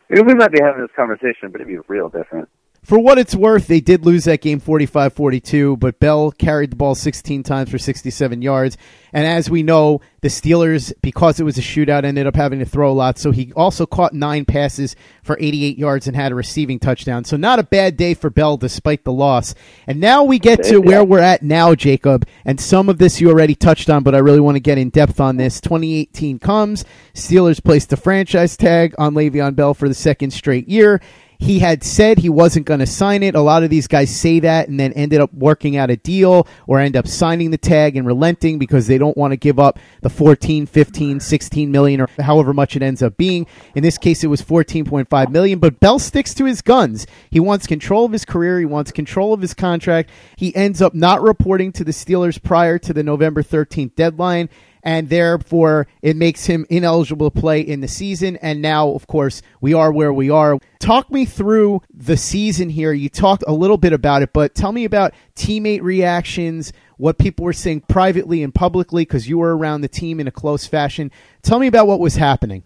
we 0.08 0.34
might 0.34 0.52
be 0.52 0.60
having 0.60 0.82
this 0.82 0.90
conversation, 0.96 1.50
but 1.50 1.60
it'd 1.60 1.68
be 1.68 1.78
real 1.88 2.08
different. 2.08 2.48
For 2.82 2.98
what 2.98 3.18
it's 3.18 3.34
worth, 3.34 3.66
they 3.66 3.80
did 3.80 4.06
lose 4.06 4.24
that 4.24 4.40
game 4.40 4.58
45 4.58 5.12
42, 5.12 5.76
but 5.76 6.00
Bell 6.00 6.30
carried 6.30 6.70
the 6.70 6.76
ball 6.76 6.94
16 6.94 7.42
times 7.42 7.70
for 7.70 7.78
67 7.78 8.40
yards. 8.40 8.78
And 9.12 9.26
as 9.26 9.50
we 9.50 9.62
know, 9.62 10.00
the 10.22 10.28
Steelers, 10.28 10.92
because 11.02 11.38
it 11.38 11.44
was 11.44 11.58
a 11.58 11.62
shootout, 11.62 12.04
ended 12.04 12.26
up 12.26 12.36
having 12.36 12.58
to 12.60 12.64
throw 12.64 12.90
a 12.90 12.94
lot. 12.94 13.18
So 13.18 13.32
he 13.32 13.52
also 13.52 13.84
caught 13.84 14.14
nine 14.14 14.44
passes 14.44 14.96
for 15.22 15.36
88 15.38 15.78
yards 15.78 16.06
and 16.06 16.16
had 16.16 16.32
a 16.32 16.34
receiving 16.34 16.78
touchdown. 16.78 17.24
So 17.24 17.36
not 17.36 17.58
a 17.58 17.64
bad 17.64 17.96
day 17.96 18.14
for 18.14 18.30
Bell 18.30 18.56
despite 18.56 19.04
the 19.04 19.12
loss. 19.12 19.54
And 19.86 20.00
now 20.00 20.24
we 20.24 20.38
get 20.38 20.62
to 20.64 20.78
where 20.78 21.04
we're 21.04 21.20
at 21.20 21.42
now, 21.42 21.74
Jacob. 21.74 22.26
And 22.46 22.58
some 22.60 22.88
of 22.88 22.98
this 22.98 23.20
you 23.20 23.28
already 23.28 23.54
touched 23.54 23.90
on, 23.90 24.02
but 24.02 24.14
I 24.14 24.18
really 24.18 24.40
want 24.40 24.56
to 24.56 24.60
get 24.60 24.78
in 24.78 24.88
depth 24.88 25.20
on 25.20 25.36
this. 25.36 25.60
2018 25.60 26.38
comes. 26.38 26.84
Steelers 27.14 27.62
placed 27.62 27.90
the 27.90 27.96
franchise 27.96 28.56
tag 28.56 28.94
on 28.96 29.14
Le'Veon 29.14 29.54
Bell 29.54 29.74
for 29.74 29.88
the 29.88 29.94
second 29.94 30.30
straight 30.30 30.68
year. 30.68 31.00
He 31.40 31.58
had 31.58 31.82
said 31.82 32.18
he 32.18 32.28
wasn't 32.28 32.66
going 32.66 32.80
to 32.80 32.86
sign 32.86 33.22
it. 33.22 33.34
A 33.34 33.40
lot 33.40 33.62
of 33.62 33.70
these 33.70 33.86
guys 33.86 34.14
say 34.14 34.40
that 34.40 34.68
and 34.68 34.78
then 34.78 34.92
ended 34.92 35.20
up 35.20 35.32
working 35.32 35.76
out 35.76 35.88
a 35.88 35.96
deal 35.96 36.46
or 36.66 36.78
end 36.78 36.96
up 36.96 37.08
signing 37.08 37.50
the 37.50 37.58
tag 37.58 37.96
and 37.96 38.06
relenting 38.06 38.58
because 38.58 38.86
they 38.86 38.98
don't 38.98 39.16
want 39.16 39.32
to 39.32 39.38
give 39.38 39.58
up 39.58 39.78
the 40.02 40.10
14, 40.10 40.66
15, 40.66 41.18
16 41.18 41.70
million 41.70 42.02
or 42.02 42.08
however 42.18 42.52
much 42.52 42.76
it 42.76 42.82
ends 42.82 43.02
up 43.02 43.16
being. 43.16 43.46
In 43.74 43.82
this 43.82 43.96
case, 43.96 44.22
it 44.22 44.26
was 44.26 44.42
14.5 44.42 45.30
million, 45.30 45.58
but 45.58 45.80
Bell 45.80 45.98
sticks 45.98 46.34
to 46.34 46.44
his 46.44 46.60
guns. 46.60 47.06
He 47.30 47.40
wants 47.40 47.66
control 47.66 48.04
of 48.04 48.12
his 48.12 48.26
career. 48.26 48.58
He 48.58 48.66
wants 48.66 48.92
control 48.92 49.32
of 49.32 49.40
his 49.40 49.54
contract. 49.54 50.10
He 50.36 50.54
ends 50.54 50.82
up 50.82 50.94
not 50.94 51.22
reporting 51.22 51.72
to 51.72 51.84
the 51.84 51.92
Steelers 51.92 52.40
prior 52.40 52.78
to 52.78 52.92
the 52.92 53.02
November 53.02 53.42
13th 53.42 53.94
deadline 53.94 54.50
and 54.82 55.08
therefore 55.08 55.86
it 56.02 56.16
makes 56.16 56.46
him 56.46 56.66
ineligible 56.70 57.30
to 57.30 57.40
play 57.40 57.60
in 57.60 57.80
the 57.80 57.88
season. 57.88 58.36
And 58.36 58.62
now, 58.62 58.90
of 58.90 59.06
course, 59.06 59.42
we 59.60 59.74
are 59.74 59.92
where 59.92 60.12
we 60.12 60.30
are. 60.30 60.58
Talk 60.78 61.10
me 61.10 61.24
through 61.24 61.82
the 61.92 62.16
season 62.16 62.70
here. 62.70 62.92
You 62.92 63.08
talked 63.08 63.44
a 63.46 63.52
little 63.52 63.76
bit 63.76 63.92
about 63.92 64.22
it, 64.22 64.32
but 64.32 64.54
tell 64.54 64.72
me 64.72 64.84
about 64.84 65.12
teammate 65.34 65.82
reactions, 65.82 66.72
what 66.96 67.18
people 67.18 67.44
were 67.44 67.52
saying 67.52 67.82
privately 67.88 68.42
and 68.42 68.54
publicly, 68.54 69.02
because 69.02 69.28
you 69.28 69.38
were 69.38 69.56
around 69.56 69.80
the 69.80 69.88
team 69.88 70.20
in 70.20 70.26
a 70.26 70.32
close 70.32 70.66
fashion. 70.66 71.10
Tell 71.42 71.58
me 71.58 71.66
about 71.66 71.86
what 71.86 72.00
was 72.00 72.16
happening. 72.16 72.64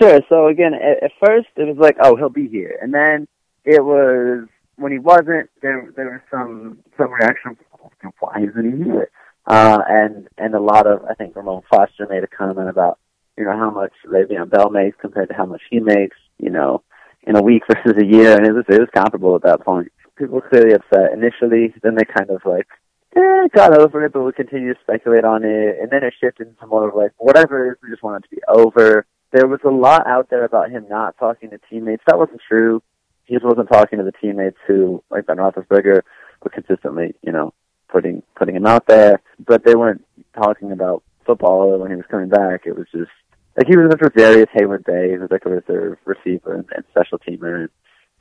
Sure. 0.00 0.20
So 0.28 0.48
again, 0.48 0.72
at, 0.74 1.02
at 1.02 1.12
first 1.24 1.48
it 1.56 1.66
was 1.66 1.76
like, 1.78 1.96
oh, 2.02 2.16
he'll 2.16 2.30
be 2.30 2.48
here, 2.48 2.78
and 2.80 2.94
then 2.94 3.28
it 3.64 3.84
was 3.84 4.48
when 4.76 4.92
he 4.92 4.98
wasn't. 4.98 5.50
There, 5.60 5.92
there 5.96 6.10
was 6.10 6.20
some 6.30 6.78
some 6.96 7.12
reaction. 7.12 7.56
Oh, 7.82 7.90
Why 8.20 8.44
isn't 8.48 8.78
he 8.78 8.84
here? 8.84 9.10
Uh, 9.50 9.82
and 9.88 10.28
and 10.38 10.54
a 10.54 10.60
lot 10.60 10.86
of 10.86 11.04
I 11.10 11.14
think 11.14 11.34
Ramon 11.34 11.62
Foster 11.68 12.06
made 12.08 12.22
a 12.22 12.28
comment 12.28 12.68
about 12.68 13.00
you 13.36 13.44
know 13.44 13.58
how 13.58 13.68
much 13.68 13.90
Le'Veon 14.06 14.48
Bell 14.48 14.70
makes 14.70 14.96
compared 15.00 15.28
to 15.28 15.34
how 15.34 15.44
much 15.44 15.62
he 15.68 15.80
makes 15.80 16.16
you 16.38 16.50
know 16.50 16.84
in 17.24 17.34
a 17.34 17.42
week 17.42 17.64
versus 17.68 18.00
a 18.00 18.06
year, 18.06 18.36
and 18.36 18.46
it 18.46 18.52
was 18.52 18.64
it 18.68 18.78
was 18.78 18.88
comparable 18.94 19.34
at 19.34 19.42
that 19.42 19.62
point. 19.62 19.90
People 20.16 20.36
were 20.36 20.48
clearly 20.48 20.74
upset 20.74 21.12
initially, 21.12 21.74
then 21.82 21.96
they 21.96 22.04
kind 22.04 22.30
of 22.30 22.42
like 22.44 22.68
eh, 23.16 23.48
got 23.52 23.76
over 23.76 24.04
it, 24.04 24.12
but 24.12 24.22
we 24.22 24.30
continue 24.30 24.72
to 24.72 24.80
speculate 24.82 25.24
on 25.24 25.42
it, 25.42 25.78
and 25.82 25.90
then 25.90 26.04
it 26.04 26.14
shifted 26.20 26.46
into 26.46 26.66
more 26.68 26.88
of 26.88 26.94
like 26.94 27.10
whatever 27.18 27.66
it 27.66 27.72
is, 27.72 27.78
we 27.82 27.90
just 27.90 28.04
want 28.04 28.24
it 28.24 28.28
to 28.28 28.36
be 28.36 28.42
over. 28.46 29.04
There 29.32 29.48
was 29.48 29.60
a 29.64 29.70
lot 29.70 30.06
out 30.06 30.30
there 30.30 30.44
about 30.44 30.70
him 30.70 30.86
not 30.88 31.18
talking 31.18 31.50
to 31.50 31.58
teammates. 31.68 32.04
That 32.06 32.18
wasn't 32.20 32.42
true. 32.46 32.84
He 33.24 33.34
just 33.34 33.44
wasn't 33.44 33.68
talking 33.68 33.98
to 33.98 34.04
the 34.04 34.12
teammates 34.12 34.58
who, 34.68 35.02
like 35.10 35.26
Ben 35.26 35.38
Roethlisberger, 35.38 36.02
were 36.40 36.50
consistently, 36.50 37.16
you 37.22 37.32
know, 37.32 37.52
putting 37.90 38.22
putting 38.36 38.56
him 38.56 38.66
out 38.66 38.86
there, 38.86 39.20
but 39.46 39.64
they 39.64 39.74
weren't 39.74 40.04
talking 40.34 40.72
about 40.72 41.02
football 41.26 41.78
when 41.78 41.90
he 41.90 41.96
was 41.96 42.06
coming 42.10 42.28
back. 42.28 42.62
It 42.66 42.76
was 42.76 42.86
just 42.92 43.10
like 43.56 43.66
he 43.66 43.76
was 43.76 43.90
in 43.92 43.98
for 43.98 44.10
Darius 44.10 44.48
Heyward-Bey, 44.54 45.14
who 45.14 45.20
was 45.20 45.30
like 45.30 45.44
a 45.46 45.50
reserve 45.50 45.98
receiver 46.04 46.54
and, 46.54 46.64
and 46.74 46.84
special 46.90 47.18
teamer, 47.18 47.60
and 47.60 47.68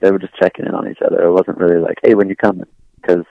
they 0.02 0.12
were 0.12 0.20
just 0.20 0.36
checking 0.36 0.66
in 0.66 0.74
on 0.74 0.90
each 0.90 1.02
other. 1.06 1.24
It 1.24 1.32
wasn't 1.32 1.58
really 1.58 1.82
like, 1.82 1.98
hey, 2.04 2.16
when 2.16 2.30
you 2.30 2.36
coming? 2.36 2.66
Because 3.02 3.26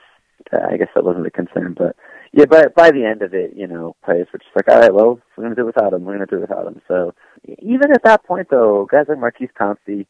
uh, 0.53 0.67
I 0.71 0.77
guess 0.77 0.89
that 0.95 1.05
wasn't 1.05 1.27
a 1.27 1.31
concern. 1.31 1.75
But 1.77 1.97
yeah, 2.33 2.47
by 2.47 2.67
by 2.75 2.91
the 2.91 3.05
end 3.05 3.23
of 3.23 3.35
it, 3.35 3.53
you 3.57 3.67
know, 3.67 3.97
players 4.05 4.29
were 4.33 4.39
just 4.39 4.55
like, 4.55 4.69
all 4.69 4.81
right, 4.81 4.95
well, 4.95 5.21
we're 5.37 5.45
gonna 5.45 5.55
do 5.55 5.63
it 5.63 5.75
without 5.75 5.93
him. 5.93 6.05
We're 6.05 6.15
gonna 6.15 6.27
do 6.27 6.37
it 6.37 6.49
without 6.49 6.67
him. 6.67 6.81
So 6.89 7.15
even 7.45 7.93
at 7.93 8.05
that 8.05 8.25
point, 8.25 8.49
though, 8.51 8.87
guys 8.91 9.07
like 9.09 9.19
Maurkice 9.19 9.51
Pouncey, 9.59 10.07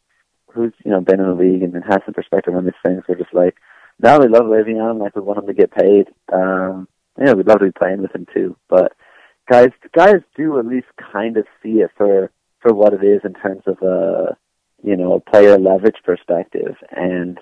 who's 0.52 0.72
you 0.84 0.90
know 0.90 1.00
been 1.00 1.20
in 1.20 1.26
the 1.26 1.34
league 1.34 1.62
and 1.62 1.74
has 1.84 2.00
some 2.04 2.14
perspective 2.14 2.54
on 2.54 2.64
these 2.64 2.74
things, 2.84 3.02
were 3.08 3.14
just 3.14 3.34
like, 3.34 3.56
no, 4.00 4.18
we 4.18 4.28
love 4.28 4.44
Le'Veon. 4.44 5.00
Like 5.00 5.16
we 5.16 5.22
want 5.22 5.40
him 5.40 5.46
to 5.46 5.54
get 5.54 5.72
paid. 5.72 6.06
Um, 6.32 6.88
yeah, 7.18 7.32
we'd 7.32 7.46
love 7.46 7.58
to 7.58 7.66
be 7.66 7.72
playing 7.72 8.02
with 8.02 8.14
him 8.14 8.26
too. 8.32 8.56
But 8.68 8.92
guys, 9.50 9.70
guys 9.94 10.20
do 10.36 10.58
at 10.58 10.66
least 10.66 10.86
kind 11.12 11.36
of 11.36 11.46
see 11.62 11.80
it 11.80 11.90
for 11.96 12.30
for 12.60 12.72
what 12.72 12.92
it 12.92 13.04
is 13.04 13.20
in 13.24 13.34
terms 13.34 13.62
of 13.66 13.80
a 13.82 14.36
you 14.82 14.96
know 14.96 15.14
a 15.14 15.20
player 15.20 15.58
leverage 15.58 15.96
perspective, 16.04 16.76
and 16.90 17.38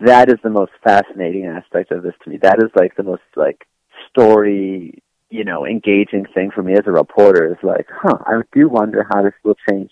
that 0.00 0.30
is 0.30 0.38
the 0.42 0.50
most 0.50 0.72
fascinating 0.82 1.46
aspect 1.46 1.92
of 1.92 2.02
this 2.02 2.14
to 2.24 2.30
me. 2.30 2.38
That 2.38 2.62
is 2.62 2.70
like 2.74 2.96
the 2.96 3.02
most 3.02 3.22
like 3.36 3.66
story 4.10 5.02
you 5.30 5.44
know 5.44 5.66
engaging 5.66 6.24
thing 6.32 6.50
for 6.54 6.62
me 6.62 6.72
as 6.72 6.86
a 6.86 6.92
reporter 6.92 7.52
is 7.52 7.58
like, 7.62 7.86
huh, 7.90 8.18
I 8.26 8.40
do 8.52 8.68
wonder 8.68 9.06
how 9.10 9.22
this 9.22 9.34
will 9.44 9.56
change 9.68 9.90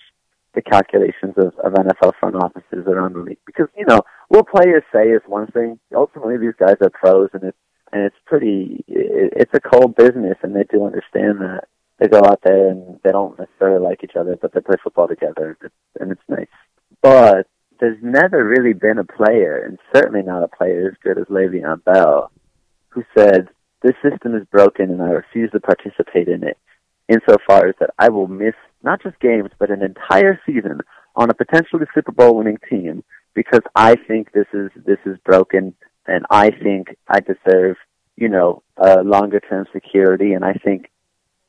the 0.57 0.63
calculations 0.63 1.35
of, 1.37 1.55
of 1.63 1.75
NFL 1.75 2.15
front 2.19 2.35
offices 2.35 2.87
around 2.89 3.15
the 3.15 3.21
league. 3.21 3.39
Because, 3.47 3.69
you 3.77 3.85
know, 3.87 4.03
what 4.29 4.49
players 4.49 4.83
say 4.93 5.09
is 5.09 5.23
one 5.27 5.47
thing. 5.49 5.79
Ultimately, 5.95 6.37
these 6.39 6.57
guys 6.59 6.77
are 6.81 6.91
pros, 6.91 7.31
and 7.33 7.45
it's, 7.45 7.59
and 7.93 8.03
it's 8.03 8.17
pretty, 8.27 8.85
it, 8.89 9.33
it's 9.37 9.55
a 9.55 9.61
cold 9.61 9.97
business, 9.97 10.37
and 10.43 10.55
they 10.55 10.65
do 10.65 10.85
understand 10.85 11.41
that. 11.41 11.65
They 11.99 12.09
go 12.09 12.19
out 12.19 12.41
there 12.45 12.69
and 12.69 13.01
they 13.03 13.11
don't 13.11 13.39
necessarily 13.39 13.83
like 13.83 14.05
each 14.05 14.17
other, 14.17 14.37
but 14.41 14.53
they 14.53 14.61
play 14.61 14.77
football 14.83 15.09
together, 15.09 15.57
and 15.99 16.13
it's 16.13 16.21
nice. 16.29 16.47
But 17.01 17.47
there's 17.81 17.97
never 18.03 18.45
really 18.45 18.75
been 18.75 18.99
a 18.99 19.05
player, 19.05 19.65
and 19.65 19.79
certainly 19.95 20.23
not 20.23 20.43
a 20.43 20.49
player 20.49 20.89
as 20.89 20.99
good 21.03 21.19
as 21.19 21.27
Le'Veon 21.29 21.83
Bell, 21.85 22.31
who 22.91 23.03
said, 23.17 23.49
this 23.83 23.95
system 24.03 24.35
is 24.35 24.47
broken 24.51 24.91
and 24.91 25.03
I 25.03 25.11
refuse 25.11 25.51
to 25.53 25.61
participate 25.61 26.29
in 26.29 26.43
it 26.43 26.59
insofar 27.09 27.69
as 27.69 27.75
that 27.79 27.91
I 27.99 28.09
will 28.09 28.27
miss 28.27 28.55
not 28.83 29.03
just 29.03 29.21
games, 29.21 29.51
but 29.59 29.71
an 29.71 29.83
entire 29.83 30.41
season 30.45 30.81
on 31.15 31.31
a 31.31 31.35
potentially 31.35 31.85
Super 31.95 32.13
Bowl 32.13 32.37
winning 32.37 32.59
team 32.69 33.05
because 33.37 33.61
I 33.77 33.95
think 33.95 34.33
this 34.33 34.47
is 34.53 34.71
this 34.85 34.99
is 35.05 35.19
broken 35.25 35.75
and 36.07 36.25
I 36.31 36.51
think 36.51 36.97
I 37.07 37.21
deserve, 37.21 37.77
you 38.17 38.29
know, 38.29 38.63
a 38.79 39.03
longer 39.03 39.41
term 39.41 39.67
security 39.73 40.33
and 40.33 40.45
I 40.45 40.55
think 40.55 40.91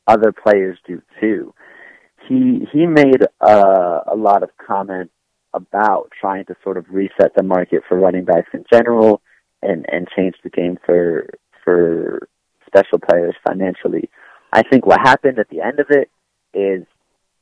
other 0.06 0.30
players 0.30 0.78
do 0.86 1.02
too. 1.20 1.54
He 2.28 2.68
he 2.70 2.86
made 2.86 3.22
uh, 3.40 4.00
a 4.06 4.14
lot 4.14 4.42
of 4.42 4.50
comments 4.64 5.12
about 5.54 6.12
trying 6.20 6.44
to 6.44 6.54
sort 6.62 6.76
of 6.76 6.84
reset 6.90 7.34
the 7.34 7.42
market 7.42 7.82
for 7.88 7.98
running 7.98 8.26
backs 8.26 8.50
in 8.52 8.64
general 8.70 9.22
and 9.62 9.86
and 9.88 10.06
change 10.14 10.34
the 10.44 10.50
game 10.50 10.78
for 10.84 11.30
for 11.64 12.28
special 12.66 12.98
players 12.98 13.34
financially. 13.46 14.10
I 14.52 14.62
think 14.62 14.84
what 14.84 15.00
happened 15.00 15.38
at 15.38 15.48
the 15.48 15.62
end 15.62 15.80
of 15.80 15.86
it 15.88 16.10
is 16.52 16.86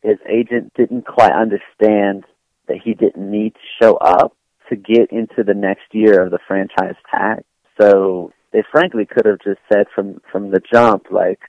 his 0.02 0.18
agent 0.28 0.72
didn't 0.74 1.04
quite 1.04 1.32
understand 1.32 2.24
that 2.68 2.78
he 2.82 2.94
didn't 2.94 3.30
need 3.30 3.54
to 3.54 3.84
show 3.84 3.96
up 3.96 4.36
to 4.68 4.76
get 4.76 5.12
into 5.12 5.44
the 5.44 5.54
next 5.54 5.84
year 5.92 6.24
of 6.24 6.30
the 6.30 6.38
franchise 6.46 6.96
tag. 7.10 7.44
So 7.80 8.32
they 8.52 8.64
frankly 8.72 9.06
could 9.06 9.26
have 9.26 9.38
just 9.44 9.60
said 9.72 9.86
from 9.94 10.20
from 10.32 10.50
the 10.50 10.60
jump, 10.72 11.06
like, 11.10 11.40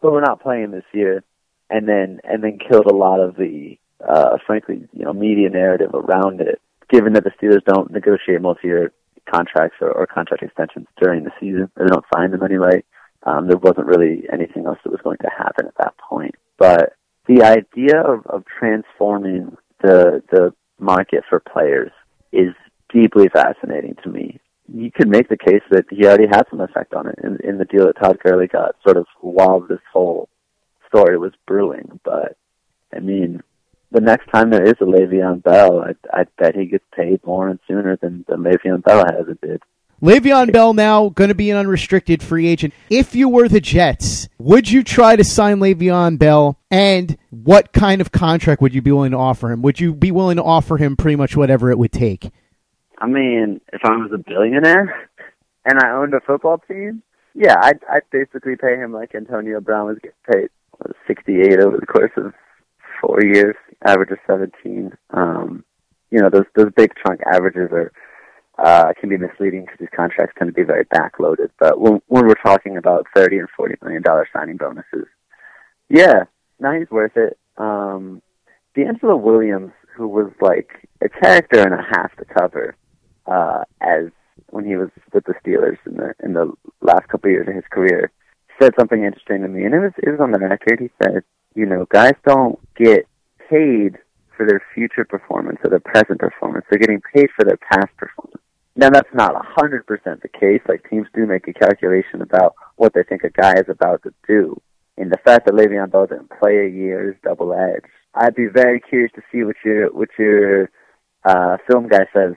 well, 0.00 0.12
we're 0.12 0.20
not 0.20 0.42
playing 0.42 0.70
this 0.70 0.84
year, 0.92 1.22
and 1.70 1.88
then 1.88 2.20
and 2.24 2.42
then 2.42 2.58
killed 2.58 2.86
a 2.86 2.94
lot 2.94 3.20
of 3.20 3.36
the 3.36 3.78
uh, 4.06 4.38
frankly, 4.46 4.86
you 4.92 5.04
know, 5.04 5.12
media 5.12 5.48
narrative 5.50 5.90
around 5.94 6.40
it. 6.40 6.60
Given 6.90 7.14
that 7.14 7.24
the 7.24 7.30
Steelers 7.30 7.64
don't 7.64 7.90
negotiate 7.90 8.42
multi-year 8.42 8.92
contracts 9.32 9.76
or, 9.80 9.90
or 9.90 10.06
contract 10.06 10.42
extensions 10.42 10.86
during 11.00 11.24
the 11.24 11.30
season, 11.40 11.70
they 11.76 11.86
don't 11.86 12.04
sign 12.14 12.30
them 12.30 12.42
anyway, 12.42 12.82
um, 13.24 13.48
there 13.48 13.56
wasn't 13.56 13.86
really 13.86 14.24
anything 14.32 14.66
else 14.66 14.78
that 14.84 14.90
was 14.90 15.00
going 15.02 15.16
to 15.18 15.30
happen 15.36 15.66
at 15.66 15.76
that 15.78 15.94
point. 15.96 16.34
But 16.58 16.94
the 17.26 17.42
idea 17.42 18.00
of, 18.00 18.26
of 18.26 18.44
transforming 18.58 19.56
the 19.82 20.22
the 20.30 20.54
market 20.84 21.24
for 21.28 21.40
players 21.40 21.90
is 22.32 22.54
deeply 22.92 23.28
fascinating 23.28 23.96
to 24.02 24.10
me. 24.10 24.38
You 24.72 24.90
could 24.90 25.08
make 25.08 25.28
the 25.28 25.36
case 25.36 25.62
that 25.70 25.84
he 25.90 26.06
already 26.06 26.26
had 26.26 26.44
some 26.50 26.60
effect 26.60 26.94
on 26.94 27.08
it 27.08 27.18
in, 27.22 27.38
in 27.48 27.58
the 27.58 27.64
deal 27.64 27.86
that 27.86 27.98
Todd 27.98 28.18
Gurley 28.24 28.46
got, 28.46 28.76
sort 28.84 28.96
of 28.96 29.06
while 29.20 29.60
this 29.60 29.80
whole 29.92 30.28
story 30.88 31.18
was 31.18 31.32
brewing. 31.46 32.00
But 32.04 32.36
I 32.94 33.00
mean, 33.00 33.42
the 33.90 34.00
next 34.00 34.28
time 34.32 34.50
there 34.50 34.64
is 34.64 34.74
a 34.80 34.84
Le'Veon 34.84 35.42
Bell, 35.42 35.80
I, 35.80 35.94
I 36.12 36.24
bet 36.38 36.56
he 36.56 36.66
gets 36.66 36.84
paid 36.94 37.24
more 37.24 37.48
and 37.48 37.58
sooner 37.68 37.96
than, 37.96 38.24
than 38.28 38.42
Le'Veon 38.42 38.82
Bell 38.82 39.04
has 39.06 39.28
it 39.28 39.40
did. 39.40 39.62
Le'Veon 40.04 40.52
Bell 40.52 40.74
now 40.74 41.08
going 41.08 41.28
to 41.28 41.34
be 41.34 41.50
an 41.50 41.56
unrestricted 41.56 42.22
free 42.22 42.46
agent. 42.46 42.74
If 42.90 43.14
you 43.14 43.26
were 43.26 43.48
the 43.48 43.58
Jets, 43.58 44.28
would 44.36 44.70
you 44.70 44.84
try 44.84 45.16
to 45.16 45.24
sign 45.24 45.60
Le'Veon 45.60 46.18
Bell? 46.18 46.58
And 46.70 47.16
what 47.30 47.72
kind 47.72 48.02
of 48.02 48.12
contract 48.12 48.60
would 48.60 48.74
you 48.74 48.82
be 48.82 48.92
willing 48.92 49.12
to 49.12 49.16
offer 49.16 49.50
him? 49.50 49.62
Would 49.62 49.80
you 49.80 49.94
be 49.94 50.10
willing 50.10 50.36
to 50.36 50.42
offer 50.42 50.76
him 50.76 50.94
pretty 50.94 51.16
much 51.16 51.38
whatever 51.38 51.70
it 51.70 51.78
would 51.78 51.90
take? 51.90 52.30
I 52.98 53.06
mean, 53.06 53.62
if 53.72 53.80
I 53.82 53.96
was 53.96 54.10
a 54.12 54.18
billionaire 54.18 55.08
and 55.64 55.78
I 55.82 55.92
owned 55.92 56.12
a 56.12 56.20
football 56.20 56.58
team, 56.68 57.02
yeah, 57.34 57.56
I'd, 57.62 57.80
I'd 57.90 58.10
basically 58.12 58.56
pay 58.56 58.76
him 58.76 58.92
like 58.92 59.14
Antonio 59.14 59.58
Brown 59.62 59.86
was 59.86 59.96
getting 60.02 60.18
paid, 60.30 60.50
what, 60.76 60.94
68 61.06 61.60
over 61.60 61.78
the 61.78 61.86
course 61.86 62.12
of 62.18 62.34
four 63.00 63.22
years, 63.22 63.56
average 63.86 64.10
of 64.10 64.18
17. 64.26 64.92
Um, 65.14 65.64
you 66.10 66.20
know, 66.20 66.28
those 66.28 66.44
those 66.54 66.72
big 66.76 66.92
chunk 67.06 67.22
averages 67.26 67.72
are 67.72 67.90
uh, 68.58 68.92
can 69.00 69.08
be 69.08 69.16
misleading 69.16 69.62
because 69.62 69.78
these 69.80 69.88
contracts 69.94 70.34
tend 70.38 70.48
to 70.48 70.54
be 70.54 70.62
very 70.62 70.84
backloaded. 70.86 71.50
But 71.58 71.80
when, 71.80 72.00
when 72.06 72.26
we're 72.26 72.34
talking 72.34 72.76
about 72.76 73.06
30 73.14 73.38
and 73.38 73.48
40 73.56 73.76
million 73.82 74.02
dollar 74.02 74.28
signing 74.32 74.56
bonuses, 74.56 75.06
yeah, 75.88 76.24
now 76.60 76.72
he's 76.78 76.90
worth 76.90 77.16
it. 77.16 77.38
Um, 77.56 78.22
DeAngelo 78.76 79.20
Williams, 79.20 79.72
who 79.96 80.08
was 80.08 80.30
like 80.40 80.88
a 81.02 81.08
character 81.08 81.60
and 81.60 81.74
a 81.74 81.82
half 81.82 82.14
to 82.16 82.24
cover, 82.24 82.76
uh, 83.26 83.64
as 83.80 84.06
when 84.50 84.64
he 84.64 84.76
was 84.76 84.88
with 85.12 85.24
the 85.24 85.34
Steelers 85.44 85.78
in 85.86 85.96
the 85.96 86.14
in 86.22 86.32
the 86.32 86.52
last 86.80 87.08
couple 87.08 87.28
of 87.28 87.32
years 87.32 87.48
of 87.48 87.54
his 87.54 87.64
career, 87.70 88.10
said 88.60 88.72
something 88.78 89.02
interesting 89.02 89.42
to 89.42 89.48
me, 89.48 89.64
and 89.64 89.74
it 89.74 89.80
was 89.80 89.92
it 89.98 90.10
was 90.10 90.20
on 90.20 90.32
the 90.32 90.38
record. 90.38 90.80
He 90.80 90.90
said, 91.02 91.22
you 91.54 91.66
know, 91.66 91.86
guys 91.90 92.14
don't 92.26 92.58
get 92.76 93.06
paid 93.50 93.98
for 94.36 94.46
their 94.46 94.62
future 94.74 95.04
performance 95.04 95.58
or 95.64 95.70
their 95.70 95.80
present 95.80 96.18
performance. 96.18 96.64
They're 96.68 96.78
getting 96.78 97.02
paid 97.14 97.28
for 97.36 97.44
their 97.44 97.58
past 97.58 97.96
performance. 97.96 98.42
Now 98.76 98.90
that's 98.90 99.12
not 99.14 99.36
a 99.36 99.42
hundred 99.44 99.86
percent 99.86 100.22
the 100.22 100.28
case. 100.28 100.60
Like 100.68 100.88
teams 100.90 101.06
do 101.14 101.26
make 101.26 101.46
a 101.46 101.52
calculation 101.52 102.22
about 102.22 102.54
what 102.76 102.92
they 102.92 103.04
think 103.04 103.22
a 103.22 103.30
guy 103.30 103.54
is 103.54 103.68
about 103.68 104.02
to 104.02 104.12
do. 104.26 104.60
And 104.96 105.10
the 105.10 105.18
fact 105.24 105.46
that 105.46 105.54
Le'Veon 105.54 105.90
Bell 105.90 106.06
didn't 106.06 106.30
play 106.40 106.58
a 106.58 106.68
year 106.68 107.10
is 107.10 107.16
double 107.22 107.52
edged. 107.52 107.86
I'd 108.14 108.34
be 108.34 108.46
very 108.46 108.80
curious 108.80 109.10
to 109.14 109.22
see 109.30 109.42
what 109.44 109.56
your 109.64 109.92
what 109.92 110.08
your 110.18 110.70
uh, 111.24 111.56
film 111.68 111.88
guy 111.88 112.06
says 112.12 112.34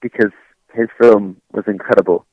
because 0.00 0.32
his 0.74 0.88
film 1.00 1.36
was 1.52 1.64
incredible. 1.66 2.26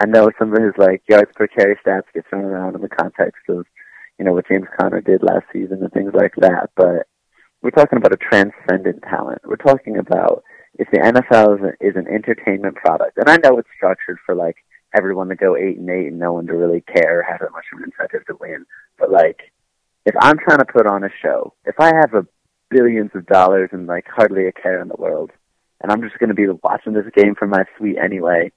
I 0.00 0.06
know 0.06 0.30
some 0.38 0.54
of 0.54 0.62
his 0.62 0.74
like 0.78 1.02
yards 1.08 1.30
per 1.34 1.46
carry 1.46 1.76
stats 1.76 2.02
get 2.14 2.24
thrown 2.28 2.44
around 2.44 2.76
in 2.76 2.82
the 2.82 2.88
context 2.88 3.42
of 3.48 3.66
you 4.18 4.24
know 4.24 4.32
what 4.32 4.48
James 4.48 4.66
Conner 4.78 5.00
did 5.00 5.22
last 5.22 5.46
season 5.52 5.82
and 5.82 5.92
things 5.92 6.12
like 6.14 6.34
that, 6.38 6.70
but 6.76 7.06
we're 7.62 7.70
talking 7.70 7.98
about 7.98 8.12
a 8.12 8.16
transcendent 8.16 9.02
talent. 9.02 9.42
We're 9.44 9.56
talking 9.56 9.98
about 9.98 10.44
if 10.74 10.88
the 10.90 10.98
NFL 10.98 11.58
is, 11.58 11.74
is 11.80 11.96
an 11.96 12.06
entertainment 12.06 12.76
product, 12.76 13.18
and 13.18 13.28
I 13.28 13.36
know 13.36 13.58
it's 13.58 13.68
structured 13.76 14.18
for 14.24 14.34
like 14.34 14.56
everyone 14.96 15.28
to 15.28 15.36
go 15.36 15.56
eight 15.56 15.78
and 15.78 15.90
eight 15.90 16.08
and 16.08 16.18
no 16.18 16.32
one 16.32 16.46
to 16.46 16.54
really 16.54 16.80
care, 16.80 17.22
have 17.22 17.40
that 17.40 17.52
much 17.52 17.64
of 17.72 17.78
an 17.78 17.84
incentive 17.84 18.26
to 18.26 18.36
win. 18.40 18.64
But 18.98 19.10
like, 19.10 19.52
if 20.06 20.14
I'm 20.20 20.38
trying 20.38 20.58
to 20.58 20.64
put 20.64 20.86
on 20.86 21.04
a 21.04 21.10
show, 21.22 21.54
if 21.64 21.78
I 21.78 21.92
have 21.94 22.14
a 22.14 22.26
billions 22.70 23.10
of 23.14 23.26
dollars 23.26 23.70
and 23.72 23.86
like 23.86 24.06
hardly 24.08 24.46
a 24.46 24.52
care 24.52 24.80
in 24.80 24.88
the 24.88 24.96
world, 24.96 25.30
and 25.80 25.92
I'm 25.92 26.02
just 26.02 26.18
going 26.18 26.28
to 26.28 26.34
be 26.34 26.48
watching 26.62 26.92
this 26.92 27.06
game 27.14 27.34
for 27.34 27.46
my 27.46 27.64
suite 27.76 27.98
anyway, 28.02 28.52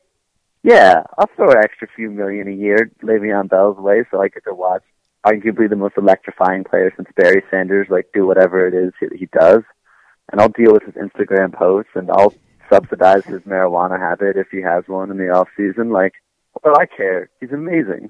yeah, 0.64 1.04
I'll 1.18 1.30
throw 1.36 1.52
an 1.52 1.58
extra 1.64 1.88
few 1.96 2.12
million 2.12 2.48
a 2.48 2.52
year 2.52 2.92
Le'Veon 3.04 3.50
Bell's 3.50 3.78
way 3.78 4.04
so 4.12 4.22
I 4.22 4.28
get 4.28 4.44
to 4.46 4.54
watch 4.54 4.84
arguably 5.26 5.70
the 5.70 5.76
most 5.76 5.96
electrifying 5.98 6.64
player 6.64 6.92
since 6.96 7.08
Barry 7.16 7.44
Sanders, 7.52 7.88
like 7.90 8.08
do 8.14 8.26
whatever 8.26 8.68
it 8.68 8.74
is 8.74 8.94
he, 9.00 9.18
he 9.18 9.26
does 9.28 9.64
and 10.32 10.42
I'll 10.42 10.50
deal 10.50 10.74
with 10.74 10.84
his 10.84 10.96
Instagram 10.96 11.54
posts 11.54 11.92
and 11.96 12.10
I'll 12.12 12.34
subsidize 12.70 13.26
his 13.26 13.42
marijuana 13.42 14.00
habit 14.00 14.38
if 14.38 14.48
he 14.50 14.62
has 14.62 14.84
one 14.88 15.12
in 15.12 15.18
the 15.18 15.30
off 15.30 15.50
season. 15.58 15.90
Like, 15.90 16.14
well, 16.64 16.78
I 16.80 16.86
care. 16.86 17.30
He's 17.40 17.52
amazing. 17.52 18.10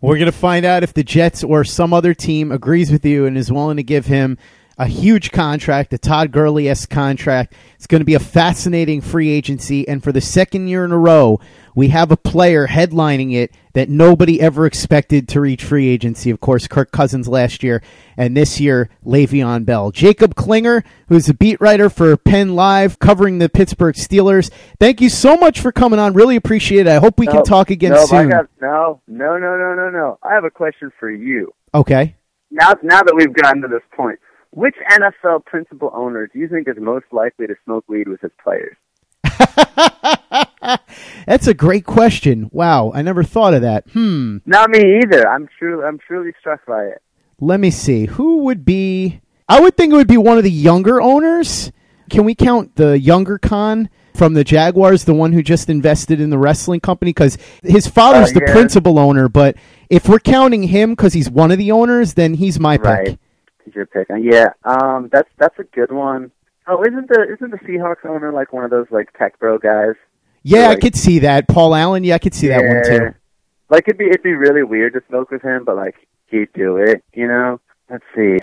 We're 0.00 0.18
going 0.18 0.26
to 0.26 0.32
find 0.32 0.66
out 0.66 0.82
if 0.82 0.92
the 0.92 1.04
Jets 1.04 1.42
or 1.42 1.64
some 1.64 1.94
other 1.94 2.12
team 2.12 2.52
agrees 2.52 2.90
with 2.90 3.04
you 3.04 3.26
and 3.26 3.38
is 3.38 3.50
willing 3.50 3.78
to 3.78 3.82
give 3.82 4.06
him 4.06 4.36
a 4.78 4.86
huge 4.86 5.32
contract, 5.32 5.92
a 5.94 5.98
Todd 5.98 6.32
Gurley 6.32 6.72
contract. 6.90 7.54
It's 7.76 7.86
going 7.86 8.00
to 8.00 8.04
be 8.04 8.14
a 8.14 8.20
fascinating 8.20 9.00
free 9.00 9.30
agency. 9.30 9.88
And 9.88 10.02
for 10.02 10.12
the 10.12 10.20
second 10.20 10.68
year 10.68 10.84
in 10.84 10.92
a 10.92 10.98
row, 10.98 11.40
we 11.76 11.88
have 11.88 12.10
a 12.10 12.16
player 12.16 12.66
headlining 12.66 13.34
it 13.34 13.52
that 13.74 13.90
nobody 13.90 14.40
ever 14.40 14.64
expected 14.64 15.28
to 15.28 15.40
reach 15.42 15.62
free 15.62 15.88
agency. 15.88 16.30
Of 16.30 16.40
course, 16.40 16.66
Kirk 16.66 16.90
Cousins 16.90 17.28
last 17.28 17.62
year, 17.62 17.82
and 18.16 18.34
this 18.34 18.58
year, 18.58 18.88
Le'Veon 19.04 19.66
Bell. 19.66 19.90
Jacob 19.90 20.34
Klinger, 20.34 20.82
who's 21.08 21.28
a 21.28 21.34
beat 21.34 21.60
writer 21.60 21.90
for 21.90 22.16
Penn 22.16 22.56
Live, 22.56 22.98
covering 22.98 23.38
the 23.38 23.50
Pittsburgh 23.50 23.94
Steelers. 23.94 24.50
Thank 24.80 25.02
you 25.02 25.10
so 25.10 25.36
much 25.36 25.60
for 25.60 25.70
coming 25.70 25.98
on. 25.98 26.14
Really 26.14 26.36
appreciate 26.36 26.86
it. 26.86 26.88
I 26.88 26.96
hope 26.96 27.18
we 27.18 27.26
no, 27.26 27.32
can 27.32 27.44
talk 27.44 27.68
again 27.70 27.92
no, 27.92 28.06
soon. 28.06 28.30
Got, 28.30 28.48
no, 28.60 29.02
no, 29.06 29.36
no, 29.36 29.56
no, 29.58 29.74
no, 29.74 29.90
no. 29.90 30.18
I 30.22 30.32
have 30.32 30.44
a 30.44 30.50
question 30.50 30.90
for 30.98 31.10
you. 31.10 31.52
Okay. 31.74 32.16
Now, 32.50 32.72
now 32.82 33.02
that 33.02 33.14
we've 33.14 33.34
gotten 33.34 33.60
to 33.60 33.68
this 33.68 33.82
point, 33.94 34.18
which 34.50 34.76
NFL 34.90 35.44
principal 35.44 35.90
owner 35.92 36.26
do 36.26 36.38
you 36.38 36.48
think 36.48 36.68
is 36.68 36.76
most 36.78 37.04
likely 37.12 37.46
to 37.46 37.54
smoke 37.66 37.84
weed 37.86 38.08
with 38.08 38.22
his 38.22 38.32
players? 38.42 38.76
That's 41.26 41.46
a 41.46 41.54
great 41.54 41.84
question. 41.84 42.48
Wow, 42.52 42.92
I 42.94 43.02
never 43.02 43.22
thought 43.24 43.54
of 43.54 43.62
that. 43.62 43.84
Hmm. 43.92 44.38
Not 44.46 44.70
me 44.70 45.00
either. 45.02 45.28
I'm 45.28 45.48
truly, 45.58 45.84
I'm 45.84 45.98
truly 45.98 46.32
struck 46.40 46.64
by 46.66 46.84
it. 46.84 47.02
Let 47.40 47.60
me 47.60 47.70
see. 47.70 48.06
Who 48.06 48.38
would 48.44 48.64
be? 48.64 49.20
I 49.48 49.60
would 49.60 49.76
think 49.76 49.92
it 49.92 49.96
would 49.96 50.08
be 50.08 50.16
one 50.16 50.38
of 50.38 50.44
the 50.44 50.50
younger 50.50 51.00
owners. 51.00 51.70
Can 52.10 52.24
we 52.24 52.34
count 52.34 52.76
the 52.76 52.98
younger 52.98 53.38
Khan 53.38 53.90
from 54.14 54.34
the 54.34 54.44
Jaguars, 54.44 55.04
the 55.04 55.14
one 55.14 55.32
who 55.32 55.42
just 55.42 55.68
invested 55.68 56.20
in 56.20 56.30
the 56.30 56.38
wrestling 56.38 56.80
company? 56.80 57.10
Because 57.10 57.36
his 57.62 57.86
father's 57.86 58.30
uh, 58.30 58.34
the 58.34 58.52
principal 58.52 58.98
owner. 58.98 59.28
But 59.28 59.56
if 59.90 60.08
we're 60.08 60.20
counting 60.20 60.62
him 60.62 60.90
because 60.90 61.12
he's 61.12 61.28
one 61.28 61.50
of 61.50 61.58
the 61.58 61.72
owners, 61.72 62.14
then 62.14 62.34
he's 62.34 62.58
my 62.58 62.76
right. 62.76 63.06
pick. 63.06 63.18
He's 63.64 63.74
your 63.74 63.86
pick. 63.86 64.08
Yeah, 64.20 64.50
um, 64.64 65.10
that's 65.12 65.28
that's 65.38 65.58
a 65.58 65.64
good 65.64 65.90
one. 65.90 66.30
Oh, 66.68 66.82
isn't 66.82 67.08
the 67.08 67.26
isn't 67.32 67.50
the 67.50 67.58
Seahawks 67.58 68.04
owner 68.04 68.32
like 68.32 68.52
one 68.52 68.64
of 68.64 68.70
those 68.70 68.86
like 68.90 69.12
tech 69.16 69.38
bro 69.38 69.58
guys? 69.58 69.94
Yeah, 70.42 70.68
like, 70.68 70.78
I 70.78 70.80
could 70.80 70.96
see 70.96 71.20
that. 71.20 71.48
Paul 71.48 71.74
Allen, 71.74 72.04
yeah, 72.04 72.16
I 72.16 72.18
could 72.18 72.34
see 72.34 72.48
yeah, 72.48 72.58
that 72.58 72.66
one 72.66 72.98
too. 72.98 73.14
Like 73.70 73.84
it'd 73.88 73.98
be 73.98 74.06
it'd 74.06 74.22
be 74.22 74.34
really 74.34 74.62
weird 74.62 74.92
to 74.94 75.02
smoke 75.08 75.30
with 75.30 75.42
him, 75.42 75.64
but 75.64 75.76
like 75.76 75.94
he'd 76.26 76.52
do 76.52 76.76
it, 76.76 77.04
you 77.14 77.28
know. 77.28 77.60
Let's 77.88 78.04
see, 78.14 78.38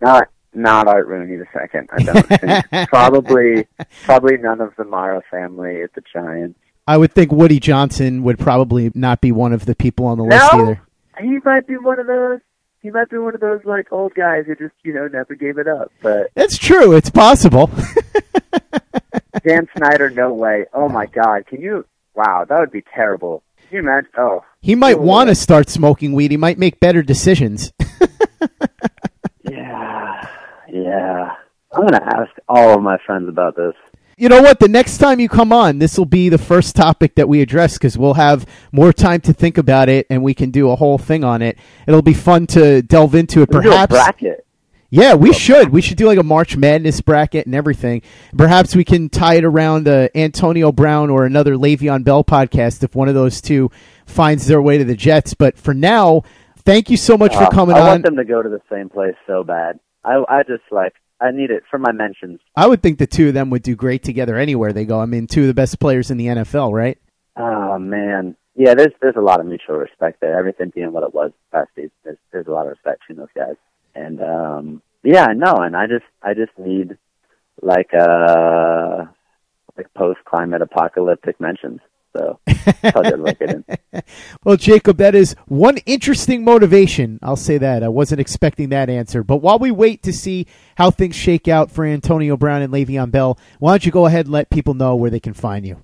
not 0.00 0.28
not 0.54 0.88
Art 0.88 1.06
Rooney 1.06 1.36
the 1.36 1.46
second. 1.52 1.88
I 1.92 2.02
don't 2.02 2.26
think. 2.26 2.88
probably 2.88 3.66
probably 4.04 4.36
none 4.38 4.60
of 4.60 4.74
the 4.76 4.84
Mara 4.84 5.22
family 5.30 5.82
at 5.82 5.94
the 5.94 6.02
Giants. 6.12 6.58
I 6.86 6.96
would 6.96 7.12
think 7.12 7.30
Woody 7.30 7.60
Johnson 7.60 8.22
would 8.22 8.38
probably 8.38 8.90
not 8.94 9.20
be 9.20 9.32
one 9.32 9.52
of 9.52 9.66
the 9.66 9.74
people 9.74 10.06
on 10.06 10.16
the 10.16 10.24
no, 10.24 10.36
list 10.36 10.54
either. 10.54 10.82
He 11.20 11.38
might 11.44 11.66
be 11.66 11.76
one 11.76 12.00
of 12.00 12.06
those. 12.06 12.40
He 12.80 12.90
might 12.90 13.10
be 13.10 13.18
one 13.18 13.34
of 13.34 13.40
those 13.40 13.64
like 13.64 13.92
old 13.92 14.14
guys 14.14 14.44
who 14.46 14.54
just 14.54 14.74
you 14.82 14.94
know 14.94 15.08
never 15.08 15.34
gave 15.34 15.58
it 15.58 15.66
up. 15.66 15.90
But 16.02 16.30
it's 16.36 16.56
true. 16.56 16.92
It's 16.92 17.10
possible. 17.10 17.70
Dan 19.44 19.68
Snyder, 19.76 20.10
no 20.10 20.32
way. 20.32 20.66
Oh 20.72 20.88
my 20.88 21.06
God, 21.06 21.46
can 21.46 21.60
you? 21.60 21.84
Wow, 22.14 22.44
that 22.48 22.58
would 22.58 22.70
be 22.70 22.84
terrible. 22.94 23.42
Can 23.68 23.76
you 23.76 23.78
imagine? 23.80 24.10
Oh, 24.16 24.44
he 24.60 24.74
might 24.74 25.00
want 25.00 25.28
to 25.28 25.34
start 25.34 25.68
smoking 25.68 26.12
weed. 26.12 26.30
He 26.30 26.36
might 26.36 26.58
make 26.58 26.80
better 26.80 27.02
decisions. 27.02 27.72
yeah, 29.42 30.28
yeah. 30.68 31.32
I'm 31.72 31.82
gonna 31.82 32.02
ask 32.02 32.30
all 32.48 32.74
of 32.74 32.82
my 32.82 32.98
friends 33.04 33.28
about 33.28 33.56
this. 33.56 33.74
You 34.18 34.28
know 34.28 34.42
what? 34.42 34.58
The 34.58 34.66
next 34.66 34.98
time 34.98 35.20
you 35.20 35.28
come 35.28 35.52
on, 35.52 35.78
this 35.78 35.96
will 35.96 36.04
be 36.04 36.28
the 36.28 36.38
first 36.38 36.74
topic 36.74 37.14
that 37.14 37.28
we 37.28 37.40
address 37.40 37.74
because 37.74 37.96
we'll 37.96 38.14
have 38.14 38.46
more 38.72 38.92
time 38.92 39.20
to 39.20 39.32
think 39.32 39.58
about 39.58 39.88
it 39.88 40.08
and 40.10 40.24
we 40.24 40.34
can 40.34 40.50
do 40.50 40.70
a 40.70 40.76
whole 40.76 40.98
thing 40.98 41.22
on 41.22 41.40
it. 41.40 41.56
It'll 41.86 42.02
be 42.02 42.14
fun 42.14 42.48
to 42.48 42.82
delve 42.82 43.14
into 43.14 43.42
it. 43.42 43.48
We 43.48 43.60
Perhaps 43.60 43.92
bracket. 43.92 44.44
Yeah, 44.90 45.14
we 45.14 45.32
should. 45.32 45.68
We 45.68 45.80
should 45.82 45.98
do 45.98 46.06
like 46.06 46.18
a 46.18 46.24
March 46.24 46.56
Madness 46.56 47.00
bracket 47.00 47.46
and 47.46 47.54
everything. 47.54 48.02
Perhaps 48.36 48.74
we 48.74 48.84
can 48.84 49.08
tie 49.08 49.34
it 49.34 49.44
around 49.44 49.86
uh, 49.86 50.08
Antonio 50.16 50.72
Brown 50.72 51.10
or 51.10 51.24
another 51.24 51.54
Le'Veon 51.54 52.02
Bell 52.02 52.24
podcast 52.24 52.82
if 52.82 52.96
one 52.96 53.06
of 53.06 53.14
those 53.14 53.40
two 53.40 53.70
finds 54.04 54.48
their 54.48 54.60
way 54.60 54.78
to 54.78 54.84
the 54.84 54.96
Jets. 54.96 55.34
But 55.34 55.56
for 55.56 55.74
now, 55.74 56.22
thank 56.64 56.90
you 56.90 56.96
so 56.96 57.16
much 57.16 57.36
for 57.36 57.46
coming 57.50 57.76
I 57.76 57.80
on. 57.80 57.86
I 57.86 57.90
want 57.90 58.04
them 58.04 58.16
to 58.16 58.24
go 58.24 58.42
to 58.42 58.48
the 58.48 58.62
same 58.68 58.88
place 58.88 59.14
so 59.28 59.44
bad. 59.44 59.78
I, 60.04 60.24
I 60.28 60.42
just 60.42 60.64
like 60.72 60.94
I 61.20 61.30
need 61.32 61.50
it 61.50 61.64
for 61.70 61.78
my 61.78 61.92
mentions. 61.92 62.40
I 62.54 62.66
would 62.66 62.82
think 62.82 62.98
the 62.98 63.06
two 63.06 63.28
of 63.28 63.34
them 63.34 63.50
would 63.50 63.62
do 63.62 63.74
great 63.74 64.02
together 64.02 64.36
anywhere 64.36 64.72
they 64.72 64.84
go. 64.84 65.00
I 65.00 65.06
mean, 65.06 65.26
two 65.26 65.42
of 65.42 65.46
the 65.48 65.54
best 65.54 65.80
players 65.80 66.10
in 66.10 66.16
the 66.16 66.26
NFL, 66.26 66.72
right? 66.72 66.98
Oh 67.36 67.78
man, 67.78 68.36
yeah. 68.54 68.74
There's 68.74 68.92
there's 69.00 69.16
a 69.16 69.22
lot 69.22 69.40
of 69.40 69.46
mutual 69.46 69.76
respect 69.76 70.20
there. 70.20 70.38
Everything 70.38 70.72
being 70.74 70.92
what 70.92 71.02
it 71.02 71.14
was 71.14 71.32
past 71.52 71.70
season, 71.74 71.90
there's, 72.04 72.18
there's 72.32 72.46
a 72.46 72.50
lot 72.50 72.66
of 72.66 72.70
respect 72.70 73.00
between 73.00 73.18
those 73.18 73.34
guys. 73.34 73.56
And 73.94 74.20
um 74.22 74.82
yeah, 75.02 75.28
no, 75.34 75.54
and 75.56 75.76
I 75.76 75.86
just 75.86 76.04
I 76.22 76.34
just 76.34 76.56
need 76.58 76.96
like 77.62 77.90
uh 77.94 79.06
like 79.76 79.92
post 79.94 80.18
climate 80.24 80.62
apocalyptic 80.62 81.40
mentions. 81.40 81.80
So 82.16 82.40
well, 84.44 84.56
Jacob, 84.56 84.96
that 84.96 85.14
is 85.14 85.36
one 85.46 85.78
interesting 85.86 86.44
motivation. 86.44 87.18
I'll 87.22 87.36
say 87.36 87.58
that. 87.58 87.82
I 87.82 87.88
wasn't 87.88 88.20
expecting 88.20 88.70
that 88.70 88.88
answer. 88.88 89.22
But 89.22 89.36
while 89.38 89.58
we 89.58 89.70
wait 89.70 90.02
to 90.04 90.12
see 90.12 90.46
how 90.76 90.90
things 90.90 91.14
shake 91.14 91.48
out 91.48 91.70
for 91.70 91.84
Antonio 91.84 92.36
Brown 92.36 92.62
and 92.62 92.72
Le'Veon 92.72 93.10
Bell, 93.10 93.38
why 93.58 93.72
don't 93.72 93.84
you 93.86 93.92
go 93.92 94.06
ahead 94.06 94.26
and 94.26 94.32
let 94.32 94.50
people 94.50 94.74
know 94.74 94.96
where 94.96 95.10
they 95.10 95.20
can 95.20 95.34
find 95.34 95.66
you? 95.66 95.82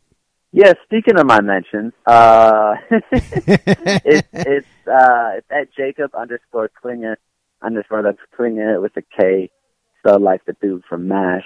Yeah, 0.53 0.73
speaking 0.85 1.19
of 1.19 1.27
my 1.27 1.41
mentions, 1.41 1.93
uh, 2.07 2.75
it's 3.11 4.29
it's 4.33 4.67
uh, 4.87 5.31
it's 5.35 5.47
at 5.51 5.75
Jacob 5.77 6.15
underscore 6.15 6.71
Klinger 6.81 7.19
underscore 7.61 8.03
that's 8.03 8.19
Klinger 8.37 8.81
with 8.81 8.97
a 8.97 9.03
K, 9.03 9.51
so 10.07 10.17
like 10.17 10.45
the 10.45 10.55
dude 10.63 10.85
from 10.89 11.09
Mash. 11.09 11.43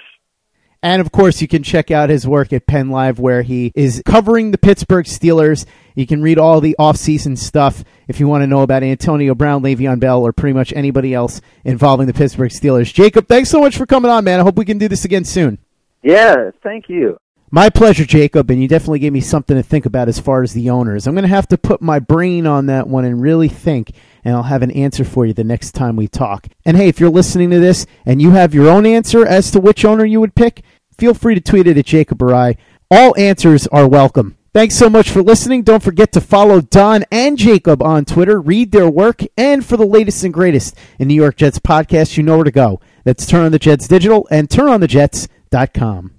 And 0.81 1.01
of 1.01 1.11
course, 1.11 1.41
you 1.41 1.47
can 1.47 1.61
check 1.61 1.91
out 1.91 2.09
his 2.09 2.25
work 2.25 2.53
at 2.53 2.65
Penn 2.65 2.89
Live, 2.89 3.19
where 3.19 3.41
he 3.41 3.73
is 3.75 4.01
covering 4.05 4.51
the 4.51 4.57
Pittsburgh 4.57 5.05
Steelers. 5.05 5.65
You 5.93 6.07
can 6.07 6.21
read 6.21 6.39
all 6.39 6.61
the 6.61 6.77
off-season 6.79 7.35
stuff 7.35 7.83
if 8.07 8.21
you 8.21 8.27
want 8.29 8.43
to 8.43 8.47
know 8.47 8.61
about 8.61 8.81
Antonio 8.81 9.35
Brown, 9.35 9.61
Le'Veon 9.61 9.99
Bell, 9.99 10.25
or 10.25 10.31
pretty 10.31 10.53
much 10.53 10.71
anybody 10.71 11.13
else 11.13 11.41
involving 11.65 12.07
the 12.07 12.13
Pittsburgh 12.13 12.51
Steelers. 12.51 12.93
Jacob, 12.93 13.27
thanks 13.27 13.49
so 13.49 13.59
much 13.59 13.75
for 13.75 13.85
coming 13.85 14.09
on, 14.09 14.23
man. 14.23 14.39
I 14.39 14.43
hope 14.43 14.55
we 14.55 14.63
can 14.63 14.77
do 14.77 14.87
this 14.87 15.03
again 15.03 15.25
soon. 15.25 15.57
Yeah, 16.01 16.51
thank 16.63 16.87
you. 16.87 17.17
My 17.51 17.69
pleasure, 17.69 18.05
Jacob, 18.05 18.49
and 18.51 18.61
you 18.61 18.67
definitely 18.67 18.99
gave 18.99 19.11
me 19.11 19.21
something 19.21 19.57
to 19.57 19.63
think 19.63 19.85
about 19.85 20.07
as 20.07 20.19
far 20.19 20.43
as 20.43 20.53
the 20.53 20.69
owners. 20.69 21.07
I'm 21.07 21.15
going 21.15 21.23
to 21.23 21.27
have 21.27 21.47
to 21.47 21.57
put 21.57 21.81
my 21.81 21.99
brain 21.99 22.45
on 22.45 22.67
that 22.67 22.87
one 22.87 23.05
and 23.05 23.19
really 23.19 23.49
think, 23.49 23.91
and 24.23 24.35
I'll 24.35 24.43
have 24.43 24.61
an 24.61 24.71
answer 24.71 25.03
for 25.03 25.25
you 25.25 25.33
the 25.33 25.43
next 25.43 25.71
time 25.71 25.95
we 25.95 26.07
talk. 26.07 26.47
And 26.65 26.77
hey, 26.77 26.87
if 26.87 26.99
you're 26.99 27.09
listening 27.09 27.49
to 27.51 27.59
this 27.59 27.85
and 28.05 28.21
you 28.21 28.31
have 28.31 28.53
your 28.53 28.69
own 28.69 28.85
answer 28.85 29.25
as 29.25 29.51
to 29.51 29.59
which 29.59 29.85
owner 29.85 30.05
you 30.05 30.19
would 30.19 30.35
pick, 30.35 30.63
feel 30.97 31.13
free 31.13 31.35
to 31.35 31.41
tweet 31.41 31.67
it 31.67 31.77
at 31.77 31.85
Jacob 31.85 32.21
or 32.21 32.33
I. 32.33 32.57
All 32.91 33.17
answers 33.17 33.67
are 33.67 33.87
welcome. 33.87 34.37
Thanks 34.51 34.75
so 34.75 34.89
much 34.89 35.11
for 35.11 35.21
listening. 35.21 35.61
Don't 35.61 35.83
forget 35.83 36.11
to 36.13 36.21
follow 36.21 36.59
Don 36.59 37.05
and 37.11 37.37
Jacob 37.37 37.83
on 37.83 38.03
Twitter, 38.03 38.41
read 38.41 38.71
their 38.71 38.89
work, 38.89 39.21
and 39.37 39.63
for 39.63 39.77
the 39.77 39.85
latest 39.85 40.23
and 40.23 40.33
greatest 40.33 40.75
in 40.97 41.07
New 41.07 41.13
York 41.13 41.35
Jets 41.37 41.59
podcasts, 41.59 42.17
you 42.17 42.23
know 42.23 42.35
where 42.35 42.43
to 42.45 42.51
go. 42.51 42.81
That's 43.03 43.27
Turn 43.27 43.45
on 43.45 43.51
the 43.51 43.59
Jets 43.59 43.87
Digital 43.87 44.27
and 44.31 44.49
turnonthejets.com. 44.49 46.18